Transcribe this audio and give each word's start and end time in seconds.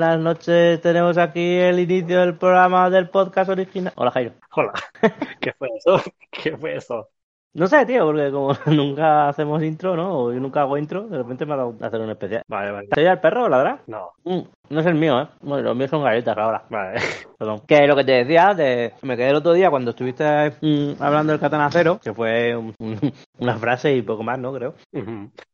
Buenas 0.00 0.18
noches, 0.18 0.80
tenemos 0.80 1.18
aquí 1.18 1.56
el 1.58 1.78
inicio 1.78 2.20
del 2.20 2.38
programa 2.38 2.88
del 2.88 3.10
podcast 3.10 3.50
original. 3.50 3.92
Hola 3.96 4.10
Jairo. 4.10 4.32
Hola. 4.52 4.72
¿Qué 5.42 5.52
fue 5.52 5.68
eso? 5.76 6.02
¿Qué 6.30 6.56
fue 6.56 6.76
eso? 6.76 7.10
No 7.52 7.66
sé, 7.66 7.84
tío, 7.84 8.06
porque 8.06 8.30
como 8.30 8.52
nunca 8.66 9.28
hacemos 9.28 9.62
intro, 9.62 9.96
¿no? 9.96 10.18
O 10.18 10.32
yo 10.32 10.38
nunca 10.38 10.60
hago 10.62 10.78
intro, 10.78 11.08
de 11.08 11.18
repente 11.18 11.44
me 11.44 11.54
ha 11.54 11.56
dado 11.56 11.74
hacer 11.80 12.00
un 12.00 12.10
especial. 12.10 12.42
Vale, 12.46 12.70
vale. 12.70 12.88
¿Te 12.88 13.04
el 13.04 13.18
perro, 13.18 13.48
ladra? 13.48 13.82
No. 13.88 14.12
Mm, 14.22 14.40
no 14.68 14.80
es 14.80 14.86
el 14.86 14.94
mío, 14.94 15.20
¿eh? 15.20 15.28
Bueno, 15.40 15.64
los 15.64 15.76
míos 15.76 15.90
son 15.90 16.04
galletas 16.04 16.36
ahora. 16.38 16.64
Vale. 16.70 17.00
Perdón. 17.38 17.60
Que 17.66 17.86
lo 17.88 17.96
que 17.96 18.04
te 18.04 18.12
decía, 18.12 18.54
de... 18.54 18.92
me 19.02 19.16
quedé 19.16 19.30
el 19.30 19.36
otro 19.36 19.52
día 19.52 19.68
cuando 19.70 19.90
estuviste 19.90 20.24
mm, 20.60 21.02
hablando 21.02 21.32
del 21.32 21.40
katana 21.40 21.68
cero, 21.72 21.98
que 22.02 22.14
fue 22.14 22.54
un- 22.56 22.74
un- 22.78 23.12
una 23.40 23.56
frase 23.58 23.96
y 23.96 24.02
poco 24.02 24.22
más, 24.22 24.38
¿no? 24.38 24.52
Creo. 24.52 24.74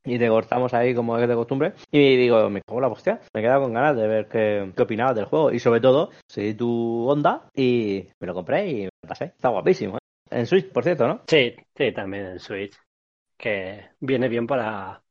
Y 0.05 0.19
te 0.19 0.29
cortamos 0.29 0.75
ahí 0.75 0.95
como 0.95 1.17
es 1.17 1.27
de 1.27 1.35
costumbre. 1.35 1.73
Y 1.91 2.17
digo, 2.17 2.51
me 2.51 2.61
cago 2.61 2.81
la 2.83 2.89
hostia. 2.89 3.21
Me 3.33 3.41
he 3.41 3.43
quedado 3.45 3.63
con 3.63 3.73
ganas 3.73 3.97
de 3.97 4.07
ver 4.07 4.29
qué, 4.29 4.71
qué 4.77 4.83
opinabas 4.83 5.15
del 5.17 5.25
juego. 5.25 5.51
Y 5.51 5.61
sobre 5.61 5.81
todo, 5.81 6.11
seguí 6.29 6.53
tu 6.53 7.09
onda 7.09 7.49
y 7.55 8.07
me 8.21 8.27
lo 8.27 8.35
compré 8.35 8.69
y 8.69 8.83
me 8.85 8.91
pasé. 9.09 9.25
Está 9.27 9.49
guapísimo, 9.49 9.97
¿eh? 9.97 10.01
En 10.31 10.47
Switch, 10.47 10.71
por 10.71 10.85
cierto, 10.85 11.07
¿no? 11.07 11.23
Sí, 11.27 11.55
sí, 11.77 11.93
también 11.93 12.27
en 12.27 12.39
Switch. 12.39 12.77
Que 13.37 13.91
viene 14.01 14.29
bien 14.29 14.47
para 14.47 15.03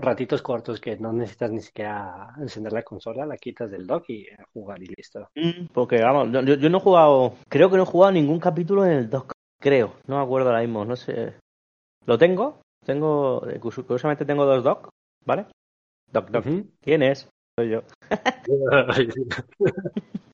ratitos 0.00 0.42
cortos 0.42 0.80
que 0.80 0.96
no 0.96 1.12
necesitas 1.12 1.50
ni 1.50 1.60
siquiera 1.60 2.34
encender 2.38 2.72
la 2.72 2.82
consola, 2.82 3.24
la 3.24 3.36
quitas 3.36 3.70
del 3.70 3.86
dock 3.86 4.04
y 4.08 4.26
jugar 4.52 4.82
y 4.82 4.86
listo. 4.86 5.28
Mm, 5.34 5.66
Porque, 5.72 6.00
vamos, 6.02 6.28
yo, 6.30 6.70
no 6.70 6.78
he 6.78 6.80
jugado, 6.80 7.34
creo 7.48 7.70
que 7.70 7.76
no 7.76 7.84
he 7.84 7.86
jugado 7.86 8.12
ningún 8.12 8.38
capítulo 8.38 8.84
en 8.84 8.92
el 8.92 9.10
dock, 9.10 9.32
creo, 9.60 9.94
no 10.06 10.18
me 10.18 10.22
acuerdo 10.22 10.48
ahora 10.48 10.60
mismo, 10.60 10.84
no 10.84 10.96
sé. 10.96 11.34
¿Lo 12.06 12.18
tengo? 12.18 12.60
Tengo, 12.84 13.48
eh, 13.48 13.60
curiosamente 13.60 14.24
tengo 14.24 14.44
dos 14.44 14.64
dock, 14.64 14.88
¿vale? 15.24 15.46
Doc, 16.10 16.30
doc. 16.30 16.44
¿quién 16.80 17.02
es? 17.02 17.28
Soy 17.58 17.70
yo. 17.70 17.82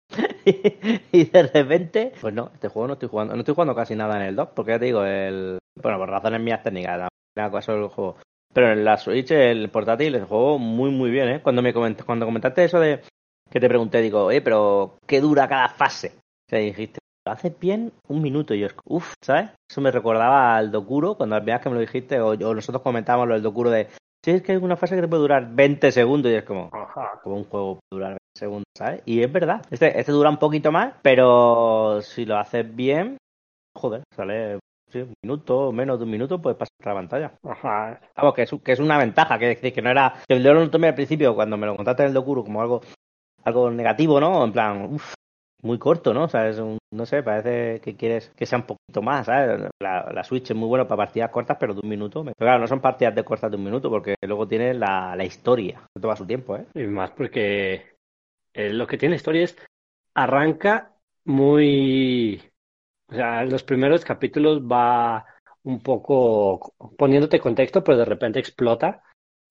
y 1.13 1.25
de 1.25 1.43
repente, 1.43 2.13
pues 2.21 2.35
no, 2.35 2.51
este 2.55 2.69
juego 2.69 2.87
no 2.89 2.93
estoy 2.95 3.09
jugando, 3.09 3.35
no 3.35 3.41
estoy 3.41 3.55
jugando 3.55 3.75
casi 3.75 3.95
nada 3.95 4.17
en 4.17 4.23
el 4.23 4.37
dock, 4.37 4.53
porque 4.55 4.73
ya 4.73 4.79
te 4.79 4.87
digo, 4.87 5.05
el, 5.05 5.59
bueno, 5.83 5.99
por 5.99 6.09
razones 6.11 6.41
mías 6.41 6.63
técnicas, 6.63 7.09
primera 7.35 7.51
cosa 7.51 7.73
del 7.73 7.89
juego. 7.89 8.17
Pero 8.53 8.73
en 8.73 8.85
la 8.85 8.97
Switch, 8.97 9.31
el 9.31 9.71
portátil, 9.71 10.15
el 10.15 10.25
juego 10.25 10.59
muy, 10.59 10.91
muy 10.91 11.11
bien, 11.11 11.29
¿eh? 11.29 11.41
Cuando 11.43 11.63
me 11.63 11.75
coment- 11.75 12.03
cuando 12.05 12.27
comentaste 12.27 12.65
eso 12.65 12.81
de 12.81 13.01
que 13.51 13.61
te 13.61 13.69
pregunté, 13.69 14.01
digo, 14.01 14.25
oye, 14.27 14.41
pero 14.43 14.99
¿qué 15.07 15.21
dura 15.21 15.49
cada 15.49 15.69
fase? 15.69 16.13
O 16.53 16.57
dijiste, 16.57 16.99
lo 17.27 17.33
haces 17.33 17.59
bien 17.59 17.93
un 18.09 18.23
minuto 18.23 18.55
y 18.55 18.61
yo, 18.61 18.69
uff, 18.85 19.15
¿sabes? 19.23 19.51
Eso 19.71 19.81
me 19.81 19.91
recordaba 19.91 20.57
al 20.57 20.71
Dokuro, 20.71 21.15
cuando 21.17 21.41
vez 21.43 21.61
que 21.61 21.69
me 21.69 21.75
lo 21.77 21.81
dijiste, 21.81 22.21
o, 22.21 22.29
o 22.31 22.55
nosotros 22.55 22.83
comentábamos 22.83 23.29
lo 23.29 23.35
del 23.35 23.43
Dokuro 23.43 23.71
de, 23.71 23.89
sí, 24.29 24.37
es 24.37 24.43
que 24.43 24.53
hay 24.53 24.59
una 24.59 24.77
fase 24.77 24.95
que 24.95 25.03
te 25.03 25.09
puede 25.09 25.23
durar 25.23 25.49
20 25.51 25.91
segundos 25.91 26.31
y 26.31 26.35
es 26.35 26.45
como, 26.45 26.71
Ajá. 26.73 27.21
como 27.23 27.37
un 27.37 27.45
juego 27.45 27.79
puede 27.89 28.01
durar 28.01 28.11
20 28.11 28.39
segundos, 28.39 28.67
¿sabes? 28.77 29.03
Y 29.07 29.23
es 29.23 29.33
verdad, 29.33 29.63
este, 29.71 29.99
este 29.99 30.13
dura 30.13 30.29
un 30.31 30.37
poquito 30.37 30.71
más, 30.71 30.95
pero 31.03 32.01
si 32.03 32.27
lo 32.27 32.37
haces 32.37 32.75
bien, 32.75 33.17
joder, 33.75 34.03
sale 34.15 34.59
sí, 34.91 35.01
un 35.01 35.15
minuto, 35.23 35.73
menos 35.73 35.99
de 35.99 36.05
un 36.05 36.11
minuto, 36.11 36.41
puedes 36.41 36.59
pasar 36.59 36.73
la 36.85 36.95
pantalla. 36.95 37.33
Ajá. 37.43 38.01
Vamos, 38.17 38.35
que 38.35 38.43
es, 38.43 38.51
que 38.63 38.73
es 38.73 38.81
una 38.81 38.99
ventaja, 38.99 39.39
que 39.39 39.47
decir, 39.47 39.73
que 39.73 39.83
no 39.83 39.91
era, 39.91 40.15
que 40.29 40.43
yo 40.43 40.53
lo 40.53 40.71
tomé 40.71 40.89
al 40.89 40.95
principio 40.95 41.35
cuando 41.35 41.57
me 41.57 41.67
lo 41.67 41.77
contaste 41.77 42.03
en 42.03 42.09
el 42.09 42.15
Dokuro 42.15 42.45
como 42.45 42.61
algo, 42.61 42.83
algo 43.45 43.71
negativo, 43.71 44.21
¿no? 44.21 44.45
En 44.45 44.53
plan, 44.53 44.93
uff, 44.93 45.15
muy 45.63 45.79
corto, 45.79 46.15
¿no? 46.15 46.25
O 46.25 46.29
sea, 46.29 46.49
es 46.49 46.59
un, 46.59 46.79
no 46.93 47.07
sé, 47.07 47.23
parece 47.23 47.81
que 47.81 47.97
quieres 47.97 48.31
que 48.37 48.47
sea 48.47 48.59
un 48.59 48.67
poquito 48.67 49.03
más, 49.03 49.27
¿sabes? 49.27 49.69
La, 49.81 50.25
Switch 50.25 50.51
es 50.51 50.57
muy 50.57 50.69
buena 50.69 50.87
para 50.87 51.05
partidas 51.05 51.31
cortas, 51.31 51.57
pero 51.59 51.75
de 51.75 51.81
un 51.83 51.89
minuto. 51.89 52.23
Pero 52.23 52.35
claro, 52.37 52.61
no 52.61 52.67
son 52.67 52.81
partidas 52.81 53.15
de 53.15 53.25
cortas 53.25 53.51
de 53.51 53.57
un 53.57 53.65
minuto, 53.65 53.91
porque 53.91 54.15
luego 54.23 54.47
tiene 54.47 54.75
la, 54.75 55.15
la 55.17 55.25
historia, 55.25 55.83
que 55.95 56.01
toma 56.01 56.17
su 56.17 56.27
tiempo, 56.27 56.57
¿eh? 56.57 56.67
Y 56.75 56.85
más 56.85 57.11
porque 57.11 57.97
eh, 58.55 58.73
lo 58.73 58.87
que 58.87 58.99
tiene 58.99 59.17
historia 59.17 59.45
es 59.45 59.57
arranca 60.15 60.93
muy, 61.25 62.43
o 63.11 63.15
sea, 63.15 63.43
en 63.43 63.51
los 63.51 63.63
primeros 63.63 64.05
capítulos 64.05 64.63
va 64.63 65.27
un 65.63 65.81
poco 65.81 66.75
poniéndote 66.97 67.41
contexto, 67.41 67.85
pero 67.85 67.99
de 67.99 68.05
repente 68.05 68.39
explota 68.39 69.03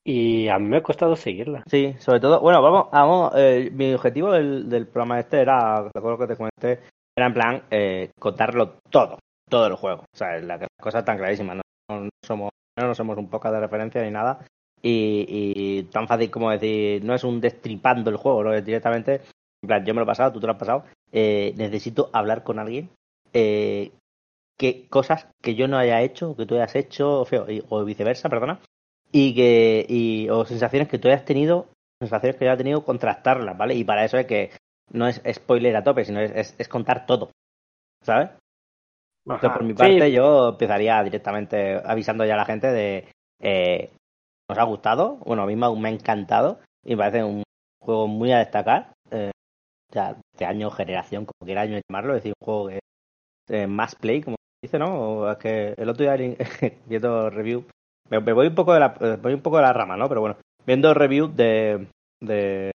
y 0.07 0.47
a 0.47 0.57
mí 0.57 0.67
me 0.69 0.77
ha 0.77 0.83
costado 0.83 1.15
seguirla. 1.17 1.63
Sí, 1.69 1.93
sobre 1.99 2.21
todo, 2.21 2.39
bueno, 2.39 2.61
vamos, 2.61 2.87
vamos, 2.91 3.33
eh, 3.35 3.69
mi 3.73 3.93
objetivo 3.93 4.31
del, 4.31 4.87
programa 4.87 5.19
este 5.19 5.41
era, 5.41 5.83
recuerdo 5.93 6.19
que 6.19 6.27
te 6.27 6.37
comenté, 6.37 6.79
era 7.15 7.27
en 7.27 7.33
plan 7.33 7.63
eh, 7.69 8.09
contarlo 8.17 8.75
todo, 8.89 9.19
todo 9.49 9.67
el 9.67 9.75
juego. 9.75 10.03
O 10.13 10.17
sea, 10.17 10.39
la 10.39 10.65
cosa 10.79 11.03
tan 11.03 11.17
clarísima, 11.17 11.55
no, 11.55 11.61
no 11.89 12.09
somos, 12.25 12.51
no 12.79 12.95
somos 12.95 13.17
un 13.17 13.29
poco 13.29 13.51
de 13.51 13.59
referencia 13.59 14.01
ni 14.01 14.11
nada. 14.11 14.39
Y, 14.81 15.25
y 15.27 15.83
tan 15.91 16.07
fácil 16.07 16.31
como 16.31 16.51
decir, 16.51 17.03
no 17.03 17.13
es 17.13 17.23
un 17.25 17.41
destripando 17.41 18.09
el 18.09 18.15
juego, 18.17 18.43
¿no? 18.45 18.53
Es 18.53 18.63
directamente, 18.63 19.15
en 19.61 19.67
plan, 19.67 19.83
yo 19.85 19.93
me 19.93 19.99
lo 19.99 20.03
he 20.03 20.07
pasado, 20.07 20.31
tú 20.31 20.39
te 20.39 20.45
lo 20.47 20.53
has 20.53 20.59
pasado, 20.59 20.85
eh, 21.11 21.53
necesito 21.57 22.09
hablar 22.13 22.43
con 22.43 22.59
alguien 22.59 22.89
eh, 23.33 23.91
que 24.57 24.87
cosas 24.89 25.27
que 25.41 25.55
yo 25.55 25.67
no 25.67 25.77
haya 25.77 26.01
hecho, 26.01 26.35
que 26.35 26.45
tú 26.45 26.55
hayas 26.55 26.75
hecho, 26.75 27.21
o, 27.21 27.25
feo, 27.25 27.49
y- 27.49 27.63
o 27.69 27.83
viceversa, 27.85 28.29
perdona, 28.29 28.59
y 29.11 29.33
que 29.33 29.85
y, 29.87 30.29
o 30.29 30.45
sensaciones 30.45 30.87
que 30.87 30.99
tú 30.99 31.07
hayas 31.07 31.25
tenido, 31.25 31.67
sensaciones 31.99 32.37
que 32.37 32.45
yo 32.45 32.51
haya 32.51 32.57
tenido, 32.57 32.83
contrastarlas, 32.83 33.57
¿vale? 33.57 33.75
Y 33.75 33.83
para 33.83 34.05
eso 34.05 34.17
es 34.17 34.25
que 34.25 34.51
no 34.91 35.07
es 35.07 35.21
spoiler 35.33 35.75
a 35.75 35.83
tope, 35.83 36.05
sino 36.05 36.19
es, 36.19 36.31
es, 36.31 36.55
es 36.57 36.67
contar 36.67 37.05
todo, 37.05 37.31
¿sabes? 38.03 38.29
Entonces, 39.25 39.49
por 39.51 39.63
mi 39.63 39.73
parte, 39.73 40.05
Sí, 40.05 40.11
yo 40.13 40.49
empezaría 40.49 41.03
directamente 41.03 41.81
avisando 41.83 42.25
ya 42.25 42.35
a 42.35 42.37
la 42.37 42.45
gente 42.45 42.67
de 42.67 43.07
eh, 43.41 43.91
nos 44.49 44.57
ha 44.57 44.63
gustado, 44.63 45.17
bueno, 45.25 45.43
a 45.43 45.45
mí 45.45 45.55
me 45.55 45.65
ha, 45.65 45.71
me 45.71 45.89
ha 45.89 45.91
encantado 45.91 46.59
y 46.85 46.91
me 46.91 46.97
parece 46.97 47.23
un 47.23 47.43
juego 47.81 48.07
muy 48.07 48.31
a 48.31 48.39
destacar. 48.39 48.93
Eh, 49.11 49.31
ya 49.93 50.17
de 50.37 50.45
año, 50.45 50.69
generación, 50.69 51.25
como 51.25 51.45
quiera 51.45 51.61
año 51.61 51.79
llamarlo, 51.89 52.13
es 52.13 52.23
decir, 52.23 52.33
un 52.39 52.45
juego 52.45 52.67
que 52.67 52.79
eh, 53.49 53.67
más 53.67 53.95
play, 53.95 54.21
como 54.21 54.35
dice, 54.61 54.77
¿no? 54.79 54.99
O 54.99 55.31
es 55.31 55.37
que 55.37 55.73
el 55.77 55.89
otro 55.89 56.03
día 56.03 56.35
viendo 56.85 57.29
review, 57.29 57.65
me, 58.09 58.19
voy 58.33 58.47
un 58.47 58.55
poco 58.55 58.73
de 58.73 58.79
la 58.79 58.95
eh, 58.99 59.17
voy 59.21 59.33
un 59.33 59.41
poco 59.41 59.57
de 59.57 59.63
la 59.63 59.73
rama, 59.73 59.97
¿no? 59.97 60.07
Pero 60.09 60.21
bueno, 60.21 60.37
viendo 60.65 60.93
review 60.93 61.27
de, 61.27 61.87
de, 62.21 62.71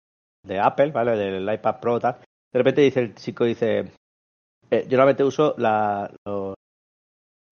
Apple, 0.61 0.91
¿vale? 0.93 1.17
Del 1.17 1.53
iPad 1.53 1.81
Pro 1.81 2.01
tal, 2.01 2.17
de 2.53 2.59
repente 2.59 2.81
dice 2.81 3.01
el 3.01 3.15
chico 3.15 3.45
dice 3.45 3.93
eh, 4.71 4.85
yo 4.85 4.97
normalmente 4.97 5.25
uso 5.25 5.55
la, 5.59 6.11
los 6.27 6.55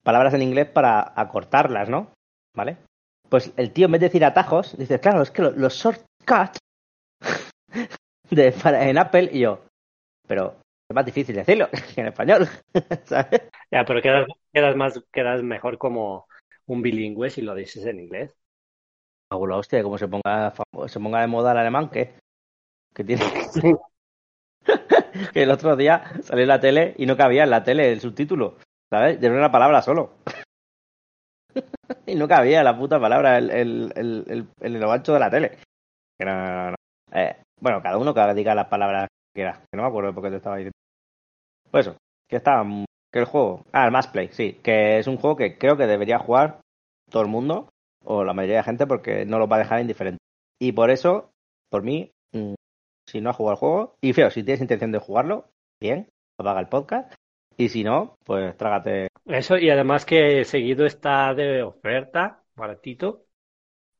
palabras 0.04 0.34
en 0.34 0.42
inglés 0.42 0.68
para 0.68 1.12
acortarlas, 1.14 1.88
¿no? 1.88 2.12
¿Vale? 2.56 2.78
Pues 3.28 3.52
el 3.56 3.72
tío 3.72 3.86
en 3.86 3.92
vez 3.92 4.00
de 4.00 4.06
decir 4.06 4.24
atajos, 4.24 4.76
dice, 4.78 5.00
claro, 5.00 5.22
es 5.22 5.30
que 5.30 5.42
lo- 5.42 5.50
los 5.50 5.74
shortcuts 5.74 6.58
de, 8.30 8.54
en 8.64 8.98
Apple 8.98 9.28
y 9.32 9.40
yo, 9.40 9.60
pero 10.26 10.56
es 10.90 10.94
más 10.94 11.06
difícil 11.06 11.36
decirlo 11.36 11.68
en 11.96 12.06
español, 12.06 12.48
ya, 13.70 13.84
pero 13.84 14.02
quedas, 14.02 14.26
quedas 14.52 14.76
más, 14.76 15.00
quedas 15.12 15.42
mejor 15.42 15.78
como 15.78 16.26
un 16.68 16.82
bilingüe 16.82 17.30
si 17.30 17.42
lo 17.42 17.54
dices 17.54 17.84
en 17.86 18.00
inglés. 18.00 18.34
Hostia, 19.30 19.82
como 19.82 19.98
se 19.98 20.08
ponga, 20.08 20.54
se 20.86 21.00
ponga 21.00 21.20
de 21.20 21.26
moda 21.26 21.52
el 21.52 21.58
alemán, 21.58 21.90
que 21.90 22.14
que 22.94 23.04
tiene 23.04 23.22
que 25.32 25.42
el 25.42 25.50
otro 25.50 25.76
día 25.76 26.04
salió 26.22 26.42
en 26.42 26.48
la 26.48 26.60
tele 26.60 26.94
y 26.98 27.06
no 27.06 27.16
cabía 27.16 27.44
en 27.44 27.50
la 27.50 27.62
tele 27.62 27.92
el 27.92 28.00
subtítulo, 28.00 28.56
¿sabes? 28.90 29.22
Era 29.22 29.34
una 29.34 29.52
palabra 29.52 29.82
solo. 29.82 30.14
y 32.06 32.14
no 32.14 32.26
cabía 32.26 32.62
la 32.62 32.76
puta 32.76 33.00
palabra, 33.00 33.38
el, 33.38 33.50
el, 33.50 33.92
el, 33.94 34.48
el, 34.60 34.80
lo 34.80 34.90
ancho 34.90 35.12
de 35.12 35.20
la 35.20 35.30
tele. 35.30 35.58
Que 36.18 36.24
no, 36.24 36.70
no. 36.70 36.76
Eh, 37.12 37.36
bueno, 37.60 37.80
cada 37.80 37.98
uno 37.98 38.12
que 38.12 38.34
diga 38.34 38.54
las 38.54 38.66
palabras 38.66 39.08
que 39.34 39.42
era, 39.42 39.54
que 39.54 39.76
no 39.76 39.82
me 39.82 39.88
acuerdo 39.88 40.12
por 40.12 40.24
qué 40.24 40.30
te 40.30 40.36
estaba 40.36 40.56
diciendo. 40.56 40.76
Pues 41.70 41.86
eso, 41.86 41.96
que 42.28 42.36
está, 42.36 42.64
que 43.12 43.20
el 43.20 43.24
juego, 43.24 43.64
ah, 43.72 43.86
el 43.86 43.92
Mass 43.92 44.08
Play, 44.08 44.28
sí, 44.32 44.54
que 44.62 44.98
es 44.98 45.06
un 45.06 45.16
juego 45.16 45.36
que 45.36 45.58
creo 45.58 45.76
que 45.76 45.86
debería 45.86 46.18
jugar 46.18 46.60
todo 47.10 47.22
el 47.22 47.28
mundo, 47.28 47.70
o 48.04 48.24
la 48.24 48.34
mayoría 48.34 48.58
de 48.58 48.62
gente, 48.64 48.86
porque 48.86 49.24
no 49.24 49.38
lo 49.38 49.48
va 49.48 49.56
a 49.56 49.60
dejar 49.60 49.80
indiferente. 49.80 50.18
Y 50.60 50.72
por 50.72 50.90
eso, 50.90 51.30
por 51.70 51.82
mí, 51.82 52.10
mm, 52.32 52.54
si 53.08 53.20
no 53.20 53.30
has 53.30 53.36
jugado 53.36 53.54
el 53.54 53.58
juego, 53.58 53.94
y 54.02 54.12
feo, 54.12 54.30
si 54.30 54.42
tienes 54.42 54.60
intención 54.60 54.92
de 54.92 54.98
jugarlo, 54.98 55.46
bien, 55.80 56.08
apaga 56.38 56.60
el 56.60 56.68
podcast, 56.68 57.14
y 57.56 57.68
si 57.68 57.82
no, 57.82 58.16
pues 58.24 58.56
trágate. 58.56 59.08
Eso, 59.26 59.58
y 59.58 59.68
además 59.68 60.04
que 60.04 60.44
seguido 60.44 60.86
está 60.86 61.34
de 61.34 61.62
oferta, 61.62 62.42
baratito. 62.54 63.24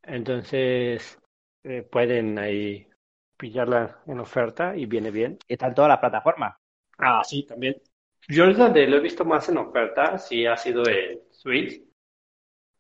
Entonces 0.02 1.18
eh, 1.64 1.82
pueden 1.82 2.38
ahí 2.38 2.88
pillarla 3.36 3.98
en 4.06 4.20
oferta 4.20 4.76
y 4.76 4.86
viene 4.86 5.10
bien. 5.10 5.38
Está 5.48 5.66
en 5.66 5.74
todas 5.74 5.88
las 5.88 5.98
plataformas. 5.98 6.56
Ah, 6.98 7.22
sí, 7.24 7.44
también. 7.44 7.76
Yo 8.28 8.44
el 8.44 8.56
donde 8.56 8.86
lo 8.86 8.98
he 8.98 9.00
visto 9.00 9.24
más 9.24 9.48
en 9.48 9.56
oferta, 9.56 10.18
sí 10.18 10.44
ha 10.44 10.56
sido 10.56 10.86
en 10.86 11.20
Switch. 11.30 11.82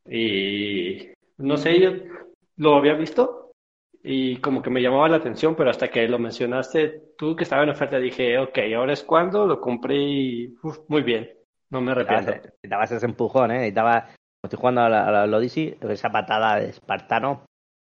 Y 0.06 1.08
no 1.38 1.56
sé, 1.56 1.80
yo 1.80 1.90
lo 2.56 2.76
había 2.76 2.94
visto 2.94 3.52
y 4.02 4.36
como 4.38 4.62
que 4.62 4.70
me 4.70 4.82
llamaba 4.82 5.08
la 5.08 5.16
atención, 5.16 5.54
pero 5.54 5.70
hasta 5.70 5.88
que 5.88 6.06
lo 6.06 6.18
mencionaste 6.18 7.14
tú 7.16 7.34
que 7.34 7.44
estaba 7.44 7.62
en 7.62 7.70
oferta, 7.70 7.98
dije, 7.98 8.38
ok, 8.38 8.58
ahora 8.76 8.92
es 8.92 9.02
cuando, 9.02 9.46
lo 9.46 9.60
compré 9.60 9.96
y 9.96 10.56
uf, 10.62 10.78
muy 10.88 11.02
bien, 11.02 11.30
no 11.70 11.80
me 11.80 11.92
arrepiento. 11.92 12.30
Necesitaba 12.30 12.84
ese 12.84 13.04
empujón, 13.04 13.50
¿eh? 13.50 13.58
Necesitaba, 13.58 14.02
como 14.02 14.44
estoy 14.44 14.58
jugando 14.58 14.80
a 14.82 14.88
la, 14.88 15.08
a 15.08 15.26
la 15.26 15.36
Odyssey, 15.36 15.76
esa 15.80 16.10
patada 16.10 16.60
de 16.60 16.70
espartano 16.70 17.44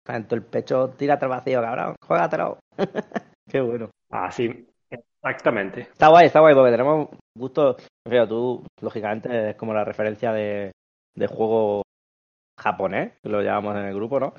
en 0.06 0.24
todo 0.24 0.36
el 0.36 0.44
pecho, 0.44 0.90
tírate 0.96 1.24
al 1.24 1.30
vacío, 1.30 1.60
cabrón, 1.60 1.96
juégatelo. 2.00 2.58
Qué 3.50 3.60
bueno. 3.60 3.90
Así, 4.10 4.68
exactamente. 4.90 5.80
Está 5.82 6.08
guay, 6.08 6.26
está 6.26 6.40
guay, 6.40 6.54
porque 6.54 6.70
tenemos 6.70 7.08
gusto. 7.36 7.76
Fíjate, 8.08 8.28
tú, 8.28 8.64
lógicamente, 8.80 9.50
es 9.50 9.56
como 9.56 9.74
la 9.74 9.84
referencia 9.84 10.32
de, 10.32 10.72
de 11.14 11.26
juego 11.26 11.82
japonés, 12.58 13.12
que 13.22 13.28
lo 13.28 13.42
llamamos 13.42 13.76
en 13.76 13.86
el 13.86 13.94
grupo, 13.94 14.18
¿no? 14.20 14.34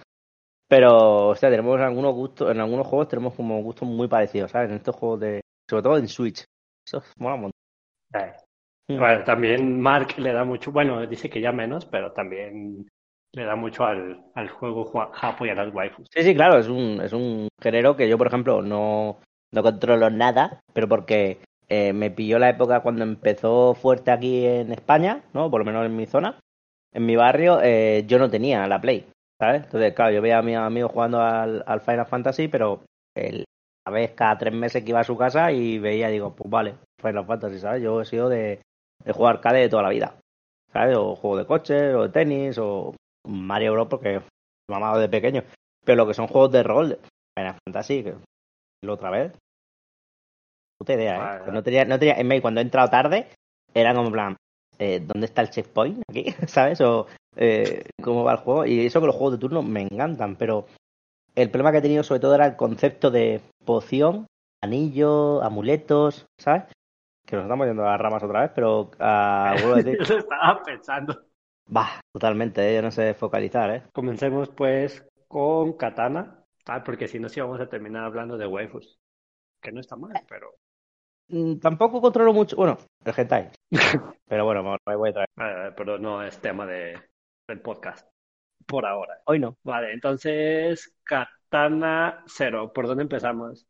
Pero, 0.67 1.29
o 1.29 1.35
sea, 1.35 1.49
tenemos 1.49 1.79
algunos 1.79 2.13
gustos, 2.13 2.51
en 2.51 2.59
algunos 2.59 2.87
juegos 2.87 3.07
tenemos 3.07 3.33
como 3.33 3.61
gustos 3.61 3.87
muy 3.87 4.07
parecidos, 4.07 4.51
¿sabes? 4.51 4.69
En 4.69 4.77
estos 4.77 4.95
juegos 4.95 5.21
de, 5.21 5.41
sobre 5.69 5.83
todo 5.83 5.97
en 5.97 6.07
Switch. 6.07 6.43
Eso 6.85 7.01
mola 7.17 7.35
un 7.35 7.41
montón. 7.41 7.57
Bueno, 8.89 9.23
también 9.23 9.79
Mark 9.81 10.17
le 10.17 10.31
da 10.31 10.45
mucho, 10.45 10.71
bueno, 10.71 11.05
dice 11.05 11.29
que 11.29 11.41
ya 11.41 11.51
menos, 11.51 11.85
pero 11.85 12.13
también 12.13 12.87
le 13.33 13.43
da 13.43 13.55
mucho 13.55 13.85
al, 13.85 14.25
al 14.33 14.49
juego 14.49 14.85
japo 15.11 15.45
y 15.45 15.49
a 15.49 15.55
las 15.55 15.73
waifus. 15.73 16.07
Sí, 16.11 16.23
sí, 16.23 16.33
claro, 16.33 16.57
es 16.57 16.67
un, 16.67 17.01
es 17.01 17.11
un 17.11 17.49
género 17.61 17.95
que 17.95 18.07
yo, 18.07 18.17
por 18.17 18.27
ejemplo, 18.27 18.61
no, 18.61 19.19
no 19.53 19.63
controlo 19.63 20.09
nada, 20.09 20.61
pero 20.73 20.87
porque 20.87 21.39
eh, 21.69 21.93
me 21.93 22.11
pilló 22.11 22.39
la 22.39 22.49
época 22.49 22.81
cuando 22.81 23.03
empezó 23.03 23.73
fuerte 23.73 24.11
aquí 24.11 24.45
en 24.45 24.71
España, 24.71 25.23
¿no? 25.33 25.51
Por 25.51 25.59
lo 25.59 25.65
menos 25.65 25.85
en 25.85 25.95
mi 25.95 26.05
zona, 26.05 26.39
en 26.93 27.05
mi 27.05 27.15
barrio, 27.15 27.59
eh, 27.61 28.05
yo 28.07 28.19
no 28.19 28.29
tenía 28.29 28.67
la 28.67 28.79
Play, 28.79 29.07
¿sabes? 29.39 29.63
Entonces, 29.63 29.93
claro, 29.93 30.11
yo 30.11 30.21
veía 30.21 30.39
a 30.39 30.43
mis 30.43 30.55
amigos 30.55 30.91
jugando 30.91 31.21
al, 31.21 31.63
al 31.67 31.81
Final 31.81 32.05
Fantasy, 32.05 32.47
pero 32.47 32.83
el, 33.15 33.43
a 33.85 33.91
vez 33.91 34.11
cada 34.11 34.37
tres 34.37 34.53
meses 34.53 34.83
que 34.83 34.89
iba 34.89 34.99
a 34.99 35.05
su 35.05 35.17
casa 35.17 35.51
y 35.51 35.79
veía, 35.79 36.09
digo, 36.09 36.35
pues 36.35 36.49
vale, 36.49 36.75
Final 37.01 37.25
Fantasy, 37.25 37.59
¿sabes? 37.59 37.83
Yo 37.83 38.01
he 38.01 38.05
sido 38.05 38.29
de, 38.29 38.61
de 39.03 39.13
jugar 39.13 39.35
arcade 39.35 39.59
de 39.59 39.69
toda 39.69 39.83
la 39.83 39.89
vida, 39.89 40.15
¿sabes? 40.71 40.97
O 40.97 41.15
juego 41.15 41.37
de 41.37 41.45
coche, 41.45 41.95
o 41.95 42.03
de 42.03 42.09
tenis, 42.09 42.57
o 42.57 42.93
Mario 43.27 43.73
Bros. 43.73 43.87
porque 43.89 44.21
mamado 44.69 44.99
de 44.99 45.09
pequeño. 45.09 45.43
Pero 45.85 45.97
lo 45.97 46.07
que 46.07 46.13
son 46.13 46.27
juegos 46.27 46.51
de 46.51 46.63
rol, 46.63 46.99
Final 47.37 47.55
Fantasy, 47.65 48.03
que 48.03 48.15
lo 48.83 48.93
otra 48.93 49.09
vez. 49.09 49.31
Puta 50.77 50.93
idea, 50.93 51.15
¿eh? 51.15 51.19
Vale. 51.19 51.39
Pues 51.39 51.53
no 51.53 51.63
tenía, 51.63 51.85
no 51.85 51.99
tenía, 51.99 52.15
en 52.15 52.27
mail, 52.27 52.41
cuando 52.41 52.61
he 52.61 52.63
entrado 52.63 52.89
tarde, 52.89 53.27
era 53.73 53.93
como 53.93 54.07
en 54.07 54.13
plan, 54.13 54.37
eh, 54.79 55.01
¿dónde 55.05 55.25
está 55.25 55.41
el 55.41 55.49
checkpoint 55.49 56.03
aquí? 56.09 56.25
¿Sabes? 56.47 56.81
O 56.81 57.07
eh, 57.35 57.83
cómo 58.01 58.23
va 58.23 58.33
el 58.33 58.37
juego. 58.39 58.65
Y 58.65 58.85
eso 58.85 58.99
que 58.99 59.07
los 59.07 59.15
juegos 59.15 59.33
de 59.33 59.39
turno 59.39 59.61
me 59.61 59.81
encantan, 59.81 60.35
pero 60.35 60.65
el 61.35 61.49
problema 61.49 61.71
que 61.71 61.77
he 61.79 61.81
tenido 61.81 62.03
sobre 62.03 62.19
todo 62.19 62.35
era 62.35 62.45
el 62.45 62.55
concepto 62.55 63.11
de 63.11 63.41
poción, 63.63 64.27
anillo, 64.63 65.43
amuletos, 65.43 66.25
¿sabes? 66.37 66.63
Que 67.25 67.35
nos 67.35 67.45
estamos 67.45 67.67
yendo 67.67 67.83
a 67.85 67.91
las 67.91 68.01
ramas 68.01 68.23
otra 68.23 68.41
vez, 68.41 68.51
pero 68.55 68.91
ah, 68.99 69.51
a 69.51 69.75
decir, 69.75 69.97
Eso 70.01 70.17
estaba 70.17 70.63
pensando. 70.63 71.25
bah, 71.67 71.99
totalmente, 72.11 72.67
¿eh? 72.67 72.75
yo 72.75 72.81
no 72.81 72.91
sé 72.91 73.13
focalizar, 73.13 73.69
¿eh? 73.71 73.83
Comencemos 73.93 74.49
pues 74.49 75.05
con 75.27 75.73
Katana, 75.73 76.43
ah, 76.65 76.83
porque 76.83 77.07
si 77.07 77.19
no, 77.19 77.29
sí 77.29 77.39
vamos 77.39 77.59
a 77.59 77.69
terminar 77.69 78.03
hablando 78.03 78.37
de 78.37 78.47
waifus. 78.47 78.97
Que 79.61 79.71
no 79.71 79.79
está 79.79 79.95
mal, 79.95 80.13
pero... 80.29 80.55
Mm, 81.29 81.59
Tampoco 81.59 82.01
controlo 82.01 82.33
mucho, 82.33 82.55
bueno, 82.55 82.77
el 83.03 83.13
hentai. 83.15 83.49
Pero 84.27 84.45
bueno, 84.45 84.63
me 84.63 84.77
me 84.85 84.95
voy 84.95 85.09
a 85.09 85.13
traer. 85.13 85.73
pero 85.75 85.97
no 85.97 86.23
es 86.23 86.37
tema 86.39 86.65
de, 86.65 86.97
del 87.47 87.61
podcast. 87.61 88.07
Por 88.65 88.85
ahora. 88.85 89.19
Hoy 89.25 89.39
no. 89.39 89.57
Vale, 89.63 89.93
entonces 89.93 90.93
Katana 91.03 92.23
Zero, 92.27 92.73
¿por 92.73 92.87
dónde 92.87 93.03
empezamos? 93.03 93.65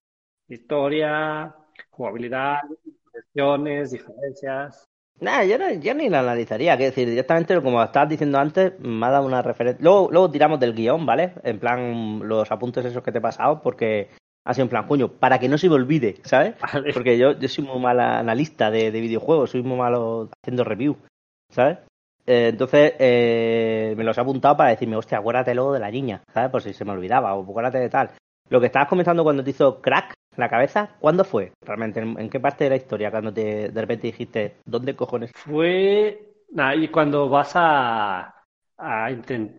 Historia, 0.48 1.56
jugabilidad, 1.92 2.60
impresiones, 2.86 3.92
diferencias. 3.92 4.86
Nada, 5.20 5.46
yo, 5.46 5.58
no, 5.58 5.72
yo 5.74 5.94
ni 5.96 6.10
la 6.10 6.20
analizaría, 6.20 6.78
que 6.78 6.86
decir, 6.86 7.10
directamente, 7.10 7.60
como 7.62 7.84
estabas 7.84 8.10
diciendo 8.10 8.38
antes, 8.38 8.80
me 8.80 9.06
ha 9.06 9.10
dado 9.10 9.26
una 9.26 9.42
referencia. 9.42 9.84
Luego, 9.84 10.10
luego 10.12 10.30
tiramos 10.32 10.60
del 10.60 10.74
guion, 10.74 11.06
¿vale? 11.08 11.34
En 11.44 11.60
plan, 11.60 12.20
los 12.28 12.52
apuntes 12.52 12.86
esos 12.86 13.04
que 13.04 13.12
te 13.12 13.18
he 13.18 13.22
pasado, 13.22 13.62
porque 13.62 14.10
sido 14.54 14.66
en 14.66 14.70
plan, 14.70 14.88
coño, 14.88 15.10
para 15.10 15.40
que 15.40 15.50
no 15.50 15.58
se 15.58 15.70
me 15.70 15.76
olvide, 15.76 16.16
¿sabes? 16.24 16.56
Vale. 16.60 16.94
Porque 16.94 17.18
yo, 17.18 17.38
yo 17.38 17.48
soy 17.48 17.64
muy 17.64 17.80
mala 17.80 18.20
analista 18.20 18.72
de, 18.72 18.92
de 18.92 19.02
videojuegos, 19.02 19.52
soy 19.52 19.64
muy 19.64 19.78
malo 19.78 20.30
haciendo 20.42 20.64
review, 20.64 20.98
¿sabes? 21.50 21.80
Eh, 22.26 22.50
entonces, 22.50 22.94
eh, 23.00 23.94
me 23.98 24.04
los 24.04 24.18
he 24.18 24.22
apuntado 24.22 24.58
para 24.58 24.72
decirme, 24.72 24.98
hostia, 24.98 25.18
acuérdate 25.18 25.56
luego 25.56 25.74
de 25.74 25.80
la 25.80 25.90
niña, 25.90 26.22
¿sabes? 26.34 26.52
Por 26.52 26.62
si 26.62 26.74
se 26.74 26.84
me 26.84 26.92
olvidaba, 26.92 27.34
o 27.36 27.44
acuérdate 27.44 27.80
de 27.80 27.90
tal. 27.90 28.12
Lo 28.50 28.60
que 28.60 28.68
estabas 28.68 28.90
comentando 28.90 29.24
cuando 29.24 29.44
te 29.44 29.52
hizo 29.52 29.82
crack 29.82 30.14
la 30.36 30.50
cabeza, 30.50 30.96
¿cuándo 31.00 31.24
fue? 31.24 31.52
Realmente, 31.66 32.00
¿en, 32.00 32.20
en 32.20 32.30
qué 32.30 32.40
parte 32.40 32.66
de 32.66 32.70
la 32.70 32.76
historia? 32.76 33.12
Cuando 33.12 33.34
te, 33.34 33.70
de 33.70 33.82
repente 33.82 34.08
dijiste, 34.08 34.58
¿dónde 34.66 34.96
cojones? 34.96 35.32
Fue, 35.34 36.34
nada, 36.52 36.76
y 36.76 36.88
cuando 36.90 37.28
vas 37.30 37.54
a, 37.56 38.37
a 38.80 39.10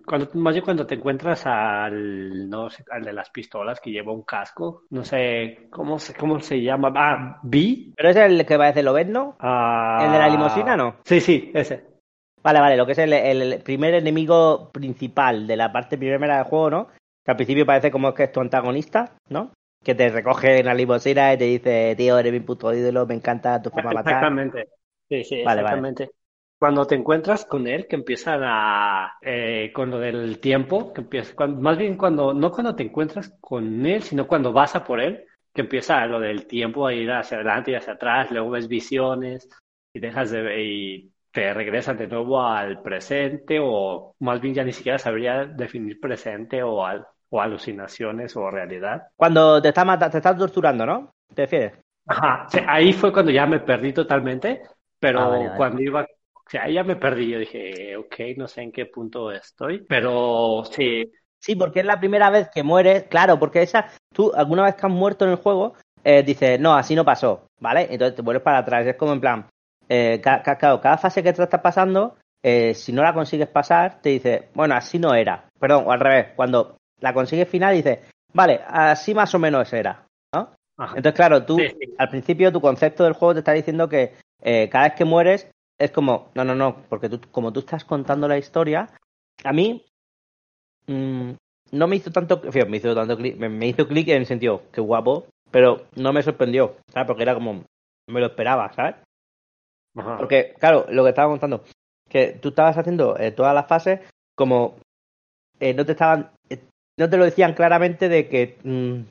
cuando, 0.06 0.30
más 0.34 0.54
bien 0.54 0.64
cuando 0.64 0.86
te 0.86 0.94
encuentras 0.94 1.44
al, 1.46 2.48
no 2.48 2.70
sé, 2.70 2.84
al 2.90 3.02
de 3.02 3.12
las 3.12 3.30
pistolas 3.30 3.80
que 3.80 3.90
lleva 3.90 4.12
un 4.12 4.22
casco, 4.22 4.84
no 4.90 5.04
sé, 5.04 5.66
¿cómo 5.70 5.98
se, 5.98 6.14
cómo 6.14 6.38
se 6.38 6.62
llama? 6.62 6.92
Ah, 6.94 7.40
B. 7.42 7.92
¿Pero 7.96 8.10
es 8.10 8.16
el 8.16 8.46
que 8.46 8.56
parece 8.56 8.82
Lobezno? 8.82 9.36
Ah, 9.40 9.98
¿El 10.04 10.12
de 10.12 10.18
la 10.18 10.28
limusina, 10.28 10.76
no? 10.76 10.96
Sí, 11.04 11.20
sí, 11.20 11.50
ese. 11.52 11.84
Vale, 12.42 12.60
vale, 12.60 12.76
lo 12.76 12.86
que 12.86 12.92
es 12.92 12.98
el, 12.98 13.12
el 13.12 13.62
primer 13.62 13.94
enemigo 13.94 14.70
principal 14.70 15.46
de 15.46 15.56
la 15.56 15.72
parte 15.72 15.98
primera 15.98 16.36
del 16.36 16.44
juego, 16.44 16.70
¿no? 16.70 16.88
Que 17.24 17.32
al 17.32 17.36
principio 17.36 17.66
parece 17.66 17.90
como 17.90 18.14
que 18.14 18.24
es 18.24 18.32
tu 18.32 18.40
antagonista, 18.40 19.16
¿no? 19.28 19.50
Que 19.82 19.96
te 19.96 20.08
recoge 20.08 20.60
en 20.60 20.66
la 20.66 20.74
limusina 20.74 21.34
y 21.34 21.38
te 21.38 21.44
dice, 21.44 21.94
tío, 21.96 22.18
eres 22.18 22.32
mi 22.32 22.40
puto 22.40 22.72
ídolo, 22.72 23.06
me 23.06 23.14
encanta 23.14 23.60
tu 23.60 23.70
forma 23.70 23.90
de 23.90 23.94
matar. 23.96 24.12
Exactamente. 24.12 24.68
Sí, 25.08 25.24
sí, 25.24 25.42
Vale, 25.44 25.62
vale. 25.62 26.08
Cuando 26.58 26.86
te 26.86 26.96
encuentras 26.96 27.44
con 27.44 27.68
él, 27.68 27.86
que 27.86 27.94
empiezan 27.96 28.40
a, 28.42 29.12
eh, 29.22 29.70
con 29.72 29.90
lo 29.90 29.98
del 30.00 30.40
tiempo, 30.40 30.92
que 30.92 31.02
empieza, 31.02 31.34
cuando- 31.36 31.60
más 31.60 31.78
bien 31.78 31.96
cuando, 31.96 32.34
no 32.34 32.50
cuando 32.50 32.74
te 32.74 32.82
encuentras 32.82 33.36
con 33.40 33.86
él, 33.86 34.02
sino 34.02 34.26
cuando 34.26 34.52
vas 34.52 34.74
a 34.74 34.84
por 34.84 35.00
él, 35.00 35.24
que 35.54 35.60
empieza 35.62 36.04
lo 36.06 36.18
del 36.20 36.46
tiempo 36.46 36.86
a 36.86 36.94
ir 36.94 37.10
hacia 37.12 37.36
adelante 37.36 37.70
y 37.70 37.74
hacia 37.76 37.92
atrás, 37.94 38.30
luego 38.32 38.50
ves 38.50 38.66
visiones 38.68 39.48
y 39.92 40.00
dejas 40.00 40.30
de 40.32 40.62
y 40.64 41.12
te 41.30 41.54
regresas 41.54 41.96
de 41.98 42.08
nuevo 42.08 42.42
al 42.42 42.82
presente, 42.82 43.58
o 43.62 44.14
más 44.20 44.40
bien 44.40 44.54
ya 44.54 44.64
ni 44.64 44.72
siquiera 44.72 44.98
sabría 44.98 45.44
definir 45.46 46.00
presente 46.00 46.62
o, 46.62 46.84
al- 46.84 47.06
o 47.30 47.40
alucinaciones 47.40 48.34
o 48.36 48.50
realidad. 48.50 49.02
Cuando 49.16 49.60
te 49.60 49.68
está, 49.68 49.84
mata- 49.84 50.08
te 50.10 50.16
está 50.16 50.34
torturando, 50.34 50.86
¿no? 50.86 51.10
¿Te 51.34 51.42
refieres? 51.42 51.72
Ajá, 52.06 52.46
sí, 52.50 52.58
ahí 52.66 52.92
fue 52.92 53.12
cuando 53.12 53.30
ya 53.30 53.46
me 53.46 53.60
perdí 53.60 53.92
totalmente, 53.92 54.62
pero 54.98 55.20
Ah, 55.22 55.28
vale, 55.28 55.48
vale. 55.48 55.66
cuando 55.66 55.82
iba, 55.82 56.06
o 56.48 56.50
sea, 56.50 56.64
ahí 56.64 56.74
ya 56.74 56.84
me 56.84 56.96
perdí, 56.96 57.30
yo 57.30 57.38
dije, 57.38 57.96
ok, 57.96 58.14
no 58.36 58.48
sé 58.48 58.62
en 58.62 58.72
qué 58.72 58.86
punto 58.86 59.30
estoy, 59.30 59.84
pero 59.86 60.64
sí, 60.64 61.10
Sí, 61.40 61.54
porque 61.54 61.80
es 61.80 61.86
la 61.86 62.00
primera 62.00 62.30
vez 62.30 62.48
que 62.52 62.62
mueres, 62.62 63.04
claro, 63.04 63.38
porque 63.38 63.62
esa, 63.62 63.86
tú 64.12 64.32
alguna 64.34 64.64
vez 64.64 64.74
que 64.74 64.86
has 64.86 64.92
muerto 64.92 65.24
en 65.24 65.30
el 65.32 65.36
juego, 65.36 65.74
eh, 66.02 66.22
dices, 66.22 66.58
no, 66.58 66.74
así 66.74 66.94
no 66.94 67.04
pasó, 67.04 67.46
¿vale? 67.60 67.86
Entonces 67.90 68.16
te 68.16 68.22
vuelves 68.22 68.42
para 68.42 68.58
atrás, 68.58 68.86
es 68.86 68.96
como 68.96 69.12
en 69.12 69.20
plan, 69.20 69.46
eh, 69.88 70.20
ca- 70.22 70.42
ca- 70.42 70.58
claro, 70.58 70.80
cada 70.80 70.98
fase 70.98 71.22
que 71.22 71.32
te 71.32 71.42
estás 71.42 71.60
pasando, 71.60 72.16
eh, 72.42 72.74
si 72.74 72.92
no 72.92 73.02
la 73.02 73.14
consigues 73.14 73.48
pasar, 73.48 74.00
te 74.00 74.10
dice, 74.10 74.48
bueno, 74.54 74.74
así 74.74 74.98
no 74.98 75.14
era, 75.14 75.48
perdón, 75.60 75.84
o 75.86 75.92
al 75.92 76.00
revés, 76.00 76.28
cuando 76.34 76.76
la 77.00 77.14
consigues 77.14 77.48
final, 77.48 77.74
dices, 77.74 78.00
vale, 78.32 78.60
así 78.66 79.14
más 79.14 79.32
o 79.34 79.38
menos 79.38 79.72
era, 79.72 80.06
¿no? 80.34 80.50
ajá, 80.76 80.96
Entonces, 80.96 81.16
claro, 81.16 81.44
tú, 81.44 81.56
Sí, 81.58 81.68
sí. 81.68 81.94
al 81.98 82.08
principio, 82.08 82.52
tu 82.52 82.60
concepto 82.60 83.04
del 83.04 83.12
juego 83.12 83.34
te 83.34 83.40
está 83.40 83.52
diciendo 83.52 83.88
que 83.88 84.14
eh, 84.42 84.68
cada 84.70 84.84
vez 84.88 84.94
que 84.94 85.04
mueres 85.04 85.50
es 85.78 85.90
como, 85.92 86.30
no, 86.34 86.44
no, 86.44 86.54
no, 86.54 86.82
porque 86.88 87.08
tú, 87.08 87.20
como 87.30 87.52
tú 87.52 87.60
estás 87.60 87.84
contando 87.84 88.26
la 88.26 88.38
historia, 88.38 88.88
a 89.44 89.52
mí 89.52 89.84
mm, 90.86 91.30
no 91.72 91.86
me 91.86 91.96
hizo 91.96 92.10
tanto, 92.10 92.40
en 92.44 92.52
fin, 92.52 92.70
me 92.70 92.78
hizo 92.78 92.94
tanto 92.94 93.16
clic, 93.16 93.36
me, 93.36 93.48
me 93.48 93.68
hizo 93.68 93.86
clic 93.86 94.08
en 94.08 94.18
el 94.18 94.26
sentido, 94.26 94.62
qué 94.72 94.80
guapo, 94.80 95.26
pero 95.50 95.86
no 95.94 96.12
me 96.12 96.22
sorprendió, 96.22 96.76
¿sabes? 96.92 97.06
Porque 97.06 97.22
era 97.22 97.34
como, 97.34 97.52
no 97.52 97.64
me 98.14 98.20
lo 98.20 98.26
esperaba, 98.26 98.72
¿sabes? 98.72 98.96
ajá. 99.96 100.18
Porque, 100.18 100.54
claro, 100.58 100.86
lo 100.90 101.04
que 101.04 101.10
estaba 101.10 101.30
contando, 101.30 101.64
que 102.08 102.38
tú 102.40 102.48
estabas 102.48 102.76
haciendo 102.76 103.16
eh, 103.18 103.30
todas 103.30 103.54
las 103.54 103.66
fases 103.66 104.00
como 104.34 104.76
eh, 105.60 105.74
no 105.74 105.84
te 105.84 105.92
estaban, 105.92 106.30
eh, 106.48 106.62
no 106.98 107.08
te 107.08 107.16
lo 107.16 107.24
decían 107.24 107.54
claramente 107.54 108.08
de 108.08 108.28
que 108.28 108.58
mm, 108.62 109.08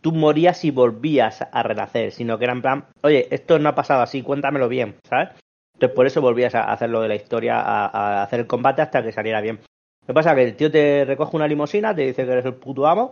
tú 0.00 0.12
morías 0.12 0.64
y 0.64 0.70
volvías 0.70 1.42
a 1.50 1.62
renacer, 1.62 2.12
sino 2.12 2.38
que 2.38 2.44
era 2.44 2.52
en 2.52 2.62
plan, 2.62 2.86
oye, 3.02 3.26
esto 3.30 3.58
no 3.58 3.68
ha 3.70 3.74
pasado 3.74 4.02
así, 4.02 4.22
cuéntamelo 4.22 4.68
bien, 4.68 4.96
¿sabes? 5.08 5.30
Entonces 5.74 5.94
por 5.94 6.06
eso 6.06 6.20
volvías 6.20 6.54
a 6.54 6.72
hacer 6.72 6.90
lo 6.90 7.00
de 7.02 7.08
la 7.08 7.14
historia, 7.16 7.60
a, 7.60 7.86
a 7.86 8.22
hacer 8.22 8.40
el 8.40 8.46
combate 8.46 8.82
hasta 8.82 9.02
que 9.02 9.12
saliera 9.12 9.40
bien. 9.40 9.56
Lo 10.02 10.06
que 10.08 10.14
pasa 10.14 10.30
es 10.30 10.36
que 10.36 10.44
el 10.44 10.56
tío 10.56 10.70
te 10.70 11.04
recoge 11.04 11.36
una 11.36 11.48
limusina, 11.48 11.94
te 11.94 12.02
dice 12.02 12.24
que 12.24 12.32
eres 12.32 12.44
el 12.44 12.54
puto 12.54 12.86
amo, 12.86 13.10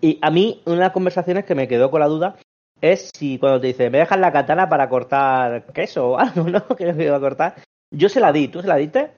y 0.00 0.18
a 0.22 0.30
mí 0.30 0.62
una 0.66 0.76
de 0.76 0.80
las 0.82 0.92
conversaciones 0.92 1.44
que 1.44 1.54
me 1.54 1.68
quedó 1.68 1.90
con 1.90 2.00
la 2.00 2.06
duda 2.06 2.36
es 2.80 3.10
si 3.14 3.38
cuando 3.38 3.60
te 3.60 3.68
dice, 3.68 3.90
me 3.90 3.98
dejas 3.98 4.18
la 4.18 4.32
katana 4.32 4.68
para 4.68 4.88
cortar 4.88 5.66
queso 5.72 6.10
o 6.12 6.18
algo, 6.18 6.44
¿no? 6.44 6.66
Que 6.76 6.92
me 6.92 7.04
iba 7.04 7.16
a 7.16 7.20
cortar. 7.20 7.56
Yo 7.92 8.08
se 8.08 8.20
la 8.20 8.32
di, 8.32 8.48
¿tú 8.48 8.62
se 8.62 8.68
la 8.68 8.76
diste? 8.76 9.12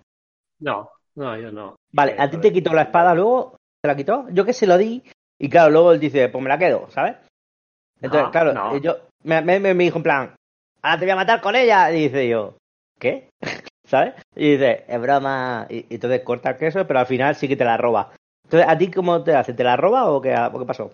No, 0.60 0.90
no, 1.14 1.36
yo 1.36 1.52
no. 1.52 1.76
Vale, 1.92 2.16
a 2.18 2.28
ti 2.28 2.38
te 2.38 2.52
quitó 2.52 2.72
la 2.72 2.82
espada 2.82 3.14
luego, 3.14 3.56
¿te 3.80 3.88
la 3.88 3.96
quitó? 3.96 4.26
Yo 4.30 4.44
que 4.44 4.52
se 4.52 4.66
lo 4.66 4.78
di, 4.78 5.02
y 5.38 5.48
claro, 5.48 5.70
luego 5.70 5.92
él 5.92 6.00
dice, 6.00 6.28
pues 6.28 6.42
me 6.42 6.48
la 6.48 6.58
quedo, 6.58 6.90
¿sabes? 6.90 7.16
Entonces, 8.00 8.24
No, 8.24 8.30
claro, 8.32 8.52
no. 8.52 8.76
yo, 8.78 8.96
me, 9.22 9.40
me, 9.42 9.60
me 9.60 9.84
dijo 9.84 9.98
en 9.98 10.02
plan, 10.02 10.34
ahora 10.82 10.98
te 10.98 11.04
voy 11.06 11.12
a 11.12 11.16
matar 11.16 11.40
con 11.40 11.56
ella, 11.56 11.90
y 11.92 12.02
dice 12.04 12.28
yo, 12.28 12.56
¿qué? 12.98 13.30
¿Sabes? 13.86 14.14
Y 14.36 14.52
dice, 14.52 14.84
es 14.88 15.00
broma, 15.00 15.66
y, 15.70 15.78
y 15.88 15.94
entonces 15.94 16.22
corta 16.22 16.50
el 16.50 16.56
queso, 16.56 16.86
pero 16.86 17.00
al 17.00 17.06
final 17.06 17.34
sí 17.34 17.48
que 17.48 17.56
te 17.56 17.64
la 17.64 17.76
roba. 17.76 18.12
Entonces, 18.44 18.68
¿a 18.68 18.78
ti 18.78 18.90
cómo 18.90 19.22
te 19.22 19.34
hace? 19.34 19.54
¿Te 19.54 19.64
la 19.64 19.76
roba 19.76 20.10
o 20.10 20.20
qué, 20.20 20.34
o 20.36 20.58
qué 20.58 20.64
pasó? 20.66 20.92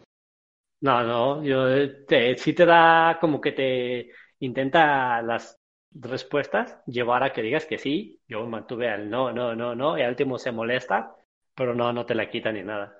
No, 0.80 1.02
no, 1.02 1.42
yo 1.42 2.04
te, 2.06 2.36
sí 2.38 2.52
te 2.54 2.64
da 2.64 3.18
como 3.20 3.40
que 3.40 3.50
te 3.52 4.10
intenta 4.38 5.20
las 5.22 5.58
respuestas 5.90 6.80
llevar 6.86 7.24
a 7.24 7.32
que 7.32 7.42
digas 7.42 7.66
que 7.66 7.78
sí. 7.78 8.20
Yo 8.28 8.46
mantuve 8.46 8.88
al 8.88 9.10
no, 9.10 9.32
no, 9.32 9.56
no, 9.56 9.74
no, 9.74 9.98
y 9.98 10.02
al 10.02 10.10
último 10.10 10.38
se 10.38 10.52
molesta, 10.52 11.16
pero 11.54 11.74
no, 11.74 11.92
no 11.92 12.06
te 12.06 12.14
la 12.14 12.30
quita 12.30 12.52
ni 12.52 12.62
nada. 12.62 12.94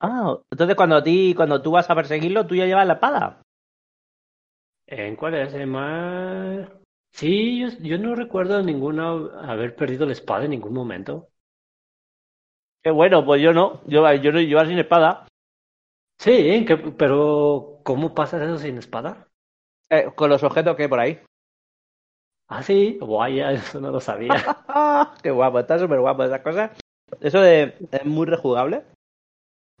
Ah, 0.00 0.36
entonces 0.50 0.76
cuando 0.76 0.96
a 0.96 1.02
ti, 1.02 1.34
cuando 1.36 1.60
tú 1.60 1.72
vas 1.72 1.90
a 1.90 1.94
perseguirlo, 1.94 2.46
tú 2.46 2.54
ya 2.54 2.66
llevas 2.66 2.86
la 2.86 2.94
espada. 2.94 3.42
¿En 4.90 5.68
más? 5.68 6.68
Sí, 7.12 7.60
yo, 7.60 7.68
yo 7.80 7.98
no 7.98 8.14
recuerdo 8.14 8.62
ninguno 8.62 9.30
haber 9.38 9.76
perdido 9.76 10.06
la 10.06 10.12
espada 10.12 10.44
en 10.44 10.50
ningún 10.50 10.72
momento. 10.72 11.28
Qué 12.82 12.90
bueno, 12.90 13.24
pues 13.24 13.42
yo 13.42 13.52
no. 13.52 13.82
Yo, 13.86 14.10
yo 14.14 14.32
no 14.32 14.40
llevo 14.40 14.64
sin 14.64 14.78
espada. 14.78 15.26
Sí, 16.18 16.64
que- 16.64 16.76
pero 16.76 17.80
¿cómo 17.84 18.14
pasas 18.14 18.42
eso 18.42 18.58
sin 18.58 18.78
espada? 18.78 19.28
Eh, 19.90 20.08
con 20.16 20.30
los 20.30 20.42
objetos 20.42 20.74
que 20.74 20.84
hay 20.84 20.88
por 20.88 21.00
ahí. 21.00 21.20
Ah, 22.48 22.62
sí, 22.62 22.98
vaya, 23.02 23.52
eso 23.52 23.80
no 23.80 23.90
lo 23.90 24.00
sabía. 24.00 24.36
Qué 25.22 25.30
guapo, 25.30 25.58
está 25.58 25.78
súper 25.78 26.00
guapo 26.00 26.24
esas 26.24 26.40
cosas. 26.40 26.70
Eso 27.20 27.40
de, 27.40 27.74
es 27.90 28.04
muy 28.06 28.26
rejugable. 28.26 28.84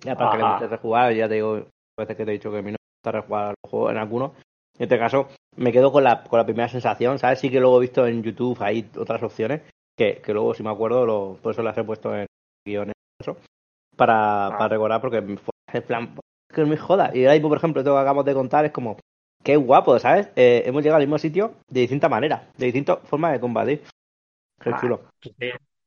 Ya 0.04 0.14
para 0.16 0.30
que 0.60 1.16
ya 1.16 1.28
te 1.28 1.34
digo, 1.34 1.54
a 1.56 2.02
veces 2.02 2.16
que 2.16 2.24
te 2.24 2.30
he 2.30 2.34
dicho 2.34 2.50
que 2.50 2.58
a 2.58 2.62
mí 2.62 2.72
no 2.72 2.76
me 2.76 2.98
gusta 2.98 3.12
rejugar 3.20 3.54
los 3.62 3.70
juegos 3.70 3.92
en 3.92 3.98
algunos. 3.98 4.32
En 4.78 4.84
este 4.84 4.98
caso, 4.98 5.28
me 5.56 5.72
quedo 5.72 5.90
con 5.92 6.04
la, 6.04 6.22
con 6.22 6.38
la 6.38 6.44
primera 6.46 6.68
sensación, 6.68 7.18
¿sabes? 7.18 7.40
Sí 7.40 7.50
que 7.50 7.60
luego 7.60 7.78
he 7.78 7.82
visto 7.82 8.06
en 8.06 8.22
YouTube 8.22 8.56
hay 8.62 8.88
otras 8.96 9.22
opciones 9.22 9.62
que, 9.96 10.20
que 10.22 10.32
luego, 10.32 10.54
si 10.54 10.62
me 10.62 10.70
acuerdo, 10.70 11.04
lo, 11.04 11.38
por 11.42 11.52
eso 11.52 11.62
las 11.62 11.76
he 11.76 11.84
puesto 11.84 12.14
en 12.14 12.26
guiones 12.66 12.94
eso, 13.20 13.36
para, 13.96 14.46
Ah. 14.46 14.50
para 14.56 14.68
recordar, 14.68 15.00
porque 15.00 15.18
en 15.18 15.82
plan, 15.82 16.14
que 16.54 16.60
no 16.60 16.66
me 16.68 16.76
joda. 16.76 17.10
Y 17.12 17.22
ahora 17.24 17.34
mismo, 17.34 17.48
por 17.48 17.58
ejemplo, 17.58 17.80
esto 17.80 17.92
que 17.92 17.98
acabamos 17.98 18.24
de 18.24 18.34
contar 18.34 18.64
es 18.64 18.72
como, 18.72 18.96
qué 19.42 19.56
guapo, 19.56 19.98
¿sabes? 19.98 20.30
Eh, 20.36 20.62
hemos 20.66 20.82
llegado 20.82 20.96
al 20.98 21.02
mismo 21.06 21.18
sitio 21.18 21.54
de 21.68 21.80
distinta 21.80 22.08
manera, 22.08 22.48
de 22.56 22.66
distintas 22.66 23.00
formas 23.04 23.32
de 23.32 23.40
combatir. 23.40 23.82
Qué 24.62 24.70
Ah. 24.70 24.78
chulo. 24.80 25.00
Sí, 25.20 25.34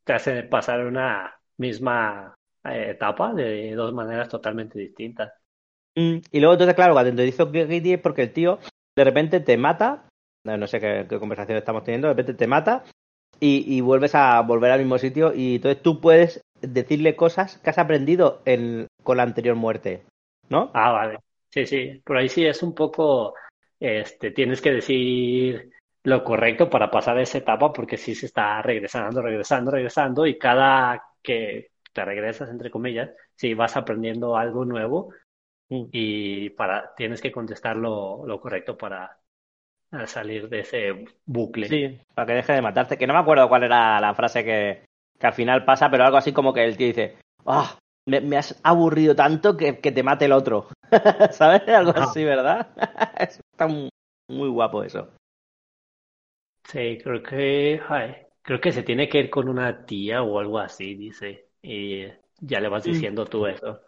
te 0.03 0.13
hace 0.13 0.43
pasar 0.43 0.85
una 0.85 1.33
misma 1.57 2.33
eh, 2.65 2.91
etapa 2.91 3.33
de 3.33 3.73
dos 3.75 3.93
maneras 3.93 4.27
totalmente 4.29 4.77
distintas. 4.77 5.31
Mm, 5.95 6.17
Y 6.31 6.39
luego, 6.39 6.53
entonces, 6.53 6.75
claro, 6.75 6.93
cuando 6.93 7.15
te 7.15 7.25
hizo 7.27 7.49
Gritty 7.51 7.93
es 7.93 7.99
porque 7.99 8.23
el 8.23 8.33
tío 8.33 8.59
de 8.95 9.03
repente 9.03 9.39
te 9.39 9.57
mata. 9.57 10.07
No, 10.43 10.67
sé 10.67 10.79
qué, 10.79 11.19
conversación 11.19 11.57
estamos 11.57 11.83
teniendo. 11.83 12.07
De 12.07 12.13
repente 12.13 12.33
te 12.33 12.47
mata 12.47 12.83
y, 13.39 13.63
y 13.75 13.81
vuelves 13.81 14.15
a 14.15 14.41
volver 14.41 14.71
al 14.71 14.79
mismo 14.79 14.97
sitio. 14.97 15.33
Y 15.33 15.55
entonces 15.55 15.81
tú 15.81 16.01
puedes 16.01 16.41
decirle 16.61 17.15
cosas 17.15 17.57
que 17.59 17.69
has 17.69 17.77
aprendido 17.77 18.41
en, 18.45 18.87
con 19.03 19.17
la 19.17 19.23
anterior 19.23 19.55
muerte. 19.55 20.03
¿No? 20.49 20.71
Ah, 20.73 20.91
vale. 20.91 21.19
Sí, 21.49 21.65
sí, 21.65 22.01
por 22.05 22.17
ahí 22.17 22.29
sí 22.29 22.45
es 22.45 22.63
un 22.63 22.73
poco, 22.73 23.35
este, 23.79 24.31
tienes 24.31 24.61
que 24.61 24.71
decir 24.71 25.71
lo 26.03 26.23
correcto 26.23 26.69
para 26.69 26.89
pasar 26.89 27.19
esa 27.19 27.39
etapa 27.39 27.73
porque 27.73 27.97
sí 27.97 28.15
se 28.15 28.25
está 28.27 28.61
regresando, 28.61 29.21
regresando, 29.21 29.71
regresando 29.71 30.25
y 30.25 30.37
cada 30.37 31.03
que 31.21 31.71
te 31.93 32.05
regresas, 32.05 32.49
entre 32.49 32.71
comillas, 32.71 33.11
sí 33.35 33.53
vas 33.53 33.75
aprendiendo 33.75 34.37
algo 34.37 34.63
nuevo. 34.65 35.13
Y 35.71 36.49
para, 36.51 36.93
tienes 36.95 37.21
que 37.21 37.31
contestar 37.31 37.75
lo, 37.77 38.25
lo 38.25 38.39
correcto 38.39 38.77
para 38.77 39.17
salir 40.05 40.49
de 40.49 40.59
ese 40.61 41.05
bucle. 41.25 41.67
Sí, 41.67 41.99
para 42.13 42.27
que 42.27 42.33
deje 42.33 42.53
de 42.53 42.61
matarte. 42.61 42.97
Que 42.97 43.07
no 43.07 43.13
me 43.13 43.19
acuerdo 43.19 43.47
cuál 43.47 43.63
era 43.63 43.99
la 43.99 44.13
frase 44.13 44.43
que, 44.43 44.85
que 45.19 45.27
al 45.27 45.33
final 45.33 45.65
pasa, 45.65 45.89
pero 45.89 46.03
algo 46.03 46.17
así 46.17 46.33
como 46.33 46.53
que 46.53 46.63
el 46.63 46.77
tío 46.77 46.87
dice: 46.87 47.17
¡Ah! 47.45 47.77
me, 48.07 48.21
me 48.21 48.37
has 48.37 48.59
aburrido 48.63 49.15
tanto 49.15 49.55
que, 49.55 49.79
que 49.79 49.91
te 49.91 50.03
mate 50.03 50.25
el 50.25 50.31
otro. 50.33 50.67
¿Sabes? 51.31 51.67
Algo 51.67 51.93
así, 51.95 52.23
¿verdad? 52.23 52.67
Está 53.19 53.67
muy, 53.67 54.49
guapo 54.49 54.83
eso. 54.83 55.09
Sí, 56.63 56.97
creo 57.03 57.21
que, 57.21 57.81
ay, 57.89 58.15
creo 58.41 58.59
que 58.61 58.71
se 58.71 58.83
tiene 58.83 59.09
que 59.09 59.19
ir 59.19 59.29
con 59.29 59.49
una 59.49 59.85
tía 59.85 60.23
o 60.23 60.39
algo 60.39 60.59
así, 60.59 60.95
dice, 60.95 61.49
y 61.61 62.05
ya 62.39 62.59
le 62.59 62.69
vas 62.69 62.83
Mm. 62.85 62.91
diciendo 62.93 63.25
tú 63.25 63.45
eso. 63.45 63.81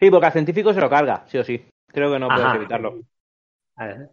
Sí, 0.00 0.10
porque 0.10 0.26
al 0.26 0.32
científico 0.32 0.72
se 0.72 0.80
lo 0.80 0.88
carga, 0.90 1.24
sí 1.26 1.38
o 1.38 1.44
sí. 1.44 1.64
Creo 1.92 2.12
que 2.12 2.18
no 2.18 2.32
puedes 2.32 2.52
Ajá. 2.52 2.56
evitarlo. 2.56 3.00
Ah, 3.76 4.08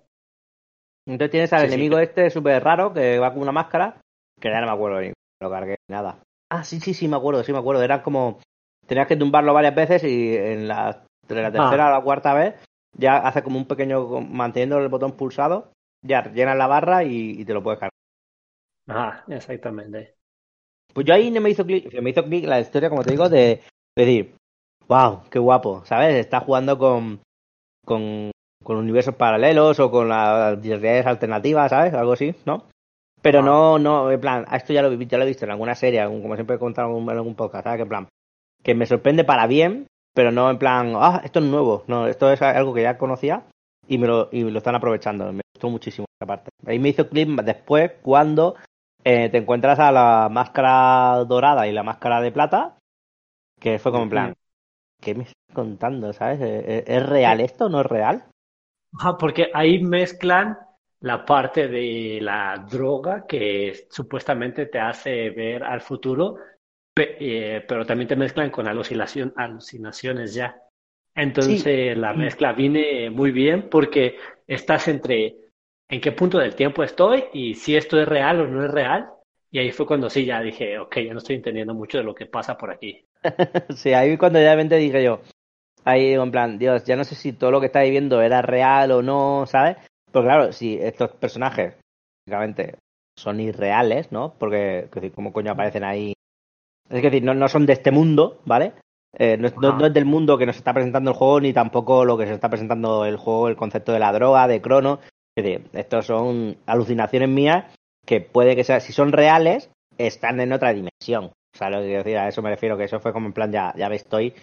Entonces 1.07 1.31
tienes 1.31 1.53
al 1.53 1.63
Sí, 1.63 1.69
sí. 1.69 1.73
enemigo 1.73 1.99
este 1.99 2.29
súper 2.29 2.63
raro 2.63 2.93
que 2.93 3.19
va 3.19 3.31
con 3.31 3.41
una 3.41 3.51
máscara, 3.51 4.01
que 4.39 4.49
ya 4.49 4.59
no 4.59 4.67
me 4.67 4.73
acuerdo 4.73 5.01
ni 5.01 5.13
lo 5.41 5.49
cargué 5.49 5.77
nada. 5.89 6.19
Ah, 6.49 6.63
sí, 6.63 6.79
sí, 6.79 6.93
sí, 6.93 7.07
me 7.07 7.17
acuerdo, 7.17 7.43
sí 7.43 7.51
me 7.51 7.59
acuerdo. 7.59 7.83
Era 7.83 8.01
como, 8.01 8.39
tenías 8.87 9.07
que 9.07 9.15
tumbarlo 9.15 9.53
varias 9.53 9.75
veces 9.75 10.03
y 10.03 10.35
en 10.35 10.67
la, 10.67 11.05
entre 11.23 11.43
la 11.43 11.51
tercera 11.51 11.87
o 11.87 11.91
la 11.91 12.01
cuarta 12.01 12.33
vez 12.33 12.55
ya 12.97 13.17
hace 13.17 13.43
como 13.43 13.57
un 13.59 13.65
pequeño, 13.67 14.21
manteniendo 14.21 14.77
el 14.79 14.87
botón 14.87 15.11
pulsado, 15.17 15.71
ya 16.01 16.23
llenas 16.31 16.57
la 16.57 16.67
barra 16.67 17.03
y, 17.03 17.41
y 17.41 17.45
te 17.45 17.53
lo 17.53 17.61
puedes 17.61 17.79
cargar. 17.79 17.91
Ajá, 18.87 19.23
exactamente. 19.27 20.15
Pues 20.93 21.05
yo 21.05 21.13
ahí 21.13 21.29
no 21.29 21.41
me 21.41 21.49
hizo 21.49 21.65
clic, 21.65 21.93
me 22.01 22.09
hizo 22.11 22.23
clic 22.23 22.45
la 22.45 22.59
historia, 22.59 22.89
como 22.89 23.03
te 23.03 23.11
digo, 23.11 23.29
de 23.29 23.61
decir, 23.95 24.35
wow, 24.87 25.21
qué 25.29 25.39
guapo, 25.39 25.83
¿sabes? 25.85 26.15
Está 26.15 26.39
jugando 26.41 26.77
con, 26.77 27.19
con, 27.85 28.31
con 28.63 28.77
universos 28.77 29.15
paralelos 29.15 29.79
o 29.79 29.89
con 29.91 30.09
las 30.09 30.61
realidades 30.63 31.05
alternativas, 31.05 31.69
¿sabes? 31.69 31.93
Algo 31.93 32.13
así, 32.13 32.35
¿no? 32.45 32.63
Pero 33.21 33.39
Ah. 33.39 33.43
no, 33.43 33.79
no, 33.79 34.11
en 34.11 34.19
plan, 34.21 34.45
esto 34.53 34.73
ya 34.73 34.81
lo, 34.81 34.91
he- 34.91 35.05
ya 35.07 35.17
lo 35.17 35.23
he 35.23 35.27
visto 35.27 35.45
en 35.45 35.51
alguna 35.51 35.75
serie, 35.75 36.03
como 36.05 36.35
siempre 36.35 36.55
he 36.57 36.59
contado 36.59 36.87
en 36.87 36.93
algún, 36.95 37.09
en 37.11 37.17
algún 37.17 37.35
podcast, 37.35 37.63
¿sabes? 37.63 37.77
Que 37.77 37.83
en 37.83 37.89
plan, 37.89 38.07
que 38.63 38.75
me 38.75 38.85
sorprende 38.85 39.23
para 39.23 39.47
bien, 39.47 39.87
pero 40.13 40.31
no 40.31 40.49
en 40.49 40.57
plan, 40.59 40.93
ah, 40.95 41.21
esto 41.23 41.39
es 41.39 41.45
nuevo, 41.45 41.83
no, 41.87 42.07
esto 42.07 42.31
es 42.31 42.41
algo 42.41 42.73
que 42.73 42.83
ya 42.83 42.97
conocía 42.97 43.43
y 43.87 43.97
me 43.97 44.07
lo, 44.07 44.29
y 44.31 44.43
lo 44.43 44.57
están 44.57 44.75
aprovechando, 44.75 45.31
me 45.33 45.41
gustó 45.53 45.69
muchísimo 45.69 46.05
esa 46.19 46.27
parte. 46.27 46.49
Ahí 46.65 46.79
me 46.79 46.89
hizo 46.89 47.09
clic 47.09 47.27
después 47.43 47.91
cuando 48.01 48.55
eh, 49.03 49.29
te 49.29 49.37
encuentras 49.37 49.79
a 49.79 49.91
la 49.91 50.29
máscara 50.31 51.23
dorada 51.25 51.67
y 51.67 51.71
la 51.71 51.83
máscara 51.83 52.21
de 52.21 52.31
plata, 52.31 52.77
que 53.59 53.77
fue 53.79 53.91
como 53.91 54.03
en 54.05 54.09
plan, 54.09 54.33
¿qué 55.05 55.15
me 55.15 55.23
estás 55.23 55.55
contando, 55.55 56.13
sabes? 56.13 56.41
¿Es, 56.41 56.83
es 56.87 57.07
real 57.09 57.41
esto 57.41 57.67
o 57.67 57.69
no 57.69 57.81
es 57.81 57.87
real? 57.87 58.25
Ajá, 58.97 59.17
porque 59.17 59.49
ahí 59.53 59.79
mezclan 59.83 60.57
la 61.01 61.25
parte 61.25 61.67
de 61.67 62.19
la 62.21 62.65
droga 62.69 63.25
que 63.27 63.87
supuestamente 63.89 64.67
te 64.67 64.79
hace 64.79 65.29
ver 65.31 65.63
al 65.63 65.81
futuro, 65.81 66.37
pe- 66.93 67.17
eh, 67.19 67.61
pero 67.67 67.85
también 67.85 68.07
te 68.07 68.15
mezclan 68.15 68.49
con 68.51 68.67
alucinación, 68.67 69.33
alucinaciones 69.35 70.33
ya. 70.33 70.55
Entonces 71.15 71.97
la 71.97 72.13
mezcla 72.13 72.53
viene 72.53 73.09
muy 73.09 73.31
bien 73.31 73.69
porque 73.69 74.17
estás 74.47 74.87
entre 74.87 75.35
en 75.89 76.01
qué 76.01 76.11
punto 76.11 76.37
del 76.39 76.55
tiempo 76.55 76.83
estoy 76.83 77.25
y 77.33 77.55
si 77.55 77.75
esto 77.75 77.99
es 78.01 78.07
real 78.07 78.41
o 78.41 78.47
no 78.47 78.65
es 78.65 78.71
real. 78.71 79.09
Y 79.55 79.59
ahí 79.59 79.71
fue 79.71 79.85
cuando 79.85 80.09
sí 80.09 80.25
ya 80.25 80.41
dije, 80.41 80.77
ok, 80.77 80.97
ya 80.97 81.13
no 81.13 81.19
estoy 81.19 81.37
entendiendo 81.37 81.73
mucho 81.73 81.97
de 81.97 82.03
lo 82.03 82.13
que 82.13 82.25
pasa 82.25 82.57
por 82.57 82.71
aquí. 82.71 83.05
sí, 83.73 83.93
ahí 83.93 84.17
cuando 84.17 84.37
ya 84.37 84.49
de 84.49 84.55
repente 84.55 84.75
dije 84.75 85.01
yo, 85.01 85.21
ahí 85.85 86.09
digo 86.09 86.23
en 86.23 86.31
plan, 86.31 86.59
Dios, 86.59 86.83
ya 86.83 86.97
no 86.97 87.05
sé 87.05 87.15
si 87.15 87.31
todo 87.31 87.51
lo 87.51 87.61
que 87.61 87.67
está 87.67 87.81
viviendo 87.81 88.21
era 88.21 88.41
real 88.41 88.91
o 88.91 89.01
no, 89.01 89.45
¿sabes? 89.47 89.77
Pero 90.11 90.25
claro, 90.25 90.51
si 90.51 90.77
estos 90.77 91.11
personajes, 91.11 91.73
básicamente, 92.27 92.75
son 93.17 93.39
irreales, 93.39 94.11
¿no? 94.11 94.33
Porque, 94.37 94.89
¿cómo 95.15 95.31
coño 95.31 95.53
aparecen 95.53 95.85
ahí? 95.85 96.11
Es 96.89 97.01
decir, 97.01 97.23
no, 97.23 97.33
no 97.33 97.47
son 97.47 97.65
de 97.65 97.71
este 97.71 97.91
mundo, 97.91 98.41
¿vale? 98.43 98.73
Eh, 99.17 99.37
no, 99.37 99.47
no 99.71 99.85
es 99.85 99.93
del 99.93 100.03
mundo 100.03 100.37
que 100.37 100.47
nos 100.47 100.57
está 100.57 100.73
presentando 100.73 101.11
el 101.11 101.15
juego, 101.15 101.39
ni 101.39 101.53
tampoco 101.53 102.03
lo 102.03 102.17
que 102.17 102.27
se 102.27 102.33
está 102.33 102.49
presentando 102.49 103.05
el 103.05 103.15
juego, 103.15 103.47
el 103.47 103.55
concepto 103.55 103.93
de 103.93 103.99
la 103.99 104.11
droga, 104.11 104.49
de 104.49 104.61
crono. 104.61 104.99
Es 105.33 105.45
decir, 105.45 105.69
estos 105.71 106.07
son 106.07 106.57
alucinaciones 106.65 107.29
mías 107.29 107.67
que 108.05 108.21
puede 108.21 108.55
que 108.55 108.63
sea, 108.63 108.79
si 108.79 108.93
son 108.93 109.11
reales, 109.11 109.69
están 109.97 110.39
en 110.39 110.53
otra 110.53 110.73
dimensión. 110.73 111.25
O 111.25 111.57
sea, 111.57 111.69
lo 111.69 111.79
que 111.79 111.87
decir, 111.87 112.17
a 112.17 112.27
eso 112.27 112.41
me 112.41 112.49
refiero, 112.49 112.77
que 112.77 112.83
eso 112.83 112.99
fue 112.99 113.13
como 113.13 113.27
en 113.27 113.33
plan, 113.33 113.51
ya, 113.51 113.73
ya 113.77 113.89
me 113.89 113.95
estoy 113.95 114.33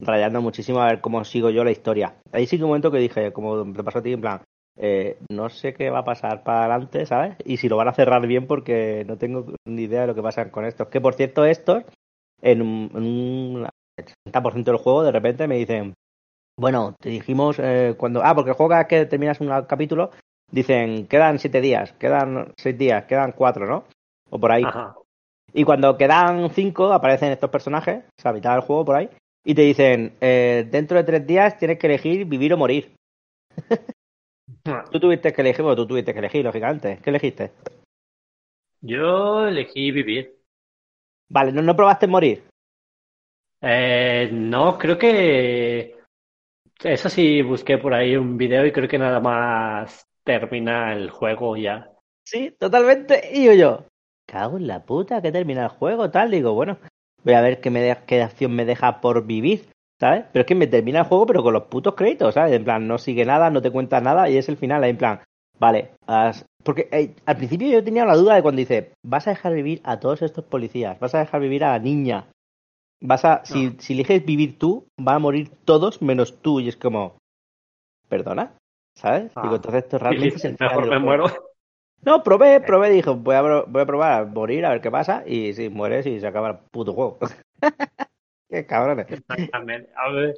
rayando 0.00 0.40
muchísimo 0.40 0.80
a 0.80 0.86
ver 0.86 1.00
cómo 1.00 1.24
sigo 1.24 1.50
yo 1.50 1.64
la 1.64 1.72
historia. 1.72 2.14
Ahí 2.32 2.46
sí 2.46 2.56
que 2.56 2.64
un 2.64 2.70
momento 2.70 2.90
que 2.90 2.98
dije, 2.98 3.32
como 3.32 3.72
te 3.72 3.84
pasó 3.84 3.98
a 3.98 4.02
ti, 4.02 4.12
en 4.12 4.20
plan, 4.20 4.40
eh, 4.76 5.18
no 5.30 5.50
sé 5.50 5.74
qué 5.74 5.90
va 5.90 6.00
a 6.00 6.04
pasar 6.04 6.42
para 6.42 6.60
adelante, 6.60 7.04
¿sabes? 7.06 7.36
Y 7.44 7.58
si 7.58 7.68
lo 7.68 7.76
van 7.76 7.88
a 7.88 7.92
cerrar 7.92 8.26
bien 8.26 8.46
porque 8.46 9.04
no 9.06 9.18
tengo 9.18 9.46
ni 9.66 9.82
idea 9.82 10.02
de 10.02 10.06
lo 10.06 10.14
que 10.14 10.22
pasa 10.22 10.50
con 10.50 10.64
estos. 10.64 10.88
Que 10.88 11.00
por 11.00 11.14
cierto, 11.14 11.44
estos, 11.44 11.84
en 12.40 12.62
un, 12.62 12.90
en 12.94 13.02
un 13.02 13.68
60% 13.98 14.64
del 14.64 14.76
juego, 14.76 15.02
de 15.02 15.12
repente 15.12 15.46
me 15.48 15.56
dicen, 15.56 15.94
bueno, 16.56 16.94
te 17.00 17.10
dijimos 17.10 17.58
eh, 17.58 17.94
cuando... 17.98 18.22
Ah, 18.22 18.34
porque 18.34 18.50
el 18.50 18.56
juego 18.56 18.70
cada 18.70 18.82
vez 18.82 18.88
que 18.88 19.06
terminas 19.06 19.40
un 19.40 19.48
capítulo, 19.66 20.10
dicen, 20.50 21.06
quedan 21.06 21.38
siete 21.38 21.60
días, 21.60 21.92
quedan 21.94 22.52
seis 22.56 22.76
días, 22.76 23.04
quedan 23.04 23.32
cuatro, 23.32 23.66
¿no? 23.66 23.84
O 24.30 24.38
por 24.38 24.52
ahí. 24.52 24.62
Ajá. 24.64 24.94
Y 25.52 25.64
cuando 25.64 25.96
quedan 25.96 26.50
cinco, 26.50 26.92
aparecen 26.92 27.32
estos 27.32 27.50
personajes, 27.50 28.04
o 28.18 28.22
sea, 28.22 28.32
mitad 28.32 28.52
del 28.52 28.62
juego 28.62 28.84
por 28.84 28.96
ahí, 28.96 29.08
y 29.44 29.54
te 29.54 29.62
dicen, 29.62 30.16
eh, 30.20 30.66
dentro 30.70 30.96
de 30.96 31.04
tres 31.04 31.26
días 31.26 31.58
tienes 31.58 31.78
que 31.78 31.86
elegir 31.86 32.24
vivir 32.26 32.52
o 32.54 32.56
morir. 32.56 32.94
Tú 34.92 35.00
tuviste 35.00 35.32
que 35.32 35.40
elegir, 35.40 35.62
bueno, 35.62 35.76
tú 35.76 35.86
tuviste 35.86 36.12
que 36.12 36.18
elegir, 36.18 36.44
lógicamente. 36.44 36.98
¿Qué 37.02 37.10
elegiste? 37.10 37.52
Yo 38.82 39.46
elegí 39.46 39.90
vivir. 39.90 40.36
Vale, 41.28 41.50
¿no, 41.52 41.62
no 41.62 41.74
probaste 41.74 42.06
morir? 42.06 42.44
Eh, 43.62 44.28
no, 44.32 44.76
creo 44.78 44.98
que 44.98 45.96
Eso 46.82 47.08
sí, 47.08 47.42
busqué 47.42 47.78
por 47.78 47.94
ahí 47.94 48.16
un 48.16 48.36
video 48.36 48.66
y 48.66 48.72
creo 48.72 48.88
que 48.88 48.98
nada 48.98 49.20
más 49.20 50.06
termina 50.24 50.92
el 50.92 51.10
juego 51.10 51.56
ya. 51.56 51.90
Sí, 52.24 52.54
totalmente. 52.58 53.30
Y 53.32 53.44
yo, 53.44 53.52
yo, 53.54 53.84
cago 54.30 54.56
en 54.56 54.66
la 54.66 54.84
puta 54.84 55.20
que 55.20 55.32
termina 55.32 55.64
el 55.64 55.68
juego, 55.68 56.10
tal. 56.10 56.30
Digo, 56.30 56.54
bueno, 56.54 56.78
voy 57.24 57.34
a 57.34 57.40
ver 57.40 57.60
qué, 57.60 57.70
me 57.70 57.96
qué 58.06 58.22
acción 58.22 58.54
me 58.54 58.64
deja 58.64 59.00
por 59.00 59.26
vivir, 59.26 59.68
¿sabes? 59.98 60.24
Pero 60.32 60.42
es 60.42 60.46
que 60.46 60.54
me 60.54 60.66
termina 60.66 61.00
el 61.00 61.06
juego, 61.06 61.26
pero 61.26 61.42
con 61.42 61.52
los 61.52 61.64
putos 61.64 61.94
créditos, 61.94 62.34
¿sabes? 62.34 62.52
En 62.52 62.64
plan, 62.64 62.86
no 62.86 62.98
sigue 62.98 63.24
nada, 63.24 63.50
no 63.50 63.62
te 63.62 63.70
cuenta 63.70 64.00
nada 64.00 64.28
y 64.30 64.36
es 64.36 64.48
el 64.48 64.56
final, 64.56 64.84
ahí 64.84 64.90
en 64.90 64.98
plan, 64.98 65.20
vale, 65.58 65.90
porque 66.64 66.88
eh, 66.92 67.14
al 67.26 67.36
principio 67.36 67.68
yo 67.68 67.84
tenía 67.84 68.04
la 68.04 68.16
duda 68.16 68.34
de 68.34 68.42
cuando 68.42 68.60
dice, 68.60 68.92
vas 69.04 69.26
a 69.26 69.30
dejar 69.30 69.54
vivir 69.54 69.80
a 69.84 70.00
todos 70.00 70.22
estos 70.22 70.44
policías, 70.44 70.98
vas 71.00 71.14
a 71.14 71.20
dejar 71.20 71.40
vivir 71.40 71.64
a 71.64 71.72
la 71.72 71.78
niña, 71.78 72.26
vas 73.00 73.24
a, 73.24 73.44
si, 73.44 73.76
si 73.78 73.94
eliges 73.94 74.24
vivir 74.24 74.58
tú, 74.58 74.86
van 74.98 75.16
a 75.16 75.20
morir 75.20 75.50
todos 75.64 76.02
menos 76.02 76.40
tú 76.40 76.60
y 76.60 76.68
es 76.68 76.76
como, 76.76 77.18
perdona, 78.08 78.54
¿sabes? 78.94 79.34
Digo, 79.34 79.52
ah. 79.52 79.56
entonces 79.56 79.84
esto 79.84 79.98
realmente 79.98 80.36
es 80.36 80.44
el 80.44 80.56
Mejor 80.58 80.88
me 80.88 80.98
muero. 80.98 81.26
No, 82.02 82.22
probé, 82.22 82.60
probé, 82.60 82.90
dijo, 82.90 83.14
voy 83.14 83.34
a, 83.34 83.42
voy 83.42 83.82
a 83.82 83.86
probar 83.86 84.22
a 84.22 84.24
morir, 84.24 84.64
a 84.64 84.70
ver 84.70 84.80
qué 84.80 84.90
pasa, 84.90 85.22
y 85.26 85.52
si 85.52 85.68
mueres 85.68 86.06
y 86.06 86.18
se 86.18 86.26
acaba 86.26 86.50
el 86.50 86.58
puto 86.70 86.94
juego. 86.94 87.18
qué 88.48 88.66
cabrones. 88.66 89.06
Exactamente. 89.10 89.90
A 89.96 90.10
ver, 90.10 90.34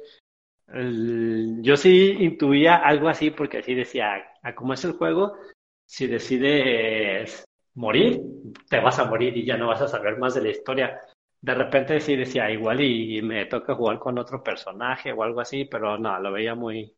yo 1.61 1.77
sí 1.77 2.17
intuía 2.19 2.75
algo 2.75 3.07
así 3.07 3.31
porque 3.31 3.59
así 3.59 3.75
decía, 3.75 4.23
a 4.41 4.55
cómo 4.55 4.73
es 4.73 4.83
el 4.83 4.93
juego, 4.93 5.37
si 5.85 6.07
decides 6.07 7.45
morir, 7.75 8.21
te 8.69 8.79
vas 8.79 8.99
a 8.99 9.05
morir 9.05 9.35
y 9.37 9.45
ya 9.45 9.57
no 9.57 9.67
vas 9.67 9.81
a 9.81 9.87
saber 9.87 10.17
más 10.17 10.35
de 10.35 10.41
la 10.41 10.49
historia. 10.49 10.99
De 11.41 11.53
repente 11.53 11.99
sí 11.99 12.15
decía 12.15 12.49
igual 12.49 12.81
y, 12.81 13.21
me 13.21 13.45
toca 13.45 13.75
jugar 13.75 13.99
con 13.99 14.17
otro 14.17 14.43
personaje 14.43 15.11
o 15.11 15.23
algo 15.23 15.41
así, 15.41 15.65
pero 15.65 15.97
no, 15.97 16.19
lo 16.19 16.31
veía 16.31 16.55
muy 16.55 16.95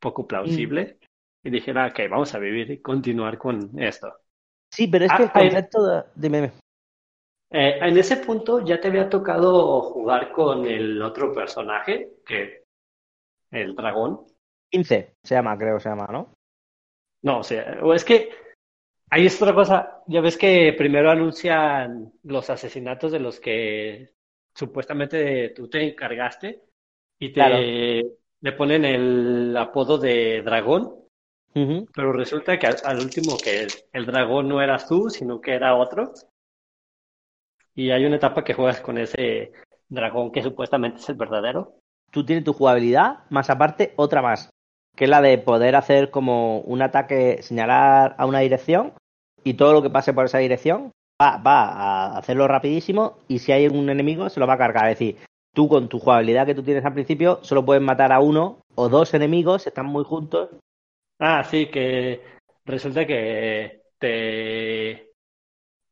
poco 0.00 0.26
plausible. 0.26 0.98
Y 1.42 1.50
dije, 1.50 1.72
ah, 1.76 1.88
ok, 1.90 2.10
vamos 2.10 2.34
a 2.34 2.38
vivir 2.38 2.70
y 2.70 2.82
continuar 2.82 3.38
con 3.38 3.78
esto. 3.78 4.12
Sí, 4.70 4.88
pero 4.88 5.04
es 5.04 5.12
que 5.12 5.22
el 5.22 5.28
ah, 5.28 5.32
concepto 5.32 5.86
de... 5.86 6.02
Dime. 6.14 6.52
Eh, 7.50 7.78
en 7.80 7.96
ese 7.96 8.18
punto 8.18 8.64
ya 8.64 8.80
te 8.80 8.88
había 8.88 9.08
tocado 9.08 9.80
jugar 9.80 10.32
con 10.32 10.66
el 10.66 11.00
otro 11.00 11.32
personaje, 11.32 12.16
que 12.26 12.64
el 13.50 13.74
dragón. 13.74 14.26
15 14.70 15.14
se 15.22 15.34
llama, 15.34 15.56
creo 15.56 15.80
se 15.80 15.88
llama, 15.88 16.08
¿no? 16.12 16.34
No, 17.22 17.38
o 17.38 17.42
sea, 17.42 17.78
o 17.82 17.94
es 17.94 18.04
que 18.04 18.30
hay 19.10 19.26
otra 19.26 19.54
cosa. 19.54 20.02
Ya 20.06 20.20
ves 20.20 20.36
que 20.36 20.74
primero 20.76 21.10
anuncian 21.10 22.12
los 22.24 22.50
asesinatos 22.50 23.12
de 23.12 23.20
los 23.20 23.40
que 23.40 24.12
supuestamente 24.54 25.50
tú 25.50 25.68
te 25.68 25.88
encargaste 25.88 26.62
y 27.18 27.32
te 27.32 27.40
le 28.40 28.52
ponen 28.52 28.84
el 28.84 29.56
apodo 29.56 29.98
de 29.98 30.42
dragón. 30.42 30.94
Pero 31.92 32.12
resulta 32.12 32.56
que 32.56 32.68
al, 32.68 33.00
último 33.00 33.36
que 33.36 33.66
el, 33.92 34.06
dragón 34.06 34.48
no 34.48 34.62
eras 34.62 34.86
tú, 34.86 35.10
sino 35.10 35.40
que 35.40 35.54
era 35.54 35.74
otro. 35.74 36.12
Y 37.74 37.90
hay 37.90 38.04
una 38.04 38.16
etapa 38.16 38.44
que 38.44 38.54
juegas 38.54 38.80
con 38.80 38.96
ese 38.96 39.50
dragón 39.88 40.30
que 40.30 40.42
supuestamente 40.42 41.00
es 41.00 41.08
el 41.08 41.16
verdadero. 41.16 41.74
Tú 42.12 42.24
tienes 42.24 42.44
tu 42.44 42.52
jugabilidad, 42.52 43.24
más 43.30 43.50
aparte 43.50 43.92
otra 43.96 44.22
más, 44.22 44.50
que 44.94 45.04
es 45.04 45.10
la 45.10 45.20
de 45.20 45.36
poder 45.38 45.74
hacer 45.74 46.10
como 46.10 46.60
un 46.60 46.80
ataque, 46.80 47.42
señalar 47.42 48.14
a 48.18 48.26
una 48.26 48.38
dirección 48.38 48.92
y 49.42 49.54
todo 49.54 49.72
lo 49.72 49.82
que 49.82 49.90
pase 49.90 50.12
por 50.12 50.26
esa 50.26 50.38
dirección 50.38 50.92
va, 51.20 51.38
va 51.38 51.62
a 51.62 52.18
hacerlo 52.18 52.46
rapidísimo 52.46 53.18
y 53.26 53.40
si 53.40 53.50
hay 53.50 53.66
un 53.66 53.90
enemigo 53.90 54.28
se 54.28 54.38
lo 54.38 54.46
va 54.46 54.54
a 54.54 54.58
cargar. 54.58 54.90
Es 54.90 54.98
decir, 54.98 55.16
tú 55.58 55.68
con 55.68 55.88
tu 55.88 55.98
jugabilidad 55.98 56.46
que 56.46 56.54
tú 56.54 56.62
tienes 56.62 56.84
al 56.84 56.94
principio 56.94 57.40
solo 57.42 57.64
puedes 57.64 57.82
matar 57.82 58.12
a 58.12 58.20
uno 58.20 58.60
o 58.76 58.88
dos 58.88 59.12
enemigos, 59.12 59.66
están 59.66 59.86
muy 59.86 60.04
juntos. 60.04 60.50
Ah, 61.18 61.42
sí, 61.42 61.66
que 61.66 62.22
resulta 62.64 63.04
que 63.04 63.82
te 63.98 65.10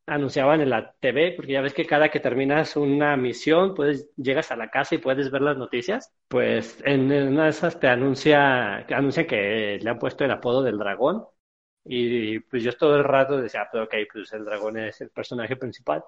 anunciaban 0.07 0.61
en 0.61 0.71
la 0.71 0.93
TV, 1.01 1.33
porque 1.33 1.55
ya 1.55 1.63
ves 1.63 1.75
que 1.75 1.85
cada 1.85 2.11
que 2.11 2.21
terminas 2.21 2.77
una 2.77 3.17
misión, 3.17 3.75
pues 3.75 4.09
llegas 4.15 4.53
a 4.53 4.57
la 4.57 4.71
casa 4.71 4.95
y 4.95 4.99
puedes 4.99 5.33
ver 5.33 5.43
las 5.43 5.57
noticias. 5.57 6.13
Pues 6.29 6.81
en 6.85 7.11
una 7.11 7.47
de 7.47 7.51
esas 7.51 7.81
te 7.81 7.89
anuncia, 7.89 8.87
anuncia 8.87 9.27
que 9.27 9.81
le 9.83 9.91
han 9.91 9.99
puesto 9.99 10.25
el 10.25 10.31
apodo 10.31 10.63
del 10.63 10.79
dragón. 10.79 11.25
Y 11.85 12.39
pues 12.39 12.63
yo 12.63 12.73
todo 12.77 12.95
el 12.95 13.03
rato 13.03 13.43
decía, 13.43 13.63
ah, 13.63 13.69
pero 13.73 13.83
ok, 13.87 13.95
pues 14.13 14.33
el 14.33 14.45
dragón 14.45 14.79
es 14.79 15.01
el 15.01 15.11
personaje 15.11 15.57
principal. 15.57 16.05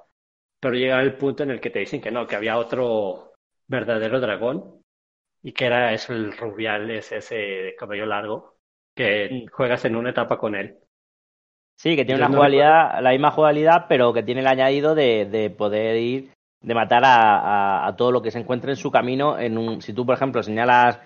Pero 0.61 0.75
llega 0.77 1.03
el 1.03 1.17
punto 1.17 1.43
en 1.43 1.51
el 1.51 1.61
que 1.61 1.71
te 1.71 1.81
dicen 1.81 2.01
que 2.01 2.13
no, 2.13 2.25
que 2.25 2.37
había 2.37 2.57
otro 2.57 3.28
verdadero 3.69 4.21
dragón. 4.21 4.83
Y 5.43 5.53
que 5.53 5.67
era 5.67 5.93
eso, 5.93 6.13
el 6.13 6.37
rubial, 6.37 6.91
es 6.91 7.13
ese 7.13 7.37
de 7.37 7.77
cabello 7.79 8.07
largo, 8.07 8.57
que 8.97 9.45
mm. 9.47 9.53
juegas 9.53 9.85
en 9.85 9.95
una 9.95 10.11
etapa 10.11 10.39
con 10.39 10.57
él. 10.57 10.79
Sí, 11.79 11.95
que 11.95 12.05
tiene 12.05 12.21
una 12.21 12.35
jugabilidad, 12.35 13.01
la 13.01 13.11
misma 13.11 13.31
jugabilidad, 13.31 13.87
pero 13.89 14.13
que 14.13 14.25
tiene 14.25 14.41
el 14.41 14.49
añadido 14.49 14.97
de, 14.97 15.27
de 15.27 15.49
poder 15.51 15.97
ir, 15.97 16.33
de 16.61 16.75
matar 16.75 17.05
a, 17.05 17.87
a, 17.87 17.95
todo 17.95 18.11
lo 18.11 18.21
que 18.21 18.33
se 18.33 18.41
encuentre 18.41 18.73
en 18.73 18.77
su 18.77 18.91
camino. 18.91 19.39
En 19.39 19.57
un, 19.57 19.81
si 19.81 19.93
tú, 19.93 20.05
por 20.05 20.17
ejemplo, 20.17 20.43
señalas 20.43 20.99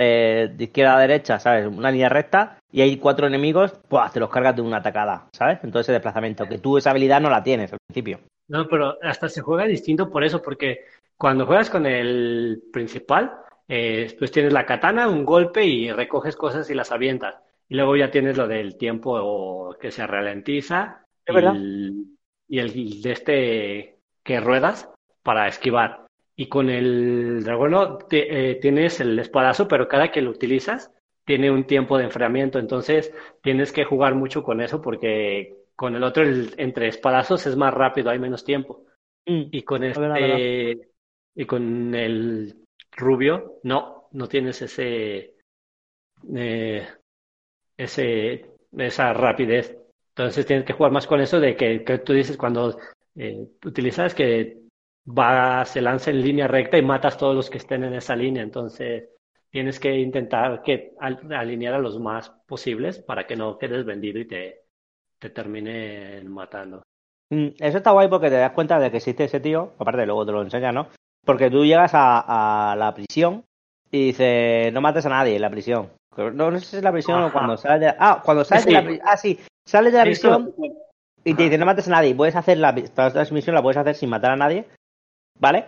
eh, 0.00 0.50
de 0.54 0.64
izquierda 0.64 0.96
a 0.96 1.00
derecha, 1.00 1.40
¿sabes? 1.40 1.66
Una 1.66 1.90
línea 1.90 2.08
recta 2.08 2.58
y 2.70 2.82
hay 2.82 2.98
cuatro 2.98 3.26
enemigos, 3.26 3.72
pues 3.88 4.12
te 4.12 4.20
los 4.20 4.30
cargas 4.30 4.54
de 4.54 4.62
una 4.62 4.76
atacada, 4.76 5.28
¿sabes? 5.32 5.58
Entonces 5.64 5.86
ese 5.86 5.92
desplazamiento, 5.92 6.46
que 6.46 6.58
tú 6.58 6.78
esa 6.78 6.90
habilidad 6.90 7.20
no 7.20 7.30
la 7.30 7.42
tienes 7.42 7.72
al 7.72 7.80
principio. 7.86 8.20
No, 8.48 8.66
pero 8.66 8.96
hasta 9.02 9.28
se 9.28 9.42
juega 9.42 9.66
distinto 9.66 10.10
por 10.10 10.24
eso, 10.24 10.42
porque 10.42 10.84
cuando 11.16 11.46
juegas 11.46 11.70
con 11.70 11.84
el 11.86 12.62
principal, 12.72 13.40
eh, 13.68 14.14
pues 14.18 14.30
tienes 14.30 14.52
la 14.52 14.64
katana, 14.64 15.08
un 15.08 15.24
golpe 15.24 15.64
y 15.64 15.92
recoges 15.92 16.36
cosas 16.36 16.68
y 16.70 16.74
las 16.74 16.90
avientas. 16.90 17.36
Y 17.68 17.74
luego 17.74 17.96
ya 17.96 18.10
tienes 18.10 18.38
lo 18.38 18.48
del 18.48 18.76
tiempo 18.78 19.76
que 19.78 19.90
se 19.90 20.06
ralentiza 20.06 21.04
y 21.26 21.36
el, 21.36 22.06
y 22.48 22.58
el 22.60 23.02
de 23.02 23.12
este 23.12 23.98
que 24.22 24.40
ruedas 24.40 24.90
para 25.22 25.48
esquivar. 25.48 26.06
Y 26.34 26.46
con 26.46 26.70
el 26.70 27.44
dragón 27.44 27.98
eh, 28.10 28.58
tienes 28.62 29.00
el 29.00 29.18
espadazo, 29.18 29.68
pero 29.68 29.88
cada 29.88 30.10
que 30.10 30.22
lo 30.22 30.30
utilizas 30.30 30.90
tiene 31.26 31.50
un 31.50 31.64
tiempo 31.64 31.98
de 31.98 32.04
enfriamiento. 32.04 32.58
Entonces 32.58 33.12
tienes 33.42 33.72
que 33.72 33.84
jugar 33.84 34.14
mucho 34.14 34.42
con 34.42 34.62
eso 34.62 34.80
porque 34.80 35.57
con 35.78 35.94
el 35.94 36.02
otro, 36.02 36.24
entre 36.56 36.88
espadazos, 36.88 37.46
es 37.46 37.56
más 37.56 37.72
rápido, 37.72 38.10
hay 38.10 38.18
menos 38.18 38.44
tiempo. 38.44 38.84
Mm. 39.26 39.42
Y 39.52 39.62
con 39.62 39.84
este, 39.84 40.90
y 41.36 41.46
con 41.46 41.94
el 41.94 42.66
rubio, 42.96 43.60
no, 43.62 44.08
no 44.10 44.26
tienes 44.26 44.60
ese, 44.60 45.36
eh, 46.34 46.88
ese, 47.76 48.46
esa 48.76 49.12
rapidez. 49.12 49.78
Entonces 50.08 50.44
tienes 50.46 50.64
que 50.64 50.72
jugar 50.72 50.90
más 50.90 51.06
con 51.06 51.20
eso 51.20 51.38
de 51.38 51.54
que, 51.54 51.84
que 51.84 51.98
tú 51.98 52.12
dices 52.12 52.36
cuando 52.36 52.76
eh, 53.14 53.46
utilizas 53.64 54.16
que 54.16 54.62
va, 55.06 55.64
se 55.64 55.80
lanza 55.80 56.10
en 56.10 56.22
línea 56.22 56.48
recta 56.48 56.76
y 56.76 56.82
matas 56.82 57.16
todos 57.16 57.36
los 57.36 57.48
que 57.48 57.58
estén 57.58 57.84
en 57.84 57.94
esa 57.94 58.16
línea. 58.16 58.42
Entonces 58.42 59.10
tienes 59.48 59.78
que 59.78 59.94
intentar 59.94 60.60
que 60.60 60.94
alinear 60.98 61.74
a 61.74 61.78
los 61.78 62.00
más 62.00 62.30
posibles 62.48 62.98
para 62.98 63.28
que 63.28 63.36
no 63.36 63.56
quedes 63.58 63.84
vendido 63.84 64.18
y 64.18 64.26
te, 64.26 64.67
te 65.18 65.30
terminen 65.30 66.28
matando. 66.30 66.82
Mm, 67.30 67.48
eso 67.58 67.78
está 67.78 67.90
guay 67.90 68.08
porque 68.08 68.30
te 68.30 68.36
das 68.36 68.52
cuenta 68.52 68.78
de 68.78 68.90
que 68.90 68.98
existe 68.98 69.24
ese 69.24 69.40
tío, 69.40 69.72
aparte 69.78 70.06
luego 70.06 70.24
te 70.24 70.32
lo 70.32 70.42
enseña, 70.42 70.72
¿no? 70.72 70.88
Porque 71.24 71.50
tú 71.50 71.64
llegas 71.64 71.92
a, 71.94 72.72
a 72.72 72.76
la 72.76 72.94
prisión 72.94 73.44
y 73.90 74.06
dices, 74.06 74.72
no 74.72 74.80
mates 74.80 75.04
a 75.06 75.10
nadie 75.10 75.36
en 75.36 75.42
la 75.42 75.50
prisión. 75.50 75.90
No, 76.16 76.50
no 76.50 76.58
sé 76.58 76.66
si 76.66 76.76
es 76.78 76.82
la 76.82 76.92
prisión 76.92 77.22
o 77.22 77.32
cuando 77.32 77.56
sales 77.56 77.80
de 77.80 77.94
Ah, 77.98 78.20
cuando 78.24 78.44
sales 78.44 78.66
de 78.66 78.72
la 78.72 78.82
prisión. 78.82 79.06
Ah, 79.08 79.16
sí. 79.16 79.38
Sales 79.64 79.92
de 79.92 79.98
la 79.98 80.04
prisión 80.04 80.54
y 81.24 81.34
te 81.34 81.42
dice 81.44 81.58
no 81.58 81.66
mates 81.66 81.86
a 81.88 81.92
nadie. 81.92 82.14
Puedes 82.14 82.34
hacer 82.34 82.58
la, 82.58 82.70
esta 82.70 83.24
misión 83.30 83.54
la 83.54 83.62
puedes 83.62 83.76
hacer 83.76 83.94
sin 83.94 84.10
matar 84.10 84.32
a 84.32 84.36
nadie. 84.36 84.66
¿Vale? 85.38 85.66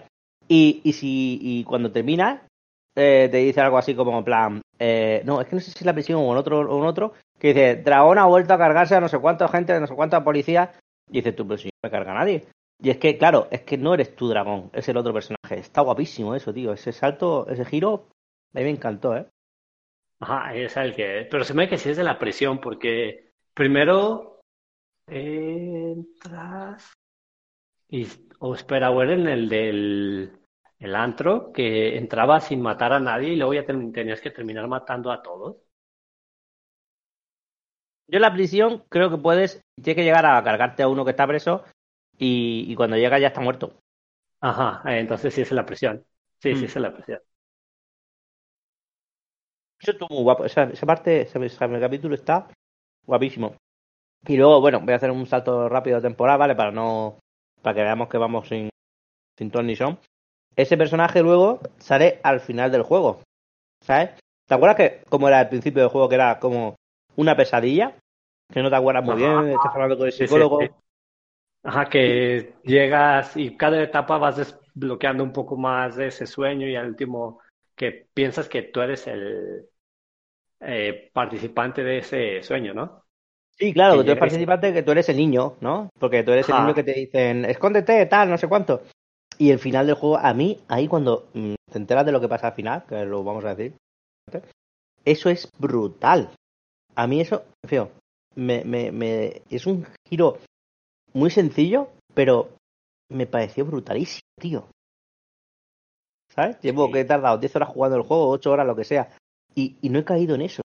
Y, 0.48 0.80
y 0.82 0.92
si 0.92 1.38
y 1.40 1.64
cuando 1.64 1.92
terminas, 1.92 2.40
eh, 2.96 3.28
te 3.30 3.36
dice 3.38 3.60
algo 3.60 3.78
así 3.78 3.94
como 3.94 4.18
en 4.18 4.24
plan. 4.24 4.62
Eh, 4.78 5.22
no, 5.24 5.40
es 5.40 5.46
que 5.46 5.54
no 5.54 5.60
sé 5.60 5.70
si 5.70 5.78
es 5.78 5.86
la 5.86 5.92
prisión 5.92 6.20
o 6.20 6.32
en 6.32 6.38
otro, 6.38 6.60
o 6.60 6.78
en 6.78 6.86
otro. 6.86 7.12
Que 7.40 7.48
dice, 7.48 7.76
Dragón 7.76 8.18
ha 8.18 8.26
vuelto 8.26 8.54
a 8.54 8.58
cargarse 8.58 8.94
a 8.94 9.00
no 9.00 9.08
sé 9.08 9.18
cuánta 9.18 9.48
gente, 9.48 9.72
a 9.72 9.80
no 9.80 9.86
sé 9.86 9.94
cuánta 9.94 10.22
policía. 10.22 10.72
Y 11.08 11.14
dices 11.14 11.34
tú, 11.34 11.46
pero 11.46 11.58
si 11.58 11.68
no 11.68 11.70
me 11.82 11.90
carga 11.90 12.14
nadie. 12.14 12.46
Y 12.78 12.90
es 12.90 12.98
que, 12.98 13.18
claro, 13.18 13.48
es 13.50 13.62
que 13.62 13.76
no 13.76 13.94
eres 13.94 14.14
tú 14.14 14.28
dragón, 14.28 14.70
es 14.72 14.88
el 14.88 14.96
otro 14.96 15.12
personaje. 15.12 15.58
Está 15.58 15.80
guapísimo 15.80 16.34
eso, 16.34 16.52
tío. 16.52 16.72
Ese 16.72 16.92
salto, 16.92 17.48
ese 17.48 17.64
giro, 17.64 18.08
a 18.54 18.58
mí 18.58 18.64
me 18.64 18.70
encantó, 18.70 19.16
¿eh? 19.16 19.26
Ajá, 20.20 20.54
es 20.54 20.76
el 20.76 20.94
que. 20.94 21.26
Pero 21.30 21.44
se 21.44 21.54
me 21.54 21.68
que 21.68 21.76
es 21.76 21.96
de 21.96 22.04
la 22.04 22.18
prisión, 22.18 22.60
porque 22.60 23.32
primero 23.54 24.40
entras 25.06 26.92
y 27.88 28.06
o 28.38 28.54
espera, 28.54 28.90
o 28.90 29.02
en 29.02 29.26
el 29.26 29.48
del 29.48 30.32
el 30.78 30.94
antro, 30.94 31.52
que 31.52 31.98
entraba 31.98 32.40
sin 32.40 32.62
matar 32.62 32.92
a 32.92 33.00
nadie 33.00 33.30
y 33.30 33.36
luego 33.36 33.54
ya 33.54 33.66
tenías 33.66 34.20
que 34.20 34.30
terminar 34.30 34.66
matando 34.66 35.10
a 35.10 35.22
todos. 35.22 35.56
Yo 38.10 38.16
en 38.16 38.22
la 38.22 38.32
prisión 38.32 38.82
creo 38.88 39.08
que 39.08 39.18
puedes, 39.18 39.62
tienes 39.76 39.94
que 39.94 40.04
llegar 40.04 40.26
a 40.26 40.42
cargarte 40.42 40.82
a 40.82 40.88
uno 40.88 41.04
que 41.04 41.12
está 41.12 41.28
preso 41.28 41.62
y, 42.18 42.74
cuando 42.74 42.96
llega 42.96 43.20
ya 43.20 43.28
está 43.28 43.40
muerto. 43.40 43.80
Ajá, 44.40 44.82
entonces 44.98 45.32
sí 45.32 45.42
es 45.42 45.52
la 45.52 45.64
prisión. 45.64 46.04
Sí, 46.38 46.56
sí 46.56 46.62
mm. 46.62 46.64
es 46.64 46.76
la 46.76 46.92
prisión. 46.92 47.20
Eso 49.78 49.92
estuvo 49.92 50.08
muy 50.12 50.24
guapo. 50.24 50.44
Esa, 50.44 50.64
esa 50.64 50.86
parte, 50.86 51.20
ese, 51.22 51.44
ese 51.44 51.58
capítulo 51.58 52.16
está 52.16 52.48
guapísimo. 53.06 53.54
Y 54.26 54.36
luego, 54.36 54.60
bueno, 54.60 54.80
voy 54.80 54.92
a 54.92 54.96
hacer 54.96 55.12
un 55.12 55.26
salto 55.26 55.68
rápido 55.68 55.96
de 55.96 56.08
temporada, 56.08 56.38
¿vale? 56.38 56.56
Para 56.56 56.72
no. 56.72 57.20
Para 57.62 57.74
que 57.74 57.82
veamos 57.82 58.08
que 58.08 58.18
vamos 58.18 58.48
sin, 58.48 58.70
sin 59.38 59.50
ton 59.52 59.66
ni 59.66 59.76
son. 59.76 59.98
Ese 60.56 60.76
personaje 60.76 61.22
luego 61.22 61.60
sale 61.78 62.18
al 62.24 62.40
final 62.40 62.72
del 62.72 62.82
juego. 62.82 63.22
¿Sabes? 63.82 64.10
¿Te 64.48 64.54
acuerdas 64.54 64.76
que 64.76 65.02
como 65.08 65.28
era 65.28 65.40
el 65.42 65.48
principio 65.48 65.82
del 65.82 65.90
juego, 65.90 66.08
que 66.08 66.16
era 66.16 66.40
como 66.40 66.74
una 67.16 67.36
pesadilla? 67.36 67.96
Que 68.52 68.62
no 68.62 68.70
te 68.70 68.76
acuerdas 68.76 69.04
muy 69.04 69.14
Ajá. 69.14 69.16
bien, 69.16 69.48
estás 69.48 69.72
hablando 69.74 69.96
con 69.98 70.06
el 70.06 70.12
Sí, 70.18 70.26
sí, 70.28 70.44
psicólogo. 70.46 70.58
sí. 70.58 70.76
Ajá, 71.62 71.88
que 71.90 72.54
llegas 72.64 73.36
y 73.36 73.56
cada 73.56 73.82
etapa 73.82 74.18
vas 74.18 74.36
desbloqueando 74.38 75.24
un 75.24 75.32
poco 75.32 75.56
más 75.56 75.96
de 75.96 76.08
ese 76.08 76.26
sueño 76.26 76.66
y 76.68 76.76
al 76.76 76.88
último 76.88 77.40
que 77.76 78.08
piensas 78.14 78.48
que 78.48 78.62
tú 78.64 78.80
eres 78.82 79.06
el 79.08 79.66
eh, 80.60 81.10
participante 81.12 81.82
de 81.84 81.98
ese 81.98 82.42
sueño, 82.42 82.74
¿no? 82.74 83.04
Sí, 83.58 83.72
claro, 83.74 83.96
Que 83.96 83.98
que 83.98 84.04
tú 84.04 84.10
eres 84.12 84.18
participante, 84.18 84.72
que 84.72 84.82
tú 84.82 84.90
eres 84.92 85.08
el 85.10 85.16
niño, 85.18 85.54
¿no? 85.60 85.90
Porque 85.98 86.22
tú 86.22 86.32
eres 86.32 86.48
el 86.48 86.56
niño 86.56 86.74
que 86.74 86.82
te 86.82 86.94
dicen, 86.94 87.44
escóndete, 87.44 88.06
tal, 88.06 88.30
no 88.30 88.38
sé 88.38 88.48
cuánto. 88.48 88.82
Y 89.38 89.50
el 89.50 89.58
final 89.58 89.86
del 89.86 89.96
juego, 89.96 90.18
a 90.18 90.32
mí, 90.34 90.58
ahí 90.68 90.88
cuando 90.88 91.28
mm, 91.34 91.54
te 91.70 91.78
enteras 91.78 92.06
de 92.06 92.12
lo 92.12 92.20
que 92.20 92.28
pasa 92.28 92.48
al 92.48 92.54
final, 92.54 92.84
que 92.88 93.04
lo 93.04 93.22
vamos 93.24 93.44
a 93.44 93.54
decir, 93.54 93.76
eso 95.04 95.28
es 95.30 95.48
brutal. 95.58 96.30
A 96.94 97.06
mí 97.06 97.20
eso, 97.20 97.44
fío, 97.66 97.90
me, 98.34 98.64
me, 98.64 98.92
me, 98.92 99.42
es 99.50 99.66
un 99.66 99.86
giro 100.08 100.38
muy 101.12 101.30
sencillo, 101.30 101.88
pero 102.14 102.50
me 103.10 103.26
pareció 103.26 103.64
brutalísimo, 103.64 104.20
tío. 104.40 104.68
¿Sabes? 106.34 106.60
Llevo 106.60 106.86
Sí. 106.86 106.92
que 106.92 107.00
he 107.00 107.04
tardado 107.04 107.38
10 107.38 107.56
horas 107.56 107.68
jugando 107.70 107.96
el 107.96 108.02
juego, 108.02 108.28
8 108.30 108.52
horas, 108.52 108.66
lo 108.66 108.76
que 108.76 108.84
sea, 108.84 109.10
y, 109.54 109.76
y 109.82 109.88
no 109.88 109.98
he 109.98 110.04
caído 110.04 110.34
en 110.34 110.42
eso. 110.42 110.62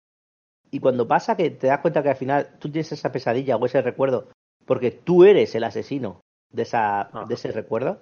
Y 0.71 0.79
cuando 0.79 1.07
pasa 1.07 1.35
que 1.35 1.49
te 1.51 1.67
das 1.67 1.79
cuenta 1.81 2.01
que 2.01 2.09
al 2.09 2.15
final 2.15 2.57
tú 2.59 2.71
tienes 2.71 2.91
esa 2.91 3.11
pesadilla 3.11 3.57
o 3.57 3.65
ese 3.65 3.81
recuerdo, 3.81 4.29
porque 4.65 4.91
tú 4.91 5.23
eres 5.23 5.53
el 5.53 5.63
asesino 5.65 6.21
de, 6.51 6.63
esa, 6.63 7.01
Ajá. 7.01 7.25
de 7.25 7.33
ese 7.33 7.51
recuerdo, 7.51 8.01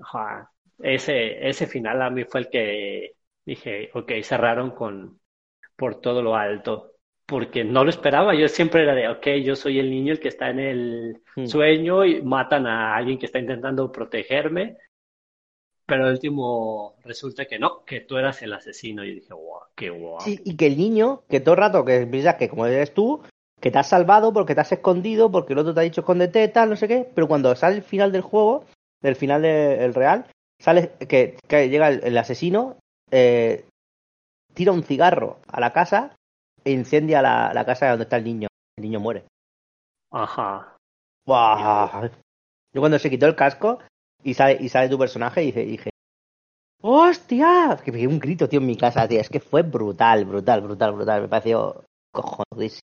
Ajá. 0.00 0.50
Ese, 0.78 1.46
ese 1.46 1.66
final 1.66 2.00
a 2.00 2.10
mí 2.10 2.24
fue 2.24 2.40
el 2.40 2.48
que 2.48 3.12
dije, 3.44 3.90
ok, 3.94 4.12
cerraron 4.22 4.70
con 4.70 5.20
por 5.76 6.00
todo 6.00 6.22
lo 6.22 6.36
alto, 6.36 6.92
porque 7.30 7.62
no 7.62 7.84
lo 7.84 7.90
esperaba. 7.90 8.34
Yo 8.34 8.48
siempre 8.48 8.82
era 8.82 8.92
de, 8.92 9.08
ok, 9.08 9.26
yo 9.44 9.54
soy 9.54 9.78
el 9.78 9.88
niño 9.88 10.12
el 10.12 10.18
que 10.18 10.28
está 10.28 10.50
en 10.50 10.58
el 10.58 11.22
Hmm. 11.36 11.46
sueño 11.46 12.04
y 12.04 12.20
matan 12.22 12.66
a 12.66 12.96
alguien 12.96 13.18
que 13.18 13.26
está 13.26 13.38
intentando 13.38 13.92
protegerme, 13.92 14.76
pero 15.86 16.06
al 16.06 16.12
último 16.14 16.96
resulta 17.04 17.44
que 17.44 17.60
no, 17.60 17.84
que 17.84 18.00
tú 18.00 18.16
eras 18.16 18.42
el 18.42 18.52
asesino. 18.52 19.04
Y 19.04 19.14
dije, 19.14 19.32
wow, 19.32 19.60
qué 19.76 19.90
guau. 19.90 20.20
Sí, 20.22 20.40
y 20.44 20.56
que 20.56 20.66
el 20.66 20.76
niño, 20.76 21.22
que 21.28 21.38
todo 21.38 21.54
el 21.54 21.60
rato 21.60 21.84
que 21.84 22.04
piensas 22.04 22.34
que 22.34 22.48
como 22.48 22.66
eres 22.66 22.92
tú, 22.92 23.22
que 23.60 23.70
te 23.70 23.78
has 23.78 23.88
salvado 23.88 24.32
porque 24.32 24.56
te 24.56 24.62
has 24.62 24.72
escondido, 24.72 25.30
porque 25.30 25.52
el 25.52 25.60
otro 25.60 25.72
te 25.72 25.80
ha 25.80 25.84
dicho 25.84 26.00
escóndete, 26.00 26.48
tal, 26.48 26.70
no 26.70 26.76
sé 26.76 26.88
qué, 26.88 27.08
pero 27.14 27.28
cuando 27.28 27.54
sale 27.54 27.76
el 27.76 27.82
final 27.82 28.10
del 28.10 28.22
juego, 28.22 28.64
del 29.00 29.14
final 29.14 29.42
del 29.42 29.94
real, 29.94 30.26
sale 30.60 30.90
que, 31.08 31.36
que 31.46 31.68
llega 31.68 31.88
el, 31.90 32.00
el 32.02 32.18
asesino, 32.18 32.76
eh, 33.12 33.64
tira 34.52 34.72
un 34.72 34.82
cigarro 34.82 35.38
a 35.46 35.60
la 35.60 35.72
casa 35.72 36.16
incendia 36.64 37.22
la, 37.22 37.52
la 37.54 37.64
casa 37.64 37.90
donde 37.90 38.04
está 38.04 38.16
el 38.16 38.24
niño. 38.24 38.48
El 38.76 38.84
niño 38.84 39.00
muere. 39.00 39.24
Ajá. 40.10 40.76
¡Buah! 41.26 42.10
Yo 42.72 42.80
cuando 42.80 42.98
se 42.98 43.10
quitó 43.10 43.26
el 43.26 43.36
casco 43.36 43.78
y 44.22 44.34
sale, 44.34 44.58
y 44.60 44.68
sale 44.68 44.88
tu 44.88 44.98
personaje, 44.98 45.40
dije, 45.40 45.64
dije 45.64 45.90
¡Hostia! 46.82 47.78
Que 47.84 47.92
pegué 47.92 48.06
un 48.06 48.18
grito, 48.18 48.48
tío, 48.48 48.60
en 48.60 48.66
mi 48.66 48.76
casa, 48.76 49.06
tío. 49.06 49.20
Es 49.20 49.28
que 49.28 49.40
fue 49.40 49.62
brutal, 49.62 50.24
brutal, 50.24 50.62
brutal, 50.62 50.92
brutal. 50.92 51.22
Me 51.22 51.28
pareció 51.28 51.84
cojonudísimo. 52.10 52.80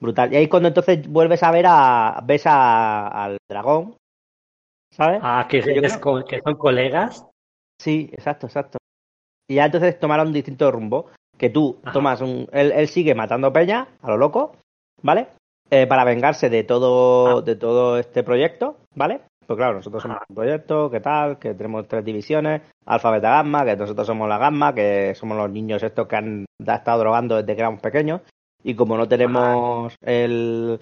Brutal. 0.00 0.32
Y 0.32 0.36
ahí 0.36 0.48
cuando 0.48 0.68
entonces 0.68 1.08
vuelves 1.08 1.42
a 1.42 1.50
ver 1.50 1.64
a. 1.66 2.20
ves 2.24 2.46
a, 2.46 3.08
al 3.08 3.38
dragón. 3.48 3.96
¿Sabes? 4.92 5.20
Ah, 5.22 5.46
que 5.48 5.62
son 5.62 6.56
colegas. 6.56 7.26
Sí, 7.80 8.10
exacto, 8.12 8.46
exacto. 8.46 8.78
Y 9.48 9.56
ya 9.56 9.64
entonces 9.64 9.98
tomaron 9.98 10.28
un 10.28 10.34
distinto 10.34 10.70
rumbo. 10.70 11.10
Que 11.38 11.50
tú 11.50 11.78
Ajá. 11.82 11.92
tomas 11.92 12.20
un. 12.20 12.48
Él, 12.52 12.72
él 12.72 12.88
sigue 12.88 13.14
matando 13.14 13.52
peña, 13.52 13.88
a 14.02 14.08
lo 14.10 14.16
loco, 14.16 14.56
¿vale? 15.02 15.28
Eh, 15.70 15.86
para 15.86 16.04
vengarse 16.04 16.50
de 16.50 16.62
todo, 16.64 17.38
Ah. 17.38 17.42
de 17.42 17.56
todo 17.56 17.98
este 17.98 18.22
proyecto, 18.22 18.76
¿vale? 18.94 19.20
Pues 19.46 19.56
claro, 19.58 19.74
nosotros 19.74 20.02
somos 20.02 20.18
un 20.28 20.34
proyecto, 20.36 20.90
¿qué 20.90 21.00
tal? 21.00 21.38
Que 21.38 21.52
tenemos 21.54 21.86
tres 21.86 22.04
divisiones, 22.04 22.62
alfa, 22.86 23.10
beta, 23.10 23.30
gamma, 23.30 23.64
que 23.64 23.76
nosotros 23.76 24.06
somos 24.06 24.28
la 24.28 24.38
gamma, 24.38 24.74
que 24.74 25.14
somos 25.14 25.36
los 25.36 25.50
niños 25.50 25.82
estos 25.82 26.06
que 26.06 26.16
han 26.16 26.46
estado 26.66 27.00
drogando 27.00 27.36
desde 27.36 27.54
que 27.54 27.60
éramos 27.60 27.80
pequeños. 27.80 28.22
Y 28.62 28.74
como 28.74 28.96
no 28.96 29.06
tenemos 29.06 29.94
el, 30.02 30.80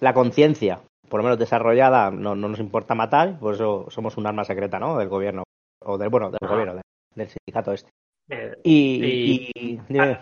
la 0.00 0.14
conciencia, 0.14 0.80
por 1.10 1.20
lo 1.20 1.24
menos 1.24 1.38
desarrollada, 1.38 2.10
no, 2.10 2.34
no 2.34 2.48
nos 2.48 2.60
importa 2.60 2.94
matar, 2.94 3.38
por 3.38 3.54
eso 3.54 3.86
somos 3.90 4.16
un 4.16 4.26
arma 4.26 4.44
secreta, 4.44 4.78
¿no? 4.78 4.96
Del 4.96 5.08
gobierno. 5.08 5.42
O 5.84 5.98
del, 5.98 6.08
bueno, 6.08 6.30
del 6.30 6.48
gobierno, 6.48 6.74
de- 6.76 6.82
del 7.16 7.28
sindicato 7.28 7.72
este. 7.72 7.90
Eh, 8.30 8.52
Y, 8.64 9.04
Y- 9.04 9.50
y- 9.54 9.80
dime. 9.88 10.18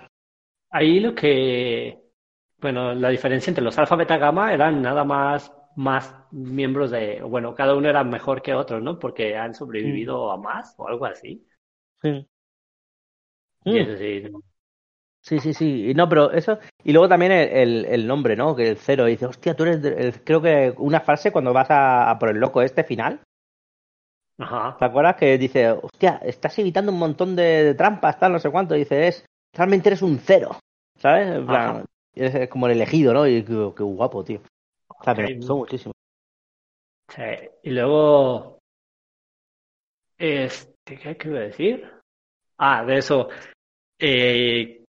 Ahí 0.70 1.00
lo 1.00 1.14
que, 1.14 1.98
bueno, 2.60 2.94
la 2.94 3.08
diferencia 3.10 3.50
entre 3.50 3.64
los 3.64 3.78
alfa, 3.78 3.96
beta, 3.96 4.18
gamma 4.18 4.52
eran 4.52 4.82
nada 4.82 5.04
más, 5.04 5.52
más 5.76 6.14
miembros 6.30 6.90
de, 6.90 7.22
bueno, 7.22 7.54
cada 7.54 7.74
uno 7.74 7.88
era 7.88 8.04
mejor 8.04 8.42
que 8.42 8.54
otro, 8.54 8.80
¿no? 8.80 8.98
Porque 8.98 9.36
han 9.36 9.54
sobrevivido 9.54 10.30
a 10.30 10.36
más 10.36 10.74
o 10.78 10.88
algo 10.88 11.06
así. 11.06 11.46
Sí. 12.02 12.28
Y 13.64 13.70
Mm. 13.70 13.76
eso 13.76 13.96
sí, 13.98 14.22
no. 14.30 14.42
Sí, 15.20 15.40
sí, 15.40 15.52
sí. 15.52 15.90
Y 15.90 15.94
no, 15.94 16.08
pero 16.08 16.30
eso. 16.32 16.58
Y 16.84 16.92
luego 16.92 17.08
también 17.08 17.32
el, 17.32 17.48
el, 17.50 17.84
el 17.86 18.06
nombre, 18.06 18.36
¿no? 18.36 18.56
Que 18.56 18.68
el 18.70 18.78
cero. 18.78 19.06
Y 19.08 19.12
dice, 19.12 19.26
hostia, 19.26 19.54
tú 19.54 19.64
eres. 19.64 19.84
el- 19.84 20.24
creo 20.24 20.40
que 20.40 20.74
una 20.78 21.00
frase 21.00 21.32
cuando 21.32 21.52
vas 21.52 21.70
a, 21.70 22.10
a 22.10 22.18
por 22.18 22.30
el 22.30 22.38
loco 22.38 22.62
este 22.62 22.84
final. 22.84 23.20
Ajá. 24.38 24.76
¿Te 24.78 24.84
acuerdas? 24.84 25.16
Que 25.16 25.36
dice, 25.38 25.70
hostia, 25.70 26.20
estás 26.22 26.58
evitando 26.58 26.92
un 26.92 26.98
montón 26.98 27.34
de, 27.34 27.64
de 27.64 27.74
trampas, 27.74 28.18
tal, 28.18 28.32
no 28.32 28.38
sé 28.38 28.50
cuánto. 28.50 28.74
Dice, 28.74 29.08
es. 29.08 29.24
Realmente 29.52 29.88
eres 29.88 30.02
un 30.02 30.18
cero. 30.18 30.58
¿Sabes? 30.96 31.28
En 31.28 31.46
plan, 31.46 31.84
eres 32.14 32.48
como 32.48 32.66
el 32.66 32.72
elegido, 32.72 33.12
¿no? 33.14 33.26
Y 33.26 33.42
qué, 33.42 33.72
qué 33.76 33.82
guapo, 33.82 34.24
tío. 34.24 34.40
O 34.88 35.04
sea, 35.04 35.14
me 35.14 35.34
gustó 35.34 35.56
muchísimo. 35.56 35.92
Sí. 37.08 37.22
Y 37.62 37.70
luego, 37.70 38.58
este, 40.18 40.98
¿qué 40.98 41.16
quiero 41.16 41.38
decir? 41.38 41.90
Ah, 42.58 42.84
de 42.84 42.98
eso. 42.98 43.28
Eh, 43.98 44.84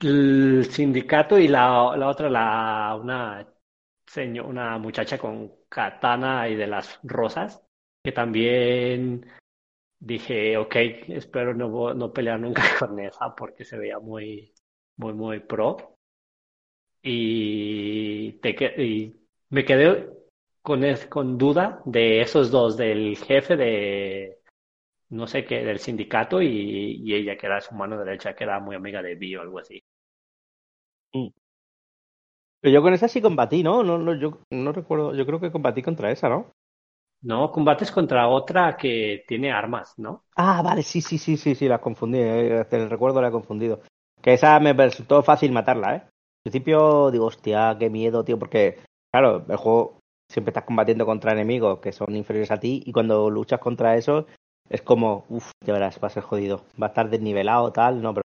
el 0.00 0.66
sindicato 0.70 1.38
y 1.38 1.48
la, 1.48 1.96
la 1.96 2.08
otra, 2.08 2.30
la, 2.30 2.96
una, 3.00 3.46
una 4.44 4.78
muchacha 4.78 5.18
con 5.18 5.52
katana 5.68 6.48
y 6.48 6.54
de 6.54 6.66
las 6.66 7.00
rosas, 7.02 7.62
que 8.02 8.12
también 8.12 9.26
dije, 10.00 10.56
ok, 10.56 10.76
espero 11.08 11.54
no, 11.54 11.94
no 11.94 12.12
pelear 12.12 12.40
nunca 12.40 12.62
con 12.78 12.98
esa 13.00 13.34
porque 13.34 13.64
se 13.64 13.78
veía 13.78 13.98
muy, 13.98 14.54
muy, 14.96 15.14
muy 15.14 15.40
pro. 15.40 15.96
Y, 17.02 18.32
te, 18.40 18.50
y 18.82 19.16
me 19.50 19.64
quedé 19.64 20.08
con, 20.62 20.82
con 21.08 21.38
duda 21.38 21.80
de 21.84 22.20
esos 22.20 22.50
dos, 22.50 22.76
del 22.76 23.16
jefe 23.16 23.56
de, 23.56 24.40
no 25.10 25.26
sé 25.26 25.44
qué, 25.44 25.64
del 25.64 25.80
sindicato 25.80 26.42
y, 26.42 27.02
y 27.04 27.14
ella 27.14 27.36
que 27.38 27.46
era 27.46 27.60
su 27.60 27.74
mano 27.74 27.98
derecha, 27.98 28.34
que 28.34 28.44
era 28.44 28.60
muy 28.60 28.76
amiga 28.76 29.02
de 29.02 29.16
Vi 29.16 29.36
o 29.36 29.42
algo 29.42 29.60
así. 29.60 29.82
Pero 32.60 32.72
yo 32.74 32.82
con 32.82 32.92
esa 32.94 33.08
sí 33.08 33.20
combatí, 33.20 33.62
¿no? 33.64 33.82
No, 33.82 33.98
no, 33.98 34.14
yo 34.14 34.40
no 34.50 34.72
recuerdo. 34.72 35.14
Yo 35.14 35.26
creo 35.26 35.40
que 35.40 35.50
combatí 35.52 35.82
contra 35.82 36.10
esa, 36.12 36.28
¿no? 36.28 36.52
No, 37.22 37.50
combates 37.50 37.90
contra 37.90 38.28
otra 38.28 38.76
que 38.76 39.24
tiene 39.26 39.50
armas, 39.52 39.94
¿no? 39.98 40.24
Ah, 40.36 40.62
vale, 40.62 40.82
sí, 40.82 41.00
sí, 41.00 41.18
sí, 41.18 41.36
sí, 41.36 41.54
sí, 41.54 41.68
las 41.68 41.80
confundí. 41.80 42.18
eh, 42.18 42.64
El 42.70 42.90
recuerdo 42.90 43.20
la 43.20 43.28
he 43.28 43.32
confundido. 43.32 43.80
Que 44.22 44.34
esa 44.34 44.58
me 44.60 44.72
resultó 44.72 45.22
fácil 45.22 45.52
matarla, 45.52 45.96
¿eh? 45.96 45.98
Al 45.98 46.10
principio 46.42 47.10
digo, 47.10 47.26
hostia, 47.26 47.76
qué 47.78 47.90
miedo, 47.90 48.24
tío, 48.24 48.38
porque, 48.38 48.78
claro, 49.12 49.44
el 49.48 49.56
juego 49.56 49.98
siempre 50.30 50.50
estás 50.50 50.64
combatiendo 50.64 51.06
contra 51.06 51.32
enemigos 51.32 51.80
que 51.80 51.92
son 51.92 52.14
inferiores 52.14 52.50
a 52.50 52.60
ti 52.60 52.82
y 52.84 52.92
cuando 52.92 53.28
luchas 53.30 53.58
contra 53.60 53.96
esos 53.96 54.26
es 54.68 54.82
como, 54.82 55.24
uff, 55.28 55.50
ya 55.64 55.72
verás, 55.72 55.98
va 56.02 56.08
a 56.08 56.10
ser 56.10 56.22
jodido. 56.22 56.64
Va 56.80 56.86
a 56.86 56.90
estar 56.90 57.10
desnivelado, 57.10 57.72
tal, 57.72 58.00
no, 58.00 58.14
pero. 58.14 58.22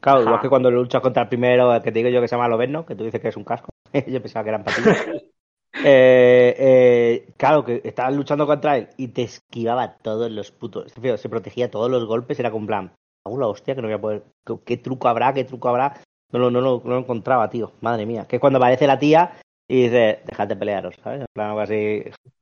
Claro, 0.00 0.22
igual 0.22 0.40
que 0.40 0.48
cuando 0.48 0.70
luchas 0.70 1.02
contra 1.02 1.22
el 1.24 1.28
primero, 1.28 1.74
el 1.74 1.82
que 1.82 1.92
te 1.92 1.98
digo 1.98 2.08
yo 2.08 2.20
que 2.20 2.28
se 2.28 2.34
llama 2.34 2.48
Loberno, 2.48 2.86
que 2.86 2.94
tú 2.96 3.04
dices 3.04 3.20
que 3.20 3.28
es 3.28 3.36
un 3.36 3.44
casco. 3.44 3.68
yo 4.08 4.22
pensaba 4.22 4.42
que 4.44 4.48
eran 4.50 4.64
patillas. 4.64 4.98
Eh, 5.72 6.54
eh, 6.58 7.32
claro, 7.36 7.64
que 7.64 7.80
estabas 7.84 8.14
luchando 8.14 8.46
contra 8.46 8.76
él 8.76 8.88
y 8.96 9.08
te 9.08 9.22
esquivaba 9.22 9.96
todos 9.98 10.30
los 10.30 10.50
putos. 10.50 10.92
Se 10.92 11.28
protegía 11.28 11.70
todos 11.70 11.90
los 11.90 12.04
golpes, 12.06 12.38
era 12.40 12.50
con 12.50 12.66
plan. 12.66 12.92
"Hago 13.24 13.38
la 13.38 13.46
hostia 13.46 13.74
que 13.74 13.82
no 13.82 13.88
voy 13.88 13.94
a 13.94 14.00
poder. 14.00 14.24
¿Qué, 14.44 14.54
qué 14.64 14.76
truco 14.76 15.08
habrá? 15.08 15.32
¿Qué 15.32 15.44
truco 15.44 15.68
habrá? 15.68 16.00
No, 16.32 16.38
lo- 16.38 16.50
no, 16.50 16.60
lo- 16.60 16.82
no 16.84 16.90
lo 16.90 16.98
encontraba, 16.98 17.48
tío. 17.50 17.72
Madre 17.80 18.06
mía. 18.06 18.26
Que 18.26 18.36
es 18.36 18.40
cuando 18.40 18.58
aparece 18.58 18.86
la 18.86 18.98
tía 18.98 19.38
y 19.68 19.84
dice, 19.84 20.20
dejad 20.26 20.48
de 20.48 20.56
pelearos, 20.56 20.96
¿sabes? 21.02 21.20
En 21.20 21.26
plan, 21.32 21.48
algo 21.50 21.60
así. 21.60 21.74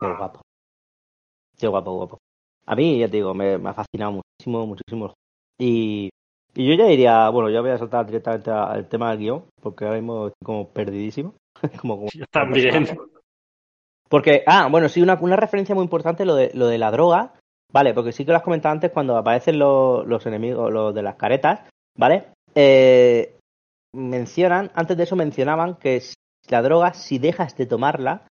Qué 0.01 0.07
guapo. 0.17 0.41
Qué 1.59 1.67
guapo, 1.67 1.93
guapo. 1.95 2.19
A 2.67 2.77
mí, 2.77 2.99
ya 2.99 3.07
te 3.09 3.17
digo, 3.17 3.35
me, 3.35 3.59
me 3.59 3.71
ha 3.71 3.75
fascinado 3.75 4.13
muchísimo, 4.13 4.67
muchísimo. 4.67 5.15
Y, 5.59 6.11
Y 6.55 6.67
yo 6.69 6.75
ya 6.75 6.87
diría, 6.87 7.29
bueno, 7.31 7.51
ya 7.51 7.61
voy 7.61 7.71
a 7.71 7.79
saltar 7.79 8.07
directamente 8.07 8.51
al 8.51 8.89
tema 8.89 9.11
del 9.11 9.19
guion, 9.21 9.45
porque 9.61 9.85
ahora 9.85 9.99
mismo 9.99 10.29
estoy 10.29 10.45
como 10.45 10.69
perdidísimo. 10.71 11.35
como, 11.81 11.97
como, 11.97 12.09
Yo 12.15 12.25
también. 12.31 12.87
Porque, 14.09 14.43
ah, 14.47 14.69
bueno, 14.71 14.89
sí, 14.89 15.03
una, 15.03 15.19
una 15.21 15.37
referencia 15.37 15.75
muy 15.75 15.85
importante 15.85 16.25
lo 16.25 16.35
de, 16.35 16.51
lo 16.55 16.67
de 16.67 16.79
la 16.79 16.91
droga, 16.91 17.35
¿vale? 17.73 17.95
Porque 17.95 18.13
sí 18.13 18.25
que 18.25 18.31
lo 18.31 18.39
has 18.39 18.43
comentado 18.43 18.73
antes 18.73 18.91
cuando 18.91 19.17
aparecen 19.17 19.59
los, 19.59 20.07
los 20.07 20.25
enemigos, 20.27 20.73
los 20.73 20.95
de 20.95 21.03
las 21.03 21.17
caretas, 21.17 21.61
¿vale? 21.97 22.29
Eh, 22.55 23.37
mencionan, 23.95 24.71
antes 24.75 24.97
de 24.97 25.03
eso 25.03 25.17
mencionaban 25.17 25.77
que 25.77 26.03
la 26.49 26.63
droga, 26.63 26.95
si 26.95 27.19
dejas 27.19 27.57
de 27.57 27.67
tomarla, 27.67 28.27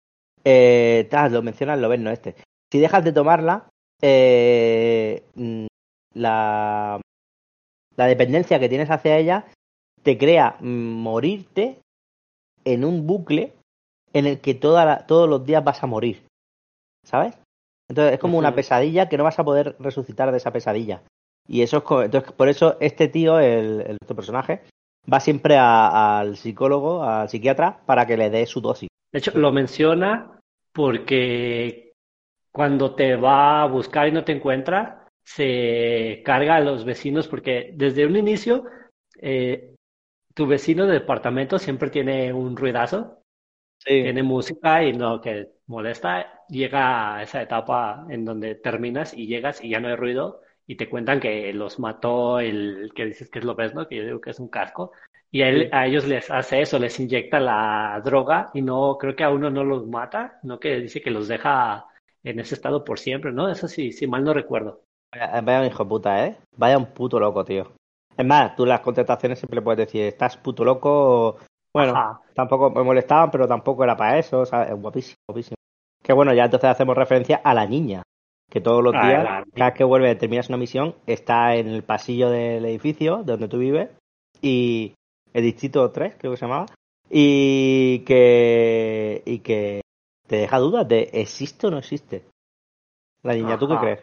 eh, 0.45 1.07
tras, 1.11 1.33
lo 1.33 1.43
mencionan, 1.43 1.81
lo 1.81 1.89
ven, 1.89 2.03
no 2.03 2.11
este, 2.11 2.35
si 2.71 2.79
dejas 2.79 3.05
de 3.05 3.13
tomarla, 3.13 3.69
eh, 4.03 5.25
mm, 5.35 5.67
la, 6.15 7.01
la 7.97 8.07
dependencia 8.07 8.59
que 8.59 8.69
tienes 8.69 8.91
hacia 8.91 9.17
ella 9.17 9.47
te 10.03 10.19
crea 10.19 10.57
mm, 10.61 10.67
morirte 11.03 11.79
en 12.65 12.85
un 12.85 13.07
bucle 13.07 13.55
en 14.13 14.27
el 14.27 14.41
que 14.41 14.55
toda 14.55 14.85
la- 14.85 15.07
todos 15.07 15.29
los 15.29 15.45
días 15.45 15.63
vas 15.65 15.83
a 15.83 15.87
morir. 15.87 16.23
¿Sabes? 17.05 17.39
Entonces 17.89 18.15
es 18.15 18.21
como 18.21 18.39
una 18.39 18.55
pesadilla 18.55 19.09
que 19.09 19.19
no 19.19 19.25
vas 19.25 19.39
a 19.39 19.45
poder 19.45 19.77
resucitar 19.79 20.31
de 20.31 20.37
esa 20.39 20.53
pesadilla. 20.53 21.03
Y 21.49 21.63
eso 21.63 21.79
es 21.79 22.05
entonces 22.05 22.33
por 22.33 22.49
eso 22.49 22.77
este 22.81 23.09
tío, 23.09 23.39
el, 23.41 23.81
el 23.83 23.97
este 24.01 24.15
personaje, 24.15 24.63
va 25.13 25.19
siempre 25.21 25.57
a- 25.59 26.21
al 26.21 26.37
psicólogo, 26.37 27.03
al 27.03 27.29
psiquiatra, 27.29 27.81
para 27.87 28.07
que 28.07 28.17
le 28.17 28.31
dé 28.31 28.47
su 28.47 28.61
dosis. 28.61 28.89
De 29.13 29.19
hecho, 29.19 29.33
lo 29.37 29.53
menciona 29.53 30.39
porque 30.73 31.93
cuando 32.53 32.95
te 32.95 33.17
va 33.17 33.63
a 33.63 33.67
buscar 33.67 34.09
y 34.09 34.13
no 34.13 34.25
te 34.25 34.33
encuentra, 34.33 35.07
se 35.25 36.23
carga 36.25 36.57
a 36.57 36.61
los 36.61 36.85
vecinos 36.85 37.29
porque 37.29 37.73
desde 37.75 38.07
un 38.07 38.17
inicio 38.17 38.65
eh, 39.21 39.75
tu 40.35 40.47
vecino 40.47 40.87
de 40.87 40.95
departamento 40.95 41.59
siempre 41.59 41.91
tiene 41.91 42.33
un 42.33 42.57
ruidazo, 42.57 43.22
Sí. 43.85 43.93
tiene 44.01 44.23
música 44.23 44.83
y 44.85 44.93
lo 44.93 45.21
que 45.21 45.49
molesta, 45.67 46.45
llega 46.49 47.17
a 47.17 47.23
esa 47.23 47.43
etapa 47.43 48.07
en 48.11 48.25
donde 48.25 48.55
terminas 48.57 49.15
y 49.15 49.27
llegas 49.27 49.63
y 49.63 49.71
ya 49.71 49.81
no 49.81 49.89
hay 49.89 49.97
ruido 49.97 50.41
y 50.67 50.77
te 50.77 50.89
cuentan 50.89 51.21
que 51.21 51.53
los 51.53 51.79
mató 51.79 52.41
el 52.41 52.93
que 52.95 53.07
dices 53.07 53.31
que 53.31 53.39
es 53.41 53.45
López, 53.45 53.75
¿no? 53.75 53.89
Que 53.89 53.97
yo 53.97 54.05
digo 54.05 54.21
que 54.21 54.31
es 54.31 54.41
un 54.41 54.49
casco. 54.49 54.93
Y 55.31 55.43
a, 55.43 55.49
él- 55.49 55.69
a 55.73 55.87
ellos 55.87 56.07
les 56.07 56.31
hace 56.31 56.61
eso, 56.63 56.79
les 56.79 56.99
inyecta 57.01 57.41
la 57.41 58.01
droga 58.05 58.51
y 58.55 58.63
no, 58.63 58.97
creo 58.99 59.17
que 59.17 59.25
a 59.25 59.31
uno 59.31 59.51
no 59.51 59.65
los 59.65 59.87
mata, 59.87 60.39
no 60.43 60.61
que 60.61 60.77
dice 60.81 61.01
que 61.03 61.11
los 61.11 61.29
deja 61.29 61.87
en 62.23 62.39
ese 62.41 62.55
estado 62.55 62.85
por 62.85 62.99
siempre, 62.99 63.33
¿no? 63.33 63.49
Eso 63.51 63.67
sí, 63.69 63.93
sí 63.93 64.07
mal 64.07 64.25
no 64.25 64.35
recuerdo. 64.35 64.85
Vaya, 65.15 65.61
un 65.61 65.67
hijo 65.67 65.85
de 65.85 65.89
puta, 65.89 66.27
¿eh? 66.27 66.39
Vaya 66.57 66.79
un 66.79 66.87
puto 66.87 67.19
loco, 67.21 67.45
tío. 67.45 67.73
Es 68.17 68.25
más, 68.27 68.55
tú 68.57 68.65
las 68.67 68.81
contestaciones 68.81 69.39
siempre 69.39 69.61
puedes 69.63 69.87
decir, 69.87 70.03
estás 70.05 70.37
puto 70.37 70.65
loco. 70.65 71.39
Bueno, 71.75 71.95
Ajá. 71.95 72.21
tampoco 72.35 72.71
me 72.71 72.83
molestaban, 72.83 73.31
pero 73.31 73.49
tampoco 73.49 73.85
era 73.85 73.97
para 73.97 74.19
eso, 74.19 74.45
¿sabes? 74.45 74.71
Es 74.71 74.81
guapísimo, 74.81 75.17
guapísimo. 75.29 75.57
Que 76.03 76.13
bueno, 76.13 76.35
ya 76.35 76.45
entonces 76.45 76.71
hacemos 76.71 76.97
referencia 76.97 77.41
a 77.43 77.55
la 77.55 77.67
niña, 77.67 78.03
que 78.51 78.61
todos 78.61 78.83
los 78.83 78.95
Ah, 78.95 79.01
días, 79.03 79.25
cada 79.55 79.71
vez 79.71 79.79
que 79.79 79.85
vuelve, 79.85 80.15
terminas 80.17 80.49
una 80.49 80.59
misión, 80.59 80.95
está 81.07 81.55
en 81.57 81.69
el 81.69 81.83
pasillo 81.83 82.29
del 82.29 82.65
edificio 82.65 83.19
de 83.19 83.33
donde 83.33 83.49
tú 83.49 83.59
vives, 83.59 83.91
y 84.41 84.95
el 85.33 85.43
distrito 85.45 85.91
3, 85.91 86.17
creo 86.19 86.33
que 86.33 86.37
se 86.37 86.45
llamaba, 86.45 86.67
y 87.09 88.01
que, 88.01 89.23
y 89.25 89.39
que 89.39 89.81
te 90.27 90.37
deja 90.37 90.59
dudas 90.59 90.89
de 90.89 91.11
existe 91.13 91.67
o 91.69 91.71
no 91.71 91.79
existe. 91.79 92.25
La 93.23 93.35
niña, 93.35 93.59
¿tú 93.59 93.69
qué 93.69 93.75
Ajá. 93.75 93.81
crees? 93.81 94.01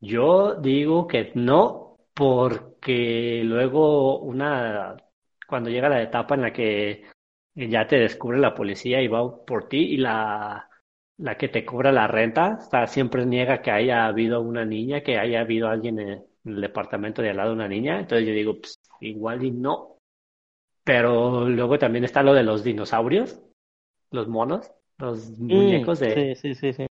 Yo 0.00 0.54
digo 0.54 1.06
que 1.06 1.32
no, 1.34 1.98
porque 2.14 3.42
luego 3.44 4.18
una, 4.20 4.96
cuando 5.46 5.70
llega 5.70 5.88
la 5.88 6.02
etapa 6.02 6.34
en 6.34 6.42
la 6.42 6.52
que 6.52 7.04
ya 7.54 7.86
te 7.86 7.96
descubre 7.96 8.38
la 8.38 8.54
policía 8.54 9.02
y 9.02 9.08
va 9.08 9.44
por 9.44 9.68
ti 9.68 9.78
y 9.94 9.96
la, 9.98 10.68
la 11.18 11.36
que 11.36 11.48
te 11.48 11.64
cobra 11.64 11.92
la 11.92 12.06
renta, 12.06 12.58
sea, 12.60 12.86
siempre 12.86 13.24
niega 13.26 13.62
que 13.62 13.70
haya 13.70 14.06
habido 14.06 14.40
una 14.42 14.64
niña, 14.64 15.02
que 15.02 15.18
haya 15.18 15.40
habido 15.40 15.68
alguien 15.68 15.98
en 16.00 16.24
el 16.44 16.60
departamento 16.60 17.22
de 17.22 17.30
al 17.30 17.36
lado 17.38 17.50
de 17.50 17.56
una 17.56 17.68
niña, 17.68 18.00
entonces 18.00 18.26
yo 18.26 18.34
digo, 18.34 18.60
pues, 18.60 18.78
igual 19.00 19.44
y 19.44 19.50
no. 19.50 19.96
Pero 20.84 21.48
luego 21.48 21.78
también 21.78 22.04
está 22.04 22.22
lo 22.22 22.34
de 22.34 22.44
los 22.44 22.64
dinosaurios, 22.64 23.40
los 24.10 24.28
monos, 24.28 24.72
los 24.98 25.30
muñecos 25.38 26.00
de, 26.00 26.14
Sí, 26.14 26.34
sí, 26.36 26.54
sí, 26.54 26.72
sí. 26.72 26.86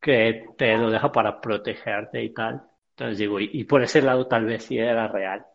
que 0.00 0.44
te 0.56 0.76
lo 0.76 0.90
deja 0.90 1.12
para 1.12 1.40
protegerte 1.40 2.22
y 2.22 2.32
tal. 2.34 2.62
Entonces 2.90 3.18
digo, 3.18 3.38
y, 3.40 3.50
y 3.52 3.64
por 3.64 3.82
ese 3.82 4.02
lado 4.02 4.26
tal 4.26 4.44
vez 4.46 4.64
sí 4.64 4.78
era 4.78 5.08
real. 5.08 5.46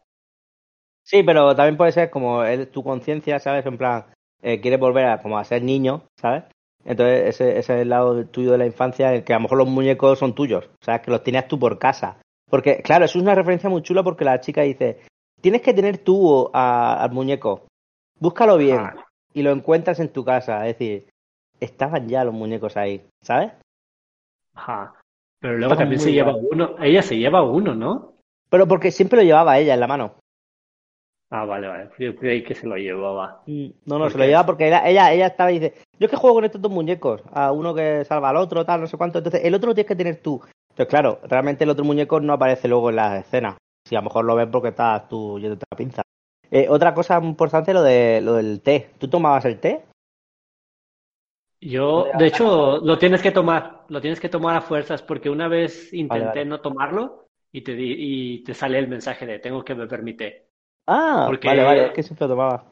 Sí, 1.03 1.21
pero 1.23 1.55
también 1.55 1.77
puede 1.77 1.91
ser 1.91 2.09
como 2.09 2.43
el- 2.43 2.67
tu 2.69 2.83
conciencia, 2.83 3.39
¿sabes? 3.39 3.65
En 3.65 3.77
plan, 3.77 4.05
eh, 4.41 4.61
quieres 4.61 4.79
volver 4.79 5.05
a, 5.05 5.21
como 5.21 5.37
a 5.37 5.43
ser 5.43 5.61
niño, 5.63 6.03
¿sabes? 6.17 6.43
Entonces 6.85 7.29
ese, 7.29 7.57
ese 7.57 7.75
es 7.75 7.81
el 7.81 7.89
lado 7.89 8.25
tuyo 8.27 8.51
de 8.51 8.57
la 8.57 8.65
infancia 8.65 9.09
en 9.09 9.15
el 9.15 9.23
que 9.23 9.33
a 9.33 9.37
lo 9.37 9.43
mejor 9.43 9.57
los 9.59 9.67
muñecos 9.69 10.19
son 10.19 10.33
tuyos, 10.35 10.69
¿sabes? 10.81 11.01
Que 11.01 11.11
los 11.11 11.23
tenías 11.23 11.47
tú 11.47 11.57
por 11.59 11.79
casa. 11.79 12.17
Porque, 12.49 12.81
claro, 12.81 13.05
eso 13.05 13.17
es 13.17 13.23
una 13.23 13.35
referencia 13.35 13.69
muy 13.69 13.81
chula 13.81 14.03
porque 14.03 14.25
la 14.25 14.39
chica 14.41 14.61
dice, 14.61 14.99
tienes 15.41 15.61
que 15.61 15.73
tener 15.73 15.97
tú 15.99 16.49
a- 16.53 17.01
al 17.03 17.11
muñeco, 17.11 17.67
búscalo 18.19 18.57
bien 18.57 18.79
Ah, 18.79 19.05
y 19.33 19.41
lo 19.43 19.51
encuentras 19.51 19.99
en 19.99 20.09
tu 20.09 20.23
casa. 20.25 20.67
Es 20.67 20.77
decir, 20.77 21.07
estaban 21.59 22.07
ya 22.07 22.23
los 22.23 22.33
muñecos 22.33 22.75
ahí, 22.77 23.01
¿sabes? 23.21 23.51
ajá. 24.55 24.93
Pero 25.39 25.57
luego 25.57 25.73
Está 25.73 25.83
también 25.83 25.99
se 25.99 26.11
lleva 26.11 26.35
uno, 26.35 26.75
ella 26.81 27.01
se 27.01 27.17
lleva 27.17 27.41
uno, 27.43 27.75
¿no? 27.75 28.13
Pero 28.49 28.67
porque 28.67 28.91
siempre 28.91 29.17
lo 29.17 29.23
llevaba 29.23 29.57
ella 29.57 29.73
en 29.73 29.79
la 29.79 29.87
mano. 29.87 30.15
Ah, 31.33 31.45
vale, 31.45 31.67
vale. 31.67 31.89
Yo 31.97 32.15
creí 32.15 32.43
que 32.43 32.53
se 32.53 32.67
lo 32.67 32.75
llevaba. 32.77 33.43
Mm, 33.47 33.69
No, 33.85 33.97
no, 33.97 34.03
¿Por 34.03 34.11
se 34.11 34.17
lo 34.17 34.23
llevaba 34.25 34.45
porque 34.45 34.67
ella, 34.67 34.87
ella, 34.87 35.11
ella 35.11 35.27
estaba 35.27 35.51
y 35.51 35.59
dice, 35.59 35.73
yo 35.99 36.05
es 36.05 36.11
que 36.11 36.17
juego 36.17 36.35
con 36.35 36.45
estos 36.45 36.61
dos 36.61 36.71
muñecos, 36.71 37.21
a 37.33 37.51
uno 37.51 37.73
que 37.73 38.05
salva 38.05 38.29
al 38.29 38.37
otro, 38.37 38.65
tal, 38.65 38.81
no 38.81 38.87
sé 38.87 38.97
cuánto, 38.97 39.17
entonces 39.17 39.41
el 39.43 39.53
otro 39.55 39.69
lo 39.69 39.75
tienes 39.75 39.87
que 39.87 39.95
tener 39.95 40.17
tú. 40.21 40.41
Entonces, 40.69 40.87
claro, 40.89 41.19
realmente 41.23 41.63
el 41.63 41.69
otro 41.71 41.83
muñeco 41.85 42.19
no 42.19 42.33
aparece 42.33 42.67
luego 42.67 42.89
en 42.89 42.95
la 42.97 43.17
escena. 43.19 43.57
Si 43.87 43.95
a 43.95 43.99
lo 43.99 44.03
mejor 44.05 44.25
lo 44.25 44.35
ves 44.35 44.47
porque 44.51 44.69
estás 44.69 45.07
tú 45.09 45.39
yéndote 45.39 45.65
la 45.71 45.77
pinza. 45.77 46.01
Eh, 46.51 46.67
otra 46.69 46.93
cosa 46.93 47.19
importante, 47.21 47.73
lo 47.73 47.81
de 47.81 48.21
lo 48.21 48.35
del 48.35 48.61
té. 48.61 48.91
¿Tú 48.99 49.07
tomabas 49.07 49.45
el 49.45 49.59
té? 49.59 49.83
Yo, 51.61 52.11
de 52.13 52.27
hecho, 52.27 52.77
lo 52.79 52.97
tienes 52.99 53.21
que 53.21 53.31
tomar, 53.31 53.85
lo 53.87 54.01
tienes 54.01 54.19
que 54.19 54.27
tomar 54.29 54.55
a 54.57 54.61
fuerzas 54.61 55.01
porque 55.01 55.29
una 55.29 55.47
vez 55.47 55.93
intenté 55.93 56.39
vale. 56.39 56.49
no 56.49 56.59
tomarlo 56.61 57.27
y 57.53 57.61
te 57.63 57.73
di- 57.73 57.95
y 58.39 58.43
te 58.43 58.53
sale 58.53 58.79
el 58.79 58.87
mensaje 58.89 59.25
de 59.25 59.39
tengo 59.39 59.63
que 59.63 59.73
beber 59.73 60.03
mi 60.03 60.13
té. 60.15 60.42
Ah, 60.87 61.25
Porque- 61.27 61.47
vale, 61.47 61.63
vale, 61.63 61.85
es 61.87 61.91
que 61.93 62.03
siempre 62.03 62.27
tomaba. 62.27 62.71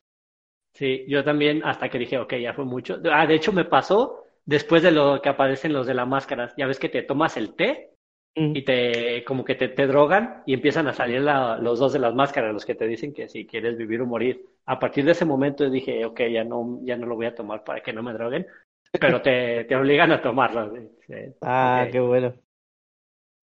Sí, 0.74 1.06
yo 1.08 1.24
también 1.24 1.64
hasta 1.66 1.90
que 1.90 2.00
dije, 2.00 2.18
ok, 2.18 2.34
ya 2.36 2.54
fue 2.54 2.66
mucho. 2.66 2.98
Ah, 3.12 3.28
de 3.28 3.36
hecho 3.36 3.52
me 3.52 3.66
pasó 3.66 4.24
después 4.46 4.82
de 4.84 4.92
lo 4.92 5.22
que 5.22 5.30
aparecen 5.30 5.74
los 5.74 5.86
de 5.88 5.94
la 5.94 6.06
máscara. 6.06 6.54
Ya 6.58 6.66
ves 6.68 6.80
que 6.80 6.90
te 6.90 7.04
tomas 7.04 7.38
el 7.38 7.56
té 7.56 7.90
Mm. 8.38 8.56
y 8.56 8.62
te 8.64 9.26
como 9.26 9.44
que 9.44 9.56
te, 9.56 9.68
te 9.68 9.88
drogan 9.88 10.44
y 10.46 10.54
empiezan 10.54 10.88
a 10.88 10.94
salir 10.94 11.20
la- 11.20 11.58
los 11.58 11.80
dos 11.80 11.92
de 11.92 12.00
las 12.00 12.16
máscaras, 12.16 12.54
los 12.54 12.66
que 12.66 12.76
te 12.76 12.88
dicen 12.88 13.14
que 13.14 13.28
si 13.28 13.46
quieres 13.46 13.78
vivir 13.78 14.00
o 14.02 14.06
morir. 14.06 14.46
A 14.66 14.80
partir 14.80 15.04
de 15.04 15.12
ese 15.12 15.26
momento 15.26 15.70
dije, 15.70 16.06
ok, 16.06 16.22
ya 16.32 16.46
no, 16.46 16.80
ya 16.84 16.96
no 16.96 17.06
lo 17.08 17.16
voy 17.18 17.26
a 17.26 17.36
tomar 17.36 17.66
para 17.66 17.82
que 17.84 17.92
no 17.92 18.02
me 18.04 18.14
droguen, 18.14 18.48
pero 19.02 19.22
te, 19.22 19.66
te 19.66 19.76
obligan 19.76 20.14
a 20.14 20.22
tomarlo. 20.22 20.74
Sí, 21.06 21.14
Ah, 21.42 21.88
qué 21.92 22.00
bueno. 22.00 22.34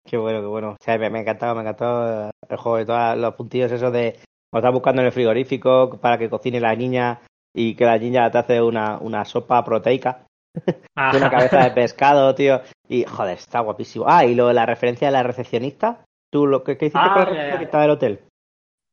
Qué 0.07 0.17
bueno, 0.17 0.41
qué 0.41 0.47
bueno. 0.47 0.71
O 0.71 0.77
sea, 0.83 0.97
me, 0.97 1.11
me 1.11 1.21
encantaba, 1.21 1.55
me 1.55 1.61
encantaba 1.61 2.31
el 2.49 2.57
juego 2.57 2.79
de 2.79 2.87
todos 2.87 3.19
los 3.19 3.35
puntillos 3.35 3.71
esos 3.71 3.93
de 3.93 4.17
cuando 4.51 4.67
estás 4.69 4.75
buscando 4.75 5.03
en 5.03 5.07
el 5.07 5.13
frigorífico 5.13 5.99
para 6.01 6.19
que 6.19 6.31
cocine 6.31 6.61
la 6.61 6.75
niña 6.75 7.21
y 7.55 7.75
que 7.75 7.85
la 7.85 7.99
niña 7.99 8.31
te 8.31 8.39
hace 8.39 8.63
una, 8.63 8.99
una 8.99 9.25
sopa 9.25 9.65
proteica 9.65 10.25
Ah, 10.97 11.13
una 11.17 11.31
cabeza 11.31 11.63
de 11.63 11.71
pescado, 11.71 12.35
tío. 12.35 12.61
Y 12.89 13.05
joder, 13.05 13.39
está 13.39 13.61
guapísimo. 13.61 14.07
Ah, 14.09 14.25
y 14.25 14.35
lo 14.35 14.49
de 14.49 14.55
la 14.55 14.67
referencia 14.67 15.09
de 15.09 15.13
la 15.13 15.23
recepcionista. 15.23 16.05
¿Tú 16.31 16.47
lo 16.47 16.65
que, 16.65 16.77
qué 16.77 16.87
hiciste 16.87 17.09
Ah, 17.09 17.15
con 17.15 17.25
la 17.25 17.31
recepcionista 17.31 17.81
del 17.81 17.91
hotel? 17.91 18.21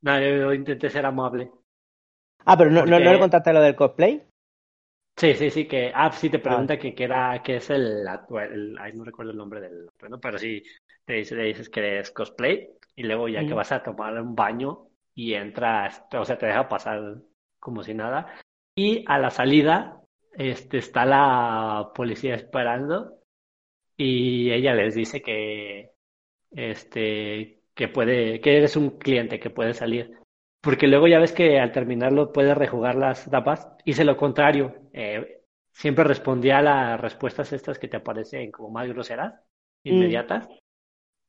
No, 0.02 0.20
yo, 0.20 0.54
intenté 0.54 0.90
ser 0.90 1.06
amable. 1.06 1.52
Ah, 2.46 2.56
pero 2.58 2.70
no, 2.70 2.82
no, 2.82 2.86
Porque- 2.86 3.04
no 3.04 3.14
le 3.14 3.20
contaste 3.20 3.54
lo 3.54 3.62
del 3.62 3.76
cosplay. 3.76 4.24
Sí, 5.18 5.34
sí, 5.34 5.50
sí, 5.50 5.66
que, 5.68 5.92
ah, 5.96 6.12
sí 6.12 6.30
te 6.30 6.40
pregunta 6.40 6.78
que, 6.78 6.94
que 6.94 7.06
era, 7.06 7.42
que 7.42 7.56
es 7.56 7.70
el, 7.70 8.06
el- 8.06 8.78
ay, 8.78 8.94
no 8.94 9.06
recuerdo 9.06 9.32
el 9.32 9.38
nombre 9.38 9.62
del 9.62 9.90
pero 10.22 10.38
sí, 10.38 10.62
te 11.06 11.24
le 11.24 11.44
dices 11.44 11.70
que 11.70 11.80
eres 11.80 12.12
cosplay 12.12 12.70
y 12.98 13.04
luego 13.04 13.30
ya 13.30 13.40
que 13.42 13.48
Ujú. 13.48 13.56
vas 13.56 13.72
a 13.72 13.82
tomar 13.82 14.14
un 14.22 14.36
baño 14.36 14.90
y 15.16 15.34
entras, 15.34 16.04
o 16.14 16.26
sea, 16.26 16.38
te 16.38 16.46
deja 16.46 16.68
pasar 16.70 17.16
como 17.60 17.82
si 17.82 17.94
nada 17.94 18.36
y 18.76 19.06
a 19.08 19.18
la 19.18 19.30
salida, 19.30 20.02
este, 20.34 20.80
está 20.80 21.06
la 21.06 21.92
policía 21.96 22.36
esperando 22.36 23.20
y 23.96 24.52
ella 24.52 24.74
les 24.74 24.96
dice 24.96 25.22
que, 25.22 25.92
este, 26.52 27.62
que 27.74 27.88
puede, 27.88 28.42
que 28.42 28.58
eres 28.58 28.76
un 28.76 29.00
cliente, 29.00 29.40
que 29.40 29.50
puede 29.50 29.74
salir. 29.74 30.20
Porque 30.62 30.88
luego 30.88 31.08
ya 31.08 31.20
ves 31.20 31.32
que 31.32 31.60
al 31.60 31.72
terminarlo 31.72 32.34
puedes 32.34 32.58
rejugar 32.58 32.96
las 32.96 33.30
tapas. 33.30 33.68
Hice 33.86 34.04
lo 34.04 34.18
contrario. 34.18 34.76
Eh, 34.92 35.44
siempre 35.72 36.04
respondía 36.04 36.58
a 36.58 36.64
las 36.64 37.00
respuestas 37.00 37.54
estas 37.54 37.80
que 37.80 37.88
te 37.88 37.98
aparecen 37.98 38.52
como 38.52 38.72
más 38.72 38.88
groseras, 38.90 39.36
inmediatas. 39.84 40.50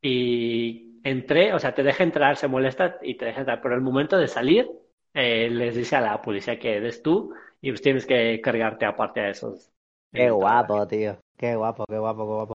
Y 0.03 0.86
entré, 1.07 1.55
o 1.55 1.59
sea, 1.59 1.75
te 1.75 1.85
deja 1.85 2.03
entrar, 2.03 2.37
se 2.37 2.49
molesta 2.49 2.99
y 3.01 3.15
te 3.17 3.27
deja 3.27 3.41
entrar, 3.41 3.61
pero 3.63 3.75
al 3.75 3.81
momento 3.81 4.19
de 4.19 4.27
salir, 4.27 4.69
eh, 5.15 5.49
les 5.49 5.77
dice 5.77 5.97
a 5.97 6.01
la 6.01 6.21
policía 6.21 6.59
que 6.59 6.77
eres 6.77 7.03
tú 7.03 7.33
y 7.61 7.71
pues 7.71 7.81
tienes 7.81 8.07
que 8.07 8.41
cargarte 8.41 8.87
aparte 8.87 9.21
de 9.21 9.31
esos. 9.31 9.71
Qué 10.13 10.31
guapo, 10.31 10.87
tío. 10.87 11.17
Qué 11.39 11.55
guapo, 11.55 11.85
qué 11.89 11.99
guapo, 11.99 12.27
qué 12.27 12.33
guapo. 12.33 12.55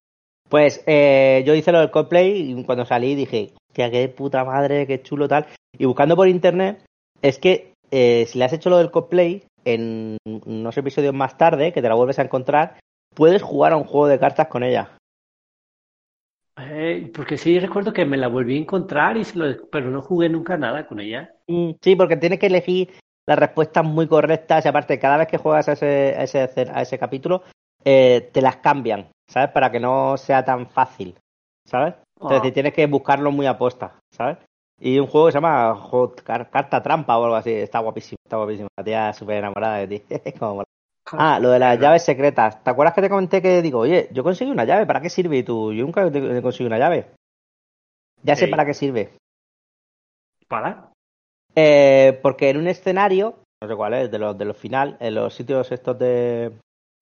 Pues 0.50 0.84
eh, 0.86 1.44
yo 1.46 1.56
hice 1.56 1.72
lo 1.72 1.80
del 1.80 1.92
cosplay 1.92 2.52
y 2.52 2.64
cuando 2.66 2.86
salí 2.86 3.16
dije, 3.16 3.54
hostia, 3.70 3.90
qué 3.90 4.10
puta 4.10 4.44
madre, 4.44 4.86
qué 4.86 5.02
chulo 5.02 5.30
tal. 5.30 5.46
Y 5.78 5.86
buscando 5.86 6.18
por 6.18 6.28
internet, 6.28 6.84
es 7.22 7.40
que 7.40 7.74
eh, 7.90 8.26
si 8.28 8.38
le 8.38 8.46
has 8.46 8.54
hecho 8.54 8.70
lo 8.70 8.80
del 8.80 8.92
cosplay, 8.92 9.44
en 9.64 10.18
unos 10.26 10.78
episodios 10.78 11.14
más 11.14 11.38
tarde, 11.38 11.72
que 11.72 11.82
te 11.82 11.88
la 11.88 11.96
vuelves 11.96 12.20
a 12.20 12.24
encontrar, 12.24 12.80
puedes 13.16 13.42
jugar 13.42 13.72
a 13.72 13.78
un 13.78 13.86
juego 13.86 14.08
de 14.08 14.20
cartas 14.20 14.48
con 14.48 14.64
ella. 14.64 14.98
Eh, 16.70 17.12
porque 17.14 17.38
sí 17.38 17.60
recuerdo 17.60 17.94
que 17.94 18.06
me 18.06 18.18
la 18.18 18.28
volví 18.28 18.58
a 18.58 18.62
encontrar, 18.62 19.18
y 19.18 19.24
lo, 19.34 19.68
pero 19.70 19.90
no 19.90 20.02
jugué 20.02 20.30
nunca 20.30 20.58
nada 20.58 20.88
con 20.88 21.00
ella. 21.00 21.34
Mm, 21.48 21.72
sí, 21.82 21.96
porque 21.96 22.18
tienes 22.18 22.40
que 22.40 22.48
elegir 22.48 22.90
las 23.28 23.40
respuestas 23.40 23.84
muy 23.84 24.08
correctas 24.08 24.66
y 24.66 24.68
aparte 24.68 25.00
cada 25.00 25.18
vez 25.18 25.28
que 25.28 25.38
juegas 25.38 25.70
a 25.70 25.74
ese, 25.74 26.16
a 26.18 26.24
ese, 26.24 26.40
a 26.40 26.82
ese 26.82 26.98
capítulo 26.98 27.44
eh, 27.84 28.30
te 28.34 28.42
las 28.42 28.58
cambian, 28.58 29.08
¿sabes? 29.30 29.50
Para 29.52 29.72
que 29.72 29.80
no 29.80 30.18
sea 30.18 30.44
tan 30.44 30.68
fácil, 30.68 31.16
¿sabes? 31.66 31.96
Entonces 32.20 32.52
ah. 32.52 32.54
tienes 32.54 32.74
que 32.74 32.86
buscarlo 32.88 33.32
muy 33.32 33.48
a 33.48 33.58
posta, 33.58 34.00
¿sabes? 34.12 34.38
Y 34.80 34.98
un 34.98 35.08
juego 35.08 35.28
que 35.28 35.34
se 35.34 35.38
llama 35.38 35.80
Carta 36.52 36.82
Trampa 36.82 37.18
o 37.18 37.24
algo 37.26 37.36
así. 37.36 37.52
Está 37.52 37.80
guapísimo, 37.80 38.18
está 38.26 38.38
guapísimo. 38.38 38.68
La 38.76 38.84
tía 38.84 39.14
súper 39.14 39.38
enamorada 39.38 39.78
de 39.78 39.88
ti. 39.88 40.04
ah, 41.14 41.40
lo 41.40 41.50
de 41.50 41.60
las 41.60 41.80
llaves 41.80 42.04
secretas. 42.04 42.64
¿Te 42.64 42.70
acuerdas 42.70 42.94
que 42.94 43.02
te 43.02 43.10
comenté 43.10 43.42
que 43.42 43.62
digo, 43.62 43.80
oye, 43.80 44.10
yo 44.12 44.24
conseguí 44.24 44.52
una 44.52 44.66
llave, 44.66 44.86
¿para 44.86 45.02
qué 45.02 45.10
sirve? 45.10 45.38
Y 45.38 45.44
tú, 45.44 45.74
yo 45.74 45.84
nunca 45.84 46.06
he 46.08 46.42
conseguido 46.42 46.68
una 46.68 46.80
llave. 46.80 47.08
Ya 48.24 48.36
sé 48.36 48.48
para 48.48 48.66
qué 48.66 48.74
sirve. 48.74 49.14
¿Para? 50.48 50.92
Eh, 51.56 52.20
porque 52.22 52.50
en 52.50 52.58
un 52.58 52.68
escenario, 52.68 53.40
no 53.62 53.68
sé 53.68 53.76
cuál 53.76 53.94
es, 53.94 54.12
de 54.12 54.20
los, 54.20 54.38
de 54.38 54.46
los 54.46 54.58
final, 54.58 54.98
en 55.00 55.16
los 55.16 55.34
sitios 55.34 55.72
estos 55.72 55.98
de, 55.98 56.52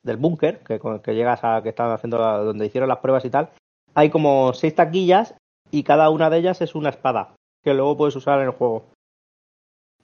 del 0.03 0.17
búnker, 0.17 0.59
que, 0.59 0.79
que 1.03 1.15
llegas 1.15 1.43
a 1.43 1.61
que 1.61 1.69
estaban 1.69 1.93
haciendo, 1.93 2.17
donde 2.17 2.65
hicieron 2.65 2.89
las 2.89 2.99
pruebas 2.99 3.25
y 3.25 3.29
tal, 3.29 3.49
hay 3.95 4.09
como 4.09 4.53
seis 4.53 4.75
taquillas 4.75 5.35
y 5.71 5.83
cada 5.83 6.09
una 6.09 6.29
de 6.29 6.37
ellas 6.37 6.61
es 6.61 6.75
una 6.75 6.89
espada 6.89 7.35
que 7.63 7.73
luego 7.73 7.97
puedes 7.97 8.15
usar 8.15 8.39
en 8.39 8.45
el 8.45 8.51
juego. 8.51 8.85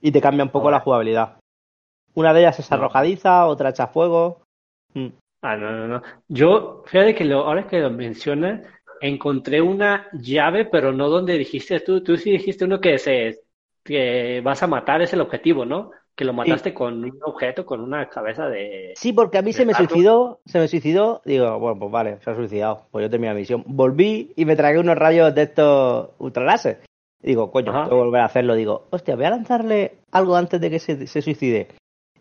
Y 0.02 0.12
te 0.12 0.22
cambia 0.22 0.44
un 0.44 0.52
poco 0.52 0.70
la 0.70 0.82
jugabilidad. 0.82 1.38
Una 2.16 2.34
de 2.34 2.42
ellas 2.42 2.60
es 2.60 2.72
arrojadiza, 2.72 3.46
otra 3.46 3.70
echa 3.70 3.88
fuego. 3.88 4.42
Mm. 4.94 5.08
Ah, 5.42 5.56
no, 5.56 5.72
no, 5.72 5.88
no. 5.88 6.02
Yo, 6.28 6.84
fíjate 6.88 7.14
que 7.14 7.26
lo, 7.26 7.42
ahora 7.42 7.68
que 7.68 7.80
lo 7.80 7.92
mencionas, 7.92 8.62
encontré 9.02 9.62
una 9.62 10.08
llave, 10.14 10.66
pero 10.66 10.92
no 10.92 11.10
donde 11.10 11.38
dijiste 11.38 11.80
tú. 11.82 12.02
Tú 12.02 12.18
sí 12.18 12.32
dijiste 12.32 12.66
uno 12.66 12.80
que 12.80 12.98
se 12.98 13.42
que 13.84 14.42
vas 14.44 14.64
a 14.64 14.68
matar, 14.68 15.04
es 15.04 15.14
el 15.14 15.22
objetivo, 15.22 15.64
¿no? 15.64 15.92
Que 16.16 16.26
lo 16.26 16.34
mataste 16.34 16.74
con 16.74 17.04
un 17.04 17.20
objeto, 17.24 17.66
con 17.66 17.82
una 17.82 18.10
cabeza 18.10 18.48
de. 18.48 18.94
Sí, 18.96 19.14
porque 19.14 19.38
a 19.38 19.44
mí 19.44 19.54
se 19.54 19.66
me 19.66 19.76
suicidó, 19.76 20.40
se 20.46 20.60
me 20.60 20.68
suicidó. 20.68 21.22
Digo, 21.26 21.60
bueno, 21.60 21.78
pues 21.78 21.92
vale, 21.92 22.18
se 22.22 22.32
ha 22.32 22.36
suicidado. 22.36 22.88
Pues 22.90 23.04
yo 23.04 23.10
terminé 23.10 23.34
la 23.34 23.40
misión. 23.40 23.64
Volví 23.68 24.32
y 24.36 24.46
me 24.46 24.56
tragué 24.56 24.80
unos 24.80 24.98
rayos 24.98 25.36
de 25.36 25.44
estos 25.44 26.10
ultraláser 26.18 26.80
digo, 27.26 27.52
coño, 27.52 27.72
tengo 27.72 27.90
que 27.90 27.96
volver 27.96 28.22
a 28.22 28.26
hacerlo. 28.26 28.56
Digo, 28.56 28.86
hostia, 28.92 29.16
voy 29.16 29.26
a 29.26 29.32
lanzarle 29.32 29.98
algo 30.12 30.36
antes 30.36 30.62
de 30.62 30.70
que 30.70 30.80
se, 30.80 31.22
suicide. 31.22 31.68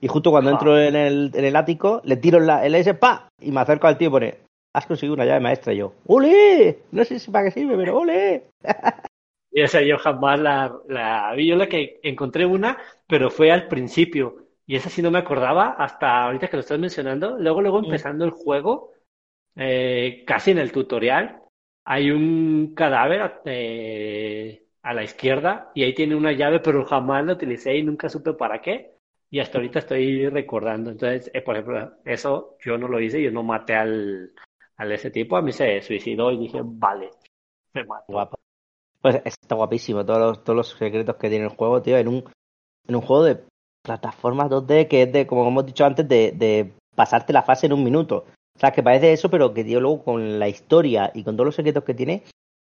Y 0.00 0.09
justo 0.09 0.30
cuando 0.30 0.50
entro 0.50 0.78
en 0.78 0.96
el, 0.96 1.30
en 1.35 1.44
el 1.44 1.57
ático, 1.57 2.00
le 2.04 2.16
tiro 2.16 2.40
la, 2.40 2.64
el 2.64 2.74
S, 2.74 2.94
pa, 2.94 3.28
y 3.40 3.50
me 3.50 3.61
acerco 3.61 3.87
al 3.87 3.96
tío 3.96 4.09
y 4.09 4.11
pone, 4.11 4.38
has 4.74 4.87
conseguido 4.87 5.14
una 5.14 5.24
llave 5.24 5.40
maestra. 5.40 5.72
Y 5.72 5.78
yo, 5.78 5.94
¡ole! 6.07 6.78
No 6.92 7.04
sé 7.04 7.18
si 7.18 7.30
para 7.30 7.46
qué 7.46 7.52
sirve, 7.52 7.76
pero 7.76 7.98
¡ole! 7.98 8.44
y 9.50 9.62
esa 9.62 9.80
yo 9.83 9.98
jamás 9.98 10.40
la, 10.40 10.76
la 10.88 11.33
vi. 11.35 11.46
Yo 11.48 11.57
la 11.57 11.68
que 11.68 12.00
encontré 12.02 12.44
una, 12.44 12.78
pero 13.07 13.30
fue 13.30 13.50
al 13.52 13.68
principio. 13.68 14.48
Y 14.66 14.76
esa 14.76 14.90
sí 14.90 15.02
no 15.02 15.11
me 15.11 15.18
acordaba 15.18 15.70
hasta 15.78 16.24
ahorita 16.24 16.48
que 16.48 16.57
lo 16.57 16.61
estás 16.61 16.78
mencionando. 16.78 17.38
Luego, 17.38 17.62
luego 17.62 17.78
empezando 17.78 18.24
el 18.24 18.30
juego, 18.30 18.92
eh, 19.57 20.24
casi 20.26 20.52
en 20.52 20.59
el 20.59 20.72
tutorial, 20.72 21.42
hay 21.85 22.11
un 22.11 22.74
cadáver 22.74 23.42
eh, 23.44 24.66
a 24.83 24.94
la 24.94 25.04
izquierda 25.04 25.70
y 25.74 25.85
ahí 25.85 25.94
tiene 25.94 26.14
una 26.14 26.33
llave, 26.33 26.61
pero 26.61 26.85
jamás 26.85 27.24
la 27.24 27.35
utilicé 27.35 27.76
y 27.76 27.83
nunca 27.83 28.09
supe 28.09 28.33
para 28.35 28.61
qué. 28.62 28.93
Y 29.35 29.40
hasta 29.40 29.59
ahorita 29.59 29.81
estoy 29.81 30.29
recordando. 30.29 30.92
Entonces, 30.92 31.29
eh, 31.35 31.42
por 31.42 31.57
ejemplo, 31.57 31.90
eso 32.05 32.57
yo 32.64 32.79
no 32.79 32.87
lo 32.87 33.01
hice, 33.01 33.20
yo 33.20 33.33
no 33.33 33.42
maté 33.42 33.75
al, 33.75 34.33
al 34.77 34.92
ese 34.92 35.11
tipo, 35.11 35.37
a 35.37 35.42
mí 35.42 35.51
se 35.51 35.83
suicidó 35.83 36.31
y 36.31 36.38
dije, 36.38 36.61
vale, 36.62 37.11
me 37.73 37.83
mato. 37.83 38.12
Guapo. 38.12 38.38
Pues 39.01 39.20
está 39.25 39.57
guapísimo, 39.57 40.07
todos 40.07 40.20
los, 40.20 40.44
todos 40.44 40.57
los 40.57 40.68
secretos 40.68 41.16
que 41.16 41.29
tiene 41.29 41.47
el 41.47 41.51
juego, 41.51 41.83
tío, 41.83 41.99
en 41.99 42.07
un, 42.07 42.25
en 42.87 42.94
un 42.94 43.01
juego 43.01 43.25
de 43.25 43.42
plataformas 43.83 44.49
2D 44.49 44.87
que 44.87 45.03
es 45.03 45.12
de, 45.12 45.27
como 45.27 45.49
hemos 45.49 45.66
dicho 45.66 45.85
antes, 45.85 46.07
de, 46.07 46.31
de 46.31 46.73
pasarte 46.94 47.33
la 47.33 47.42
fase 47.42 47.66
en 47.66 47.73
un 47.73 47.83
minuto. 47.83 48.27
O 48.57 48.61
sea, 48.61 48.70
que 48.70 48.85
parece 48.85 49.12
eso, 49.12 49.31
pero 49.31 49.53
que 49.53 49.64
tío, 49.64 49.81
luego 49.81 50.05
con 50.05 50.38
la 50.38 50.49
historia 50.49 51.11
y 51.12 51.25
con 51.25 51.35
todos 51.35 51.47
los 51.47 51.57
secretos 51.57 51.83
que 51.83 51.94
tiene 51.94 52.23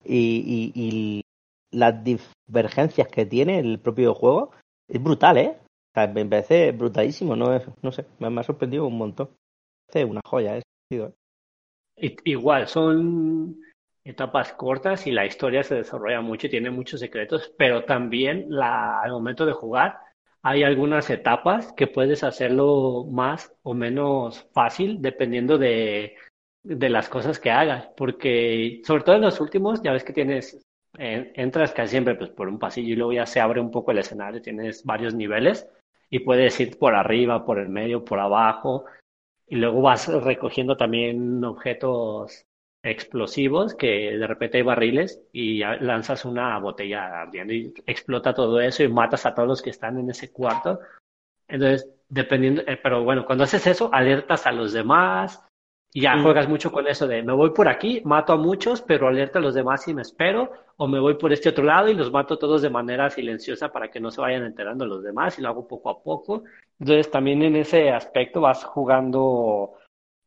y, 0.04 0.72
y, 0.74 0.82
y 0.82 1.22
las 1.70 1.94
divergencias 2.02 3.06
que 3.06 3.24
tiene 3.24 3.60
el 3.60 3.78
propio 3.78 4.14
juego 4.14 4.50
es 4.88 5.00
brutal, 5.00 5.38
¿eh? 5.38 5.58
Sea, 5.96 6.08
me 6.08 6.26
parece 6.26 6.72
brutalísimo, 6.72 7.34
no, 7.34 7.58
no 7.80 7.90
sé, 7.90 8.04
me, 8.18 8.38
ha 8.38 8.42
sorprendido 8.42 8.86
un 8.86 8.98
montón. 8.98 9.30
Es 9.88 10.04
una 10.04 10.20
joya, 10.26 10.58
¿eh? 10.58 10.62
Igual, 12.24 12.68
son 12.68 13.62
etapas 14.04 14.52
cortas 14.52 15.06
y 15.06 15.10
la 15.10 15.24
historia 15.24 15.62
se 15.62 15.76
desarrolla 15.76 16.20
mucho 16.20 16.48
y 16.48 16.50
tiene 16.50 16.70
muchos 16.70 17.00
secretos, 17.00 17.50
pero 17.56 17.84
también 17.84 18.44
la, 18.50 19.00
al 19.00 19.10
momento 19.10 19.46
de 19.46 19.52
jugar 19.52 19.98
hay 20.42 20.64
algunas 20.64 21.08
etapas 21.08 21.72
que 21.72 21.86
puedes 21.86 22.22
hacerlo 22.22 23.06
más 23.10 23.54
o 23.62 23.72
menos 23.72 24.46
fácil 24.52 25.00
dependiendo 25.00 25.56
de, 25.56 26.16
de 26.62 26.90
las 26.90 27.08
cosas 27.08 27.38
que 27.38 27.50
hagas, 27.50 27.88
porque 27.96 28.82
sobre 28.84 29.02
todo 29.02 29.16
en 29.16 29.22
los 29.22 29.40
últimos 29.40 29.82
ya 29.82 29.92
ves 29.92 30.04
que 30.04 30.12
tienes 30.12 30.62
entras 30.98 31.72
casi 31.72 31.92
siempre 31.92 32.14
pues, 32.16 32.30
por 32.30 32.48
un 32.48 32.58
pasillo 32.58 32.92
y 32.92 32.96
luego 32.96 33.12
ya 33.14 33.26
se 33.26 33.40
abre 33.40 33.60
un 33.62 33.70
poco 33.70 33.92
el 33.92 33.98
escenario, 33.98 34.42
tienes 34.42 34.84
varios 34.84 35.14
niveles 35.14 35.66
y 36.10 36.20
puedes 36.20 36.58
ir 36.60 36.78
por 36.78 36.94
arriba, 36.94 37.44
por 37.44 37.58
el 37.58 37.68
medio, 37.68 38.04
por 38.04 38.20
abajo 38.20 38.84
y 39.46 39.56
luego 39.56 39.80
vas 39.82 40.08
recogiendo 40.08 40.76
también 40.76 41.44
objetos 41.44 42.44
explosivos 42.82 43.74
que 43.74 44.16
de 44.16 44.26
repente 44.26 44.58
hay 44.58 44.62
barriles 44.62 45.20
y 45.32 45.58
lanzas 45.60 46.24
una 46.24 46.58
botella 46.58 47.22
ardiendo 47.22 47.52
y 47.52 47.74
explota 47.86 48.34
todo 48.34 48.60
eso 48.60 48.82
y 48.82 48.88
matas 48.88 49.26
a 49.26 49.34
todos 49.34 49.48
los 49.48 49.62
que 49.62 49.70
están 49.70 49.98
en 49.98 50.10
ese 50.10 50.32
cuarto. 50.32 50.80
Entonces, 51.48 51.88
dependiendo, 52.08 52.62
eh, 52.66 52.78
pero 52.80 53.04
bueno, 53.04 53.24
cuando 53.24 53.44
haces 53.44 53.66
eso, 53.66 53.90
alertas 53.92 54.46
a 54.46 54.52
los 54.52 54.72
demás, 54.72 55.45
y 55.96 56.02
ya 56.02 56.14
mm. 56.14 56.24
juegas 56.24 56.46
mucho 56.46 56.70
con 56.70 56.86
eso 56.86 57.06
de 57.06 57.22
me 57.22 57.32
voy 57.32 57.52
por 57.52 57.68
aquí, 57.68 58.02
mato 58.04 58.34
a 58.34 58.36
muchos, 58.36 58.82
pero 58.82 59.08
alerta 59.08 59.38
a 59.38 59.42
los 59.42 59.54
demás 59.54 59.88
y 59.88 59.94
me 59.94 60.02
espero, 60.02 60.52
o 60.76 60.86
me 60.86 61.00
voy 61.00 61.14
por 61.14 61.32
este 61.32 61.48
otro 61.48 61.64
lado 61.64 61.88
y 61.88 61.94
los 61.94 62.12
mato 62.12 62.38
todos 62.38 62.60
de 62.60 62.68
manera 62.68 63.08
silenciosa 63.08 63.72
para 63.72 63.90
que 63.90 63.98
no 63.98 64.10
se 64.10 64.20
vayan 64.20 64.44
enterando 64.44 64.84
los 64.84 65.02
demás 65.02 65.38
y 65.38 65.42
lo 65.42 65.48
hago 65.48 65.66
poco 65.66 65.88
a 65.88 66.02
poco. 66.02 66.44
Entonces 66.78 67.10
también 67.10 67.42
en 67.42 67.56
ese 67.56 67.88
aspecto 67.88 68.42
vas 68.42 68.62
jugando 68.62 69.72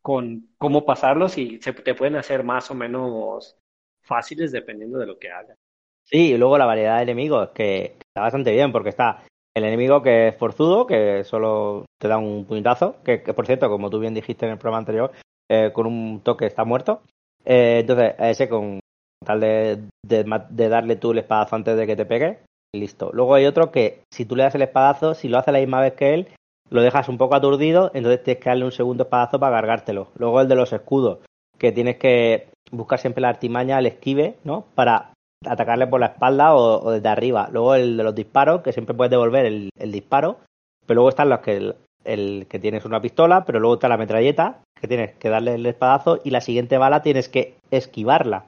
con 0.02 0.48
cómo 0.58 0.86
pasarlos 0.86 1.38
y 1.38 1.62
se 1.62 1.72
te 1.72 1.94
pueden 1.94 2.16
hacer 2.16 2.44
más 2.44 2.72
o 2.72 2.74
menos 2.74 3.56
fáciles 4.02 4.52
dependiendo 4.52 4.98
de 4.98 5.06
lo 5.06 5.20
que 5.20 5.30
hagas. 5.30 5.56
Sí, 6.04 6.32
y 6.32 6.38
luego 6.40 6.58
la 6.58 6.66
variedad 6.66 6.98
de 6.98 7.04
enemigos, 7.04 7.50
que 7.50 7.96
está 8.00 8.22
bastante 8.22 8.52
bien, 8.54 8.72
porque 8.72 8.90
está 8.90 9.24
el 9.56 9.66
enemigo 9.66 10.02
que 10.02 10.30
es 10.30 10.36
forzudo, 10.36 10.88
que 10.88 11.24
solo 11.24 11.86
te 12.00 12.08
da 12.08 12.18
un 12.18 12.46
puñetazo, 12.46 13.04
que, 13.04 13.22
que 13.22 13.36
por 13.36 13.46
cierto, 13.46 13.70
como 13.70 13.92
tú 13.92 14.00
bien 14.00 14.16
dijiste 14.16 14.48
en 14.48 14.54
el 14.54 14.58
programa 14.58 14.80
anterior, 14.80 15.12
eh, 15.50 15.72
con 15.74 15.88
un 15.88 16.22
toque 16.22 16.46
está 16.46 16.64
muerto. 16.64 17.02
Eh, 17.46 17.80
entonces, 17.82 18.16
ese 18.20 18.48
con 18.48 18.80
tal 19.26 19.40
de, 19.40 20.70
darle 20.70 20.96
tú 20.96 21.12
el 21.12 21.20
espadazo 21.20 21.56
antes 21.56 21.78
de 21.78 21.88
que 21.88 21.96
te 21.96 22.06
pegue, 22.06 22.40
listo. 22.74 23.12
Luego 23.14 23.36
hay 23.36 23.46
otro 23.46 23.72
que 23.72 24.02
si 24.12 24.26
tú 24.26 24.36
le 24.36 24.44
das 24.44 24.56
el 24.56 24.62
espadazo, 24.62 25.14
si 25.14 25.28
lo 25.28 25.38
hace 25.38 25.52
la 25.52 25.60
misma 25.60 25.82
vez 25.82 25.94
que 25.94 26.14
él, 26.14 26.28
lo 26.70 26.82
dejas 26.82 27.10
un 27.10 27.18
poco 27.18 27.36
aturdido, 27.36 27.92
entonces 27.94 28.24
tienes 28.24 28.44
que 28.44 28.50
darle 28.50 28.66
un 28.66 28.72
segundo 28.72 29.04
espadazo 29.04 29.40
para 29.40 29.58
cargártelo. 29.58 30.10
Luego 30.16 30.42
el 30.42 30.48
de 30.48 30.56
los 30.56 30.72
escudos, 30.72 31.20
que 31.58 31.72
tienes 31.72 31.98
que 31.98 32.48
buscar 32.72 33.00
siempre 33.00 33.22
la 33.22 33.30
artimaña, 33.30 33.80
el 33.80 33.88
esquive, 33.88 34.36
¿no? 34.44 34.66
Para 34.76 35.14
atacarle 35.46 35.88
por 35.88 36.00
la 36.00 36.08
espalda 36.08 36.56
o, 36.56 36.92
desde 36.92 37.10
arriba. 37.10 37.50
Luego 37.52 37.76
el 37.76 37.98
de 37.98 38.04
los 38.04 38.16
disparos, 38.16 38.62
que 38.62 38.72
siempre 38.72 38.96
puedes 38.96 39.12
devolver 39.12 39.46
el, 39.46 39.70
el 39.78 39.92
disparo, 39.92 40.38
pero 40.86 40.96
luego 40.96 41.10
están 41.10 41.30
los 41.30 41.40
que 41.40 41.76
el 42.04 42.48
que 42.48 42.60
tienes 42.60 42.86
una 42.86 43.02
pistola, 43.02 43.46
pero 43.46 43.60
luego 43.60 43.76
está 43.76 43.88
la 43.88 43.98
metralleta, 43.98 44.62
que 44.80 44.88
tienes 44.88 45.16
que 45.16 45.30
darle 45.30 45.56
el 45.56 45.66
espadazo, 45.66 46.20
y 46.24 46.30
la 46.32 46.42
siguiente 46.42 46.78
bala 46.78 47.02
tienes 47.02 47.30
que 47.30 47.58
esquivarla. 47.72 48.46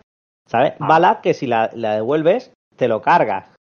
¿Sabes? 0.47 0.73
Ah. 0.79 0.87
Bala 0.87 1.21
que 1.21 1.33
si 1.33 1.47
la, 1.47 1.69
devuelves, 1.69 2.51
te 2.75 2.87
lo 2.87 3.01
cargas. 3.01 3.53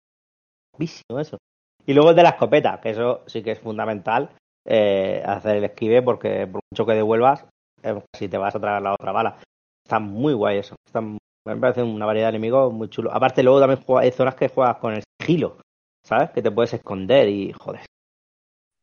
Vísimo 0.77 1.19
eso. 1.19 1.37
Y 1.85 1.93
luego 1.93 2.11
el 2.11 2.15
de 2.15 2.23
la 2.23 2.29
escopeta, 2.29 2.79
que 2.81 2.91
eso 2.91 3.23
sí 3.25 3.43
que 3.43 3.51
es 3.51 3.59
fundamental, 3.59 4.29
eh, 4.65 5.23
hacer 5.25 5.57
el 5.57 5.63
esquive, 5.63 6.01
porque 6.01 6.47
por 6.47 6.61
mucho 6.71 6.85
que 6.85 6.93
devuelvas, 6.93 7.45
eh, 7.83 7.99
si 8.15 8.27
te 8.27 8.37
vas 8.37 8.55
a 8.55 8.59
tragar 8.59 8.81
la 8.81 8.93
otra 8.93 9.11
bala. 9.11 9.37
Está 9.83 9.99
muy 9.99 10.33
guay 10.33 10.59
eso. 10.59 10.75
Está 10.85 11.01
Me 11.01 11.55
parece 11.59 11.81
una 11.81 12.05
variedad 12.05 12.27
de 12.27 12.37
enemigos 12.37 12.71
muy 12.71 12.89
chulo. 12.89 13.11
Aparte, 13.11 13.43
luego 13.43 13.59
también 13.59 13.83
hay 13.97 14.11
zonas 14.11 14.35
que 14.35 14.49
juegas 14.49 14.77
con 14.77 14.93
el 14.93 15.03
sigilo, 15.19 15.57
¿sabes? 16.05 16.29
Que 16.31 16.41
te 16.41 16.51
puedes 16.51 16.73
esconder 16.73 17.27
y 17.27 17.53
joder. 17.53 17.81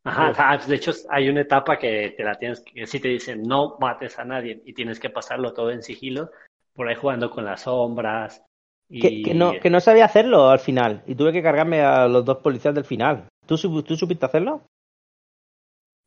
Ajá, 0.06 0.58
de 0.64 0.76
hecho 0.76 0.92
hay 1.10 1.28
una 1.28 1.40
etapa 1.40 1.78
que 1.78 2.14
te 2.16 2.22
la 2.22 2.36
tienes 2.36 2.60
que, 2.60 2.86
si 2.86 3.00
te 3.00 3.08
dicen 3.08 3.42
no 3.42 3.76
mates 3.80 4.18
a 4.18 4.24
nadie 4.24 4.62
y 4.64 4.72
tienes 4.72 5.00
que 5.00 5.10
pasarlo 5.10 5.52
todo 5.52 5.70
en 5.70 5.82
sigilo, 5.82 6.30
por 6.74 6.88
ahí 6.88 6.94
jugando 6.94 7.28
con 7.30 7.44
las 7.44 7.62
sombras. 7.62 8.42
Y... 8.88 9.22
Que, 9.24 9.34
no, 9.34 9.58
que 9.60 9.68
no 9.68 9.80
sabía 9.80 10.04
hacerlo 10.04 10.48
al 10.48 10.60
final 10.60 11.02
y 11.06 11.16
tuve 11.16 11.32
que 11.32 11.42
cargarme 11.42 11.80
a 11.82 12.06
los 12.06 12.24
dos 12.24 12.38
policías 12.38 12.74
del 12.74 12.84
final. 12.84 13.26
¿Tú, 13.46 13.56
tú 13.82 13.96
supiste 13.96 14.26
hacerlo? 14.26 14.62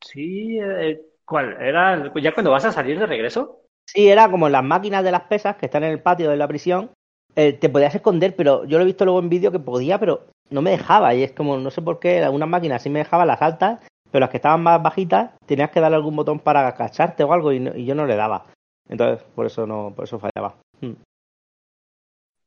Sí, 0.01 0.57
eh, 0.59 1.01
¿cuál? 1.25 1.57
¿Era 1.59 2.11
ya 2.15 2.33
cuando 2.33 2.51
vas 2.51 2.65
a 2.65 2.71
salir 2.71 2.97
de 2.97 3.05
regreso? 3.05 3.63
Sí, 3.85 4.07
era 4.07 4.29
como 4.29 4.47
las 4.47 4.63
máquinas 4.63 5.03
de 5.03 5.11
las 5.11 5.23
pesas 5.23 5.57
que 5.57 5.65
están 5.65 5.83
en 5.83 5.91
el 5.91 6.01
patio 6.01 6.29
de 6.29 6.37
la 6.37 6.47
prisión. 6.47 6.91
Eh, 7.35 7.53
te 7.53 7.69
podías 7.69 7.93
esconder, 7.93 8.35
pero 8.35 8.65
yo 8.65 8.77
lo 8.77 8.83
he 8.83 8.87
visto 8.87 9.03
luego 9.03 9.19
en 9.19 9.29
vídeo 9.29 9.51
que 9.51 9.59
podía, 9.59 9.99
pero 9.99 10.27
no 10.49 10.61
me 10.61 10.71
dejaba. 10.71 11.13
Y 11.13 11.23
es 11.23 11.31
como, 11.31 11.57
no 11.57 11.71
sé 11.71 11.81
por 11.81 11.99
qué, 11.99 12.23
algunas 12.23 12.49
máquinas 12.49 12.81
sí 12.81 12.89
me 12.89 12.99
dejaban 12.99 13.27
las 13.27 13.41
altas, 13.41 13.79
pero 14.11 14.21
las 14.21 14.29
que 14.29 14.37
estaban 14.37 14.63
más 14.63 14.81
bajitas 14.81 15.31
tenías 15.45 15.69
que 15.71 15.79
darle 15.79 15.97
algún 15.97 16.15
botón 16.15 16.39
para 16.39 16.67
agacharte 16.67 17.23
o 17.23 17.33
algo 17.33 17.53
y, 17.53 17.85
yo 17.85 17.95
no 17.95 18.05
le 18.05 18.15
daba. 18.15 18.45
Entonces, 18.87 19.23
por 19.35 19.45
eso 19.45 19.67
no, 19.67 19.93
por 19.95 20.05
eso 20.05 20.19
fallaba. 20.19 20.55
Hmm. 20.81 20.93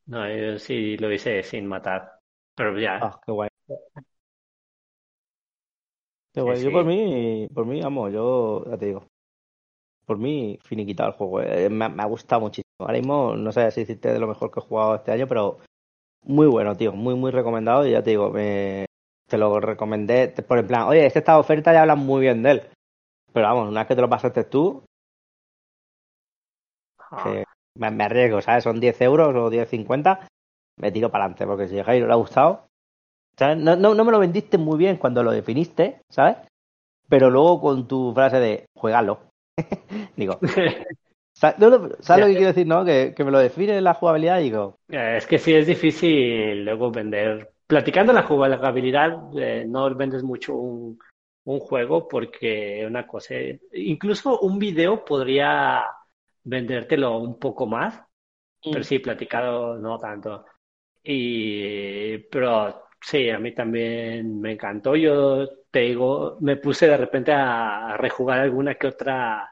No, 0.05 0.27
yo 0.29 0.59
sí 0.59 0.97
lo 0.97 1.11
hice 1.11 1.41
sin 1.43 1.65
matar. 1.65 2.19
Pero 2.55 2.77
ya. 2.77 2.99
Ah, 3.01 3.19
qué 3.25 3.31
guay. 3.31 3.49
Qué 6.33 6.41
guay. 6.41 6.61
Yo 6.61 6.71
por 6.71 6.85
mí, 6.85 7.47
por 7.53 7.65
mí, 7.65 7.81
vamos, 7.81 8.11
yo 8.11 8.65
ya 8.69 8.77
te 8.77 8.87
digo. 8.87 9.07
Por 10.05 10.17
mí, 10.17 10.59
finiquitado 10.63 11.09
el 11.09 11.15
juego. 11.15 11.41
Eh, 11.41 11.69
me, 11.69 11.87
me, 11.87 12.03
ha 12.03 12.05
gustado 12.05 12.41
muchísimo. 12.41 12.67
Ahora 12.79 12.97
mismo, 12.97 13.35
no 13.35 13.51
sé 13.53 13.71
si 13.71 13.81
hiciste 13.81 14.11
de 14.11 14.19
lo 14.19 14.27
mejor 14.27 14.51
que 14.51 14.59
he 14.59 14.63
jugado 14.63 14.95
este 14.95 15.11
año, 15.13 15.27
pero 15.27 15.59
muy 16.23 16.47
bueno, 16.47 16.75
tío. 16.75 16.91
Muy, 16.91 17.15
muy 17.15 17.31
recomendado. 17.31 17.87
Y 17.87 17.91
ya 17.91 18.03
te 18.03 18.09
digo, 18.09 18.29
me, 18.29 18.85
te 19.33 19.39
lo 19.39 19.59
recomendé 19.59 20.27
por 20.47 20.59
el 20.59 20.65
plan, 20.67 20.83
oye, 20.83 21.07
este 21.07 21.17
está 21.17 21.39
oferta 21.39 21.73
y 21.73 21.75
hablan 21.75 21.97
muy 21.97 22.21
bien 22.21 22.43
de 22.43 22.51
él. 22.51 22.61
Pero 23.33 23.47
vamos, 23.47 23.67
una 23.67 23.79
vez 23.79 23.87
que 23.87 23.95
te 23.95 24.01
lo 24.01 24.07
pasaste 24.07 24.43
tú, 24.43 24.83
ah. 26.99 27.43
me, 27.75 28.03
arriesgo, 28.03 28.41
¿sabes? 28.41 28.63
Son 28.63 28.79
10 28.79 29.01
euros 29.01 29.29
o 29.29 29.49
10.50, 29.49 30.27
me 30.79 30.91
tiro 30.91 31.09
para 31.09 31.23
adelante, 31.23 31.47
porque 31.47 31.67
si 31.67 31.81
Jairo 31.81 32.05
le 32.05 32.13
ha 32.13 32.17
gustado, 32.17 32.67
¿sabes? 33.35 33.57
No, 33.57 33.75
no, 33.75 33.95
no 33.95 34.05
me 34.05 34.11
lo 34.11 34.19
vendiste 34.19 34.59
muy 34.59 34.77
bien 34.77 34.97
cuando 34.97 35.23
lo 35.23 35.31
definiste, 35.31 35.99
¿sabes? 36.11 36.37
Pero 37.09 37.31
luego 37.31 37.59
con 37.59 37.87
tu 37.87 38.13
frase 38.13 38.37
de, 38.37 38.65
juégalo. 38.77 39.17
Digo, 40.15 40.37
¿sabes 41.33 41.59
lo 41.59 42.27
que 42.27 42.33
quiero 42.33 42.47
decir, 42.49 42.67
no? 42.67 42.85
Que, 42.85 43.15
que 43.17 43.23
me 43.23 43.31
lo 43.31 43.39
define 43.39 43.81
la 43.81 43.95
jugabilidad 43.95 44.41
digo... 44.41 44.75
Es 44.89 45.25
que 45.25 45.39
sí 45.39 45.55
es 45.55 45.65
difícil 45.65 46.65
luego 46.65 46.91
vender 46.91 47.52
platicando 47.67 48.13
la 48.13 48.23
jugabilidad, 48.23 49.37
eh, 49.37 49.65
no 49.67 49.93
vendes 49.95 50.23
mucho 50.23 50.55
un, 50.55 50.99
un 51.45 51.59
juego 51.59 52.07
porque 52.07 52.85
una 52.87 53.05
cosa, 53.05 53.35
incluso 53.73 54.39
un 54.39 54.59
video 54.59 55.03
podría 55.03 55.85
vendértelo 56.43 57.17
un 57.17 57.39
poco 57.39 57.65
más, 57.65 58.01
pero 58.63 58.79
mm. 58.79 58.83
sí, 58.83 58.99
platicado 58.99 59.77
no 59.77 59.99
tanto. 59.99 60.45
Y, 61.03 62.17
pero 62.29 62.87
sí, 63.01 63.29
a 63.29 63.39
mí 63.39 63.53
también 63.53 64.39
me 64.39 64.53
encantó. 64.53 64.95
Yo 64.95 65.47
te 65.69 65.81
digo, 65.81 66.37
me 66.41 66.57
puse 66.57 66.87
de 66.87 66.97
repente 66.97 67.31
a, 67.33 67.97
rejugar 67.97 68.39
alguna 68.39 68.75
que 68.75 68.87
otra 68.87 69.49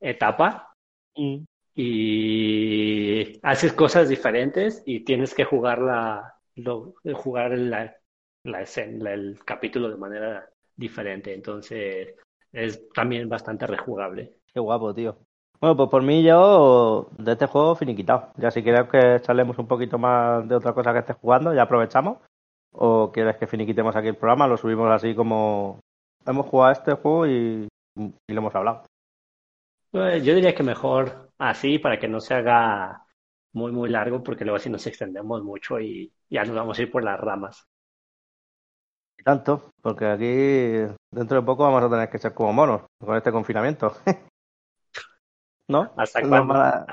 etapa. 0.00 0.72
Mm. 1.16 1.44
Y 1.74 3.38
haces 3.42 3.72
cosas 3.72 4.08
diferentes 4.08 4.82
y 4.84 5.00
tienes 5.00 5.34
que 5.34 5.44
jugarla 5.44 6.34
lo, 6.62 6.94
jugar 7.14 7.58
la, 7.58 7.96
la 8.44 8.62
escena, 8.62 9.12
el 9.12 9.38
capítulo 9.44 9.90
de 9.90 9.96
manera 9.96 10.48
diferente. 10.76 11.34
Entonces 11.34 12.14
es 12.52 12.88
también 12.90 13.28
bastante 13.28 13.66
rejugable. 13.66 14.38
Qué 14.52 14.60
guapo, 14.60 14.94
tío. 14.94 15.18
Bueno, 15.60 15.76
pues 15.76 15.90
por 15.90 16.02
mí 16.02 16.22
yo 16.22 17.10
de 17.18 17.32
este 17.32 17.46
juego 17.46 17.76
finiquitado. 17.76 18.32
Ya 18.36 18.50
si 18.50 18.62
quieres 18.62 18.88
que 18.88 19.20
charlemos 19.20 19.58
un 19.58 19.66
poquito 19.66 19.98
más 19.98 20.48
de 20.48 20.54
otra 20.54 20.72
cosa 20.72 20.92
que 20.92 21.00
estés 21.00 21.16
jugando, 21.16 21.52
ya 21.52 21.62
aprovechamos. 21.62 22.18
¿O 22.72 23.10
quieres 23.12 23.36
que 23.36 23.46
finiquitemos 23.46 23.94
aquí 23.94 24.08
el 24.08 24.16
programa? 24.16 24.46
Lo 24.46 24.56
subimos 24.56 24.90
así 24.90 25.14
como 25.14 25.80
hemos 26.24 26.46
jugado 26.46 26.72
este 26.72 26.92
juego 26.94 27.26
y, 27.26 27.68
y 27.96 28.32
lo 28.32 28.38
hemos 28.40 28.54
hablado. 28.54 28.84
Pues 29.90 30.24
yo 30.24 30.34
diría 30.34 30.54
que 30.54 30.62
mejor 30.62 31.30
así 31.36 31.78
para 31.78 31.98
que 31.98 32.08
no 32.08 32.20
se 32.20 32.34
haga 32.34 33.04
muy, 33.52 33.72
muy 33.72 33.88
largo, 33.88 34.22
porque 34.22 34.44
luego 34.44 34.56
así 34.56 34.70
nos 34.70 34.86
extendemos 34.86 35.42
mucho 35.42 35.80
y 35.80 36.12
ya 36.28 36.44
nos 36.44 36.56
vamos 36.56 36.78
a 36.78 36.82
ir 36.82 36.90
por 36.90 37.04
las 37.04 37.18
ramas. 37.18 37.66
Y 39.18 39.22
tanto, 39.22 39.70
porque 39.82 40.06
aquí 40.06 40.94
dentro 41.10 41.40
de 41.40 41.46
poco 41.46 41.64
vamos 41.64 41.82
a 41.82 41.90
tener 41.90 42.08
que 42.08 42.18
ser 42.18 42.32
como 42.32 42.52
monos 42.52 42.82
con 42.98 43.16
este 43.16 43.32
confinamiento. 43.32 43.94
¿No? 45.68 45.92
¿Hasta 45.96 46.26
cuándo? 46.26 46.86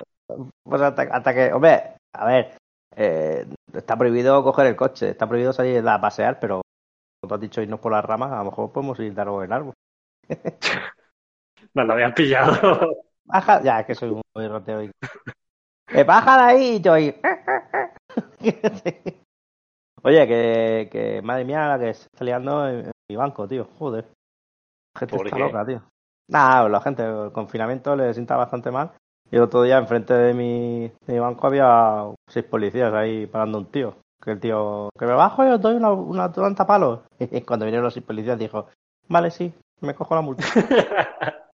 Pues 0.63 0.81
hasta, 0.81 1.33
que, 1.33 1.53
hombre, 1.53 1.95
a 2.13 2.25
ver, 2.25 2.57
eh, 2.95 3.47
está 3.73 3.97
prohibido 3.97 4.43
coger 4.43 4.67
el 4.67 4.75
coche, 4.75 5.09
está 5.09 5.27
prohibido 5.27 5.53
salir 5.53 5.87
a 5.87 6.01
pasear, 6.01 6.39
pero 6.39 6.61
como 7.21 7.29
tú 7.29 7.35
has 7.35 7.41
dicho 7.41 7.61
irnos 7.61 7.79
por 7.79 7.91
las 7.91 8.03
ramas, 8.03 8.31
a 8.31 8.39
lo 8.39 8.45
mejor 8.45 8.71
podemos 8.71 8.99
ir 8.99 9.13
dar 9.13 9.27
en 9.27 9.53
árbol. 9.53 9.73
Me 11.73 11.85
lo 11.85 11.93
habían 11.93 12.13
pillado. 12.13 13.03
Baja, 13.25 13.61
ya, 13.61 13.79
es 13.81 13.85
que 13.87 13.95
soy 13.95 14.21
muy 14.35 14.47
roteo. 14.47 14.89
¡Que 15.87 16.03
baja 16.03 16.37
de 16.37 16.43
ahí! 16.43 16.75
Y 16.75 16.81
yo 16.81 16.93
ahí. 16.93 17.15
Oye, 20.03 20.27
que, 20.27 20.89
que 20.91 21.21
madre 21.21 21.45
mía 21.45 21.67
la 21.67 21.79
que 21.79 21.93
se 21.93 22.05
está 22.05 22.23
liando 22.23 22.67
en, 22.67 22.91
mi 23.09 23.15
banco, 23.15 23.47
tío. 23.47 23.65
Joder. 23.77 24.05
La 24.93 24.99
gente 24.99 25.15
está 25.15 25.37
loca, 25.37 25.65
tío. 25.65 25.81
Nada, 26.29 26.67
la 26.67 26.81
gente, 26.81 27.03
el 27.03 27.31
confinamiento 27.31 27.95
le 27.95 28.13
sienta 28.13 28.35
bastante 28.35 28.69
mal. 28.69 28.91
Y 29.31 29.35
el 29.35 29.43
otro 29.43 29.63
día 29.63 29.77
enfrente 29.77 30.13
de 30.13 30.33
mi, 30.33 30.87
de 31.05 31.13
mi 31.13 31.19
banco 31.19 31.47
había 31.47 32.03
seis 32.27 32.45
policías 32.45 32.93
ahí 32.93 33.25
parando 33.25 33.57
un 33.57 33.71
tío. 33.71 33.97
Que 34.21 34.31
el 34.31 34.39
tío, 34.39 34.89
que 34.97 35.05
me 35.05 35.13
bajo 35.13 35.45
y 35.45 35.49
os 35.49 35.61
doy 35.61 35.75
una, 35.75 35.91
una 35.91 36.31
planta 36.31 36.65
palos. 36.65 37.01
Y 37.19 37.41
cuando 37.45 37.65
vinieron 37.65 37.85
los 37.85 37.93
seis 37.93 38.05
policías 38.05 38.39
dijo, 38.39 38.67
vale, 39.07 39.31
sí, 39.31 39.53
me 39.81 39.93
cojo 39.93 40.15
la 40.15 40.21
multa. 40.21 40.43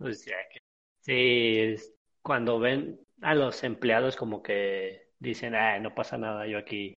o 0.00 0.12
sea 0.12 0.36
que 0.50 0.60
sí, 1.00 1.92
cuando 2.22 2.58
ven, 2.58 2.98
a 3.24 3.34
los 3.34 3.64
empleados 3.64 4.16
como 4.16 4.42
que 4.42 5.08
dicen, 5.18 5.54
ah, 5.54 5.78
no 5.78 5.94
pasa 5.94 6.18
nada, 6.18 6.46
yo 6.46 6.58
aquí, 6.58 6.94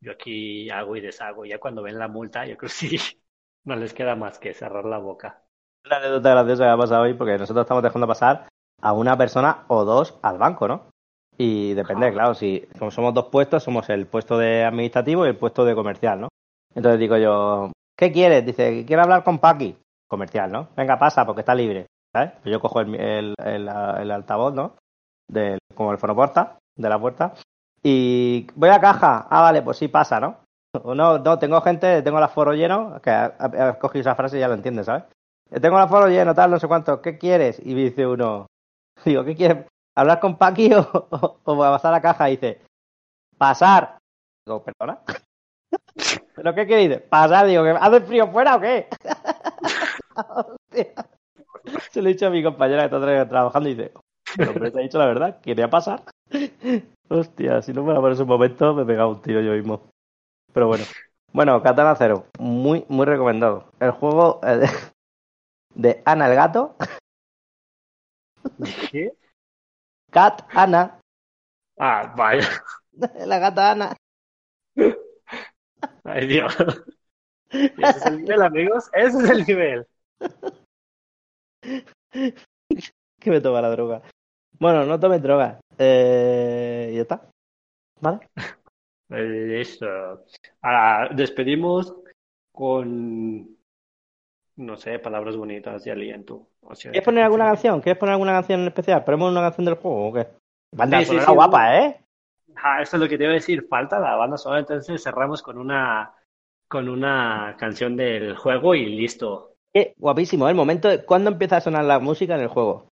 yo 0.00 0.12
aquí 0.12 0.68
hago 0.70 0.96
y 0.96 1.00
deshago. 1.00 1.44
Ya 1.46 1.58
cuando 1.58 1.82
ven 1.82 1.98
la 1.98 2.08
multa, 2.08 2.46
yo 2.46 2.56
creo 2.56 2.68
que 2.68 2.74
sí, 2.98 2.98
no 3.64 3.76
les 3.76 3.94
queda 3.94 4.16
más 4.16 4.38
que 4.38 4.54
cerrar 4.54 4.84
la 4.84 4.98
boca. 4.98 5.44
Una 5.86 5.98
anécdota 5.98 6.30
graciosa 6.30 6.64
que 6.64 6.70
ha 6.70 6.76
pasado 6.76 7.02
hoy, 7.04 7.14
porque 7.14 7.38
nosotros 7.38 7.64
estamos 7.64 7.82
dejando 7.82 8.08
pasar 8.08 8.48
a 8.82 8.92
una 8.92 9.16
persona 9.16 9.64
o 9.68 9.84
dos 9.84 10.18
al 10.22 10.36
banco, 10.36 10.66
¿no? 10.66 10.90
Y 11.38 11.74
depende, 11.74 12.12
claro, 12.12 12.34
si 12.34 12.66
como 12.78 12.90
somos 12.90 13.14
dos 13.14 13.26
puestos, 13.26 13.62
somos 13.62 13.88
el 13.90 14.06
puesto 14.06 14.38
de 14.38 14.64
administrativo 14.64 15.26
y 15.26 15.28
el 15.28 15.36
puesto 15.36 15.64
de 15.64 15.74
comercial, 15.74 16.22
¿no? 16.22 16.28
Entonces 16.74 16.98
digo 16.98 17.16
yo, 17.18 17.70
¿qué 17.96 18.10
quieres? 18.10 18.44
Dice, 18.44 18.84
quiero 18.84 19.02
hablar 19.02 19.22
con 19.22 19.38
Paqui, 19.38 19.76
comercial, 20.08 20.50
¿no? 20.50 20.70
Venga, 20.76 20.98
pasa, 20.98 21.24
porque 21.24 21.42
está 21.42 21.54
libre, 21.54 21.86
¿sabes? 22.12 22.32
Pues 22.42 22.52
yo 22.52 22.60
cojo 22.60 22.80
el, 22.80 22.94
el, 22.96 23.34
el, 23.44 23.68
el 23.68 24.10
altavoz, 24.10 24.52
¿no? 24.54 24.76
Del, 25.28 25.58
como 25.74 25.92
el 25.92 25.98
fonoporta, 25.98 26.58
de 26.76 26.88
la 26.88 26.98
puerta. 26.98 27.34
Y 27.82 28.46
voy 28.54 28.70
a 28.70 28.80
caja. 28.80 29.26
Ah, 29.30 29.42
vale, 29.42 29.62
pues 29.62 29.78
sí 29.78 29.88
pasa, 29.88 30.20
¿no? 30.20 30.38
No, 30.84 31.18
no, 31.18 31.38
tengo 31.38 31.60
gente, 31.62 32.02
tengo 32.02 32.18
el 32.18 32.24
aforo 32.24 32.52
lleno, 32.52 33.00
que 33.00 33.10
has 33.10 33.76
cogido 33.78 34.02
esa 34.02 34.14
frase 34.14 34.36
y 34.36 34.40
ya 34.40 34.48
lo 34.48 34.54
entiendes, 34.54 34.86
¿sabes? 34.86 35.04
Tengo 35.48 35.76
el 35.76 35.84
aforo 35.84 36.08
lleno, 36.08 36.34
tal, 36.34 36.50
no 36.50 36.58
sé 36.58 36.68
cuánto, 36.68 37.00
¿qué 37.00 37.16
quieres? 37.16 37.60
Y 37.64 37.74
dice 37.74 38.06
uno, 38.06 38.46
digo, 39.04 39.24
¿qué 39.24 39.34
quieres? 39.34 39.66
¿Hablar 39.96 40.20
con 40.20 40.36
Paqui 40.36 40.72
o, 40.74 41.38
o, 41.44 41.58
pasar 41.58 41.92
a 41.92 41.96
la 41.96 42.02
caja? 42.02 42.28
Y 42.28 42.36
dice, 42.36 42.60
pasar. 43.38 43.98
Digo, 44.44 44.62
¿perdona? 44.62 45.00
¿Pero 46.34 46.54
qué 46.54 46.66
quieres? 46.66 47.00
Pasar, 47.02 47.46
digo, 47.46 47.64
¿hace 47.80 48.00
frío 48.02 48.28
fuera 48.28 48.56
o 48.56 48.60
qué? 48.60 48.88
Se 51.90 52.02
lo 52.02 52.08
he 52.08 52.12
dicho 52.12 52.26
a 52.26 52.30
mi 52.30 52.42
compañera 52.42 52.88
que 52.88 52.96
está 52.96 53.28
trabajando 53.28 53.68
y 53.68 53.74
dice, 53.74 53.92
el 54.38 54.48
hombre 54.48 54.70
te 54.70 54.78
ha 54.78 54.82
dicho 54.82 54.98
la 54.98 55.06
verdad, 55.06 55.40
quería 55.40 55.70
pasar. 55.70 56.02
Hostia, 57.08 57.62
si 57.62 57.72
no 57.72 57.84
fuera 57.84 58.00
por 58.00 58.12
ese 58.12 58.24
momento 58.24 58.74
me 58.74 58.84
pegaba 58.84 59.08
un 59.08 59.22
tiro 59.22 59.40
yo 59.40 59.52
mismo. 59.52 59.90
Pero 60.52 60.68
bueno. 60.68 60.84
Bueno, 61.32 61.62
Katana 61.62 61.94
Zero, 61.96 62.26
muy, 62.38 62.84
muy 62.88 63.04
recomendado. 63.04 63.70
El 63.78 63.90
juego 63.90 64.40
eh, 64.42 64.66
de, 65.74 66.02
Ana 66.06 66.28
el 66.28 66.34
gato. 66.34 66.76
¿Qué? 68.90 69.12
Cat 70.10 70.42
Ana. 70.54 70.98
Ah, 71.78 72.14
vaya. 72.16 72.48
La 73.26 73.38
gata 73.38 73.72
Ana. 73.72 73.96
Ay, 76.04 76.26
Dios. 76.26 76.56
ese 77.50 77.98
es 77.98 78.06
el 78.06 78.18
nivel, 78.22 78.42
amigos. 78.42 78.88
Ese 78.94 79.18
es 79.18 79.30
el 79.30 79.44
nivel. 79.44 79.86
que 83.20 83.30
me 83.30 83.40
toma 83.40 83.60
la 83.60 83.70
droga. 83.70 84.02
Bueno, 84.58 84.84
no 84.84 84.98
tomes 84.98 85.22
drogas. 85.22 85.58
Eh, 85.78 86.90
y 86.92 86.96
ya 86.96 87.02
está. 87.02 87.22
¿Vale? 88.00 88.20
Eh, 89.10 89.60
Eso. 89.60 89.86
Ahora 90.62 91.10
despedimos 91.14 91.94
con, 92.52 93.48
no 94.56 94.76
sé, 94.76 94.98
palabras 94.98 95.36
bonitas 95.36 95.84
de 95.84 95.92
aliento. 95.92 96.48
O 96.62 96.74
sea, 96.74 96.90
¿Quieres 96.90 97.04
poner 97.04 97.24
alguna 97.24 97.46
canción? 97.46 97.80
¿Quieres 97.80 97.98
poner 97.98 98.14
alguna 98.14 98.32
canción 98.32 98.60
en 98.60 98.68
especial? 98.68 99.04
¿Ponemos 99.04 99.30
una 99.30 99.42
canción 99.42 99.64
del 99.66 99.74
juego 99.76 100.08
o 100.08 100.12
qué? 100.12 100.26
Banda 100.74 101.00
Sí, 101.00 101.06
sonora 101.06 101.26
sí. 101.26 101.34
guapa, 101.34 101.78
¿eh? 101.78 102.00
Ah, 102.56 102.82
eso 102.82 102.96
es 102.96 103.02
lo 103.02 103.08
que 103.08 103.16
te 103.18 103.24
iba 103.24 103.32
a 103.32 103.34
decir. 103.34 103.66
Falta 103.68 103.98
la 104.00 104.16
banda 104.16 104.36
sonora, 104.38 104.60
entonces 104.60 105.02
cerramos 105.02 105.42
con 105.42 105.58
una, 105.58 106.12
con 106.68 106.88
una 106.88 107.54
canción 107.58 107.96
del 107.96 108.34
juego 108.36 108.74
y 108.74 108.86
listo. 108.86 109.52
Qué 109.72 109.94
guapísimo, 109.98 110.46
¿eh? 110.48 110.50
el 110.50 110.56
momento 110.56 110.88
de 110.88 111.04
cuándo 111.04 111.30
empieza 111.30 111.58
a 111.58 111.60
sonar 111.60 111.84
la 111.84 111.98
música 111.98 112.34
en 112.34 112.40
el 112.40 112.48
juego. 112.48 112.88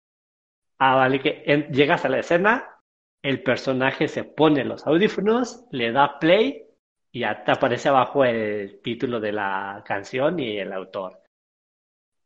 Ah, 0.78 0.96
vale, 0.96 1.20
que 1.20 1.42
en- 1.46 1.72
llegas 1.72 2.04
a 2.04 2.08
la 2.08 2.18
escena, 2.20 2.80
el 3.22 3.42
personaje 3.42 4.08
se 4.08 4.24
pone 4.24 4.64
los 4.64 4.86
audífonos, 4.86 5.64
le 5.70 5.92
da 5.92 6.18
play 6.18 6.66
y 7.12 7.20
ya 7.20 7.44
te 7.44 7.52
aparece 7.52 7.88
abajo 7.88 8.24
el 8.24 8.80
título 8.82 9.20
de 9.20 9.32
la 9.32 9.82
canción 9.86 10.38
y 10.40 10.58
el 10.58 10.72
autor. 10.72 11.20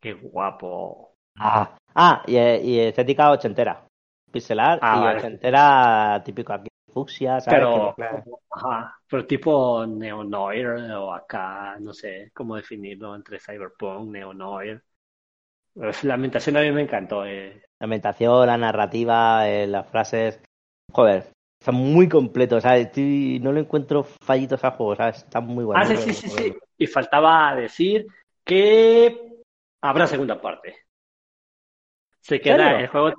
Qué 0.01 0.13
guapo. 0.13 1.17
Ah, 1.39 1.77
ah 1.95 2.23
y, 2.27 2.37
eh, 2.37 2.61
y 2.63 2.79
estética 2.81 3.31
ochentera. 3.31 3.87
Pixelar 4.31 4.87
Ah, 4.89 4.99
y 4.99 5.05
vale. 5.05 5.23
ochentera 5.23 6.23
típico 6.25 6.53
aquí. 6.53 6.69
Fucsia, 6.93 7.41
¿sabes? 7.41 7.69
Pero, 7.69 7.95
ajá, 8.51 9.01
pero 9.09 9.27
tipo 9.27 9.85
neo-noir 9.87 10.67
o 10.97 11.13
acá, 11.13 11.77
no 11.81 11.93
sé 11.93 12.31
cómo 12.35 12.57
definirlo 12.57 13.15
entre 13.17 13.39
cyberpunk, 13.41 14.11
neo-noir. 14.11 14.83
La 16.05 16.15
ambientación 16.15 16.57
a 16.57 16.61
mí 16.63 16.73
me 16.73 16.83
encantó. 16.83 17.27
eh. 17.27 17.63
La 17.81 17.85
ambientación, 17.85 18.47
la 18.47 18.57
narrativa, 18.57 19.49
eh, 19.49 19.67
las 19.67 19.87
frases. 19.91 20.41
Joder, 20.93 21.33
está 21.61 21.73
muy 21.73 22.09
completo, 22.09 22.61
¿sabes? 22.61 22.87
Estoy- 22.87 23.41
no 23.43 23.53
le 23.53 23.61
encuentro 23.61 24.05
fallitos 24.05 24.63
al 24.65 24.73
juego, 24.73 24.97
¿sabes? 24.97 25.19
Está 25.19 25.41
muy 25.41 25.65
bueno. 25.65 25.85
Ah, 25.85 25.87
sí, 25.87 25.97
sí, 25.97 26.13
sí, 26.13 26.29
sí. 26.31 26.53
Y 26.79 26.87
faltaba 26.87 27.55
decir 27.57 28.07
que 28.45 29.39
habrá 29.81 30.07
segunda 30.07 30.41
parte. 30.41 30.77
Se 32.21 32.41
queda 32.41 32.81
el 32.81 32.89
juego, 32.89 33.13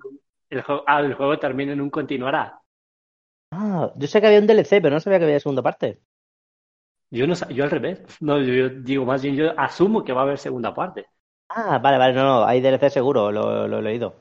el 0.50 0.62
juego, 0.64 0.84
ah, 0.88 1.00
el 1.02 1.14
juego 1.14 1.38
termina 1.40 1.74
en 1.74 1.82
un 1.82 1.90
continuará. 1.92 2.60
Ah, 3.52 3.94
yo 3.96 4.08
sé 4.08 4.20
que 4.20 4.28
había 4.28 4.40
un 4.40 4.48
DLC, 4.48 4.82
pero 4.82 4.96
no 4.96 5.00
sabía 5.00 5.20
que 5.20 5.26
había 5.26 5.40
segunda 5.40 5.62
parte. 5.64 6.02
Yo 7.12 7.28
no, 7.28 7.34
yo 7.50 7.64
al 7.64 7.72
revés. 7.72 8.02
No, 8.22 8.40
yo, 8.42 8.54
yo 8.54 8.70
digo 8.70 9.06
más 9.06 9.22
bien, 9.24 9.36
yo 9.36 9.58
asumo 9.60 10.04
que 10.04 10.14
va 10.14 10.22
a 10.22 10.24
haber 10.24 10.38
segunda 10.38 10.74
parte. 10.74 11.06
Ah, 11.50 11.78
vale, 11.80 11.98
vale, 11.98 12.14
no, 12.14 12.24
no, 12.24 12.46
hay 12.46 12.62
DLC 12.62 12.90
seguro, 12.90 13.32
lo, 13.32 13.68
lo 13.68 13.80
he 13.80 13.82
leído. 13.82 14.16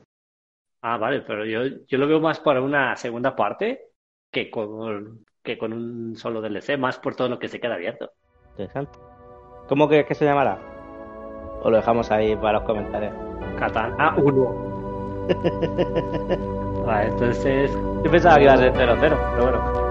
Ah, 0.81 0.97
vale, 0.97 1.21
pero 1.21 1.45
yo, 1.45 1.61
yo 1.87 1.97
lo 1.97 2.07
veo 2.07 2.19
más 2.19 2.39
para 2.39 2.61
una 2.61 2.95
segunda 2.95 3.35
parte 3.35 3.85
que 4.29 4.51
con, 4.51 5.25
que 5.41 5.57
con 5.57 5.71
un 5.73 6.15
solo 6.17 6.41
DLC, 6.41 6.77
más 6.77 6.99
por 6.99 7.15
todo 7.15 7.29
lo 7.29 7.39
que 7.39 7.47
se 7.47 7.59
queda 7.59 7.75
abierto. 7.75 8.11
Interesante. 8.51 8.99
¿Cómo 9.67 9.87
crees 9.87 10.05
que 10.05 10.15
se 10.15 10.25
llamará? 10.25 10.59
O 11.63 11.69
lo 11.69 11.77
dejamos 11.77 12.11
ahí 12.11 12.35
para 12.35 12.59
los 12.59 12.63
comentarios. 12.63 13.13
Uno. 14.17 14.73
Vale, 16.85 17.07
entonces. 17.07 17.71
Yo 18.03 18.11
pensaba 18.11 18.37
que 18.37 18.43
iba 18.43 18.53
a 18.53 18.57
ser 18.57 18.73
0-0, 18.73 18.99
pero 18.99 19.17
bueno. 19.45 19.83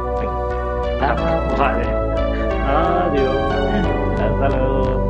Ah, 1.01 1.17
vale. 1.59 1.87
Adiós. 2.67 3.35
Hasta 4.21 4.49
luego. 4.49 5.02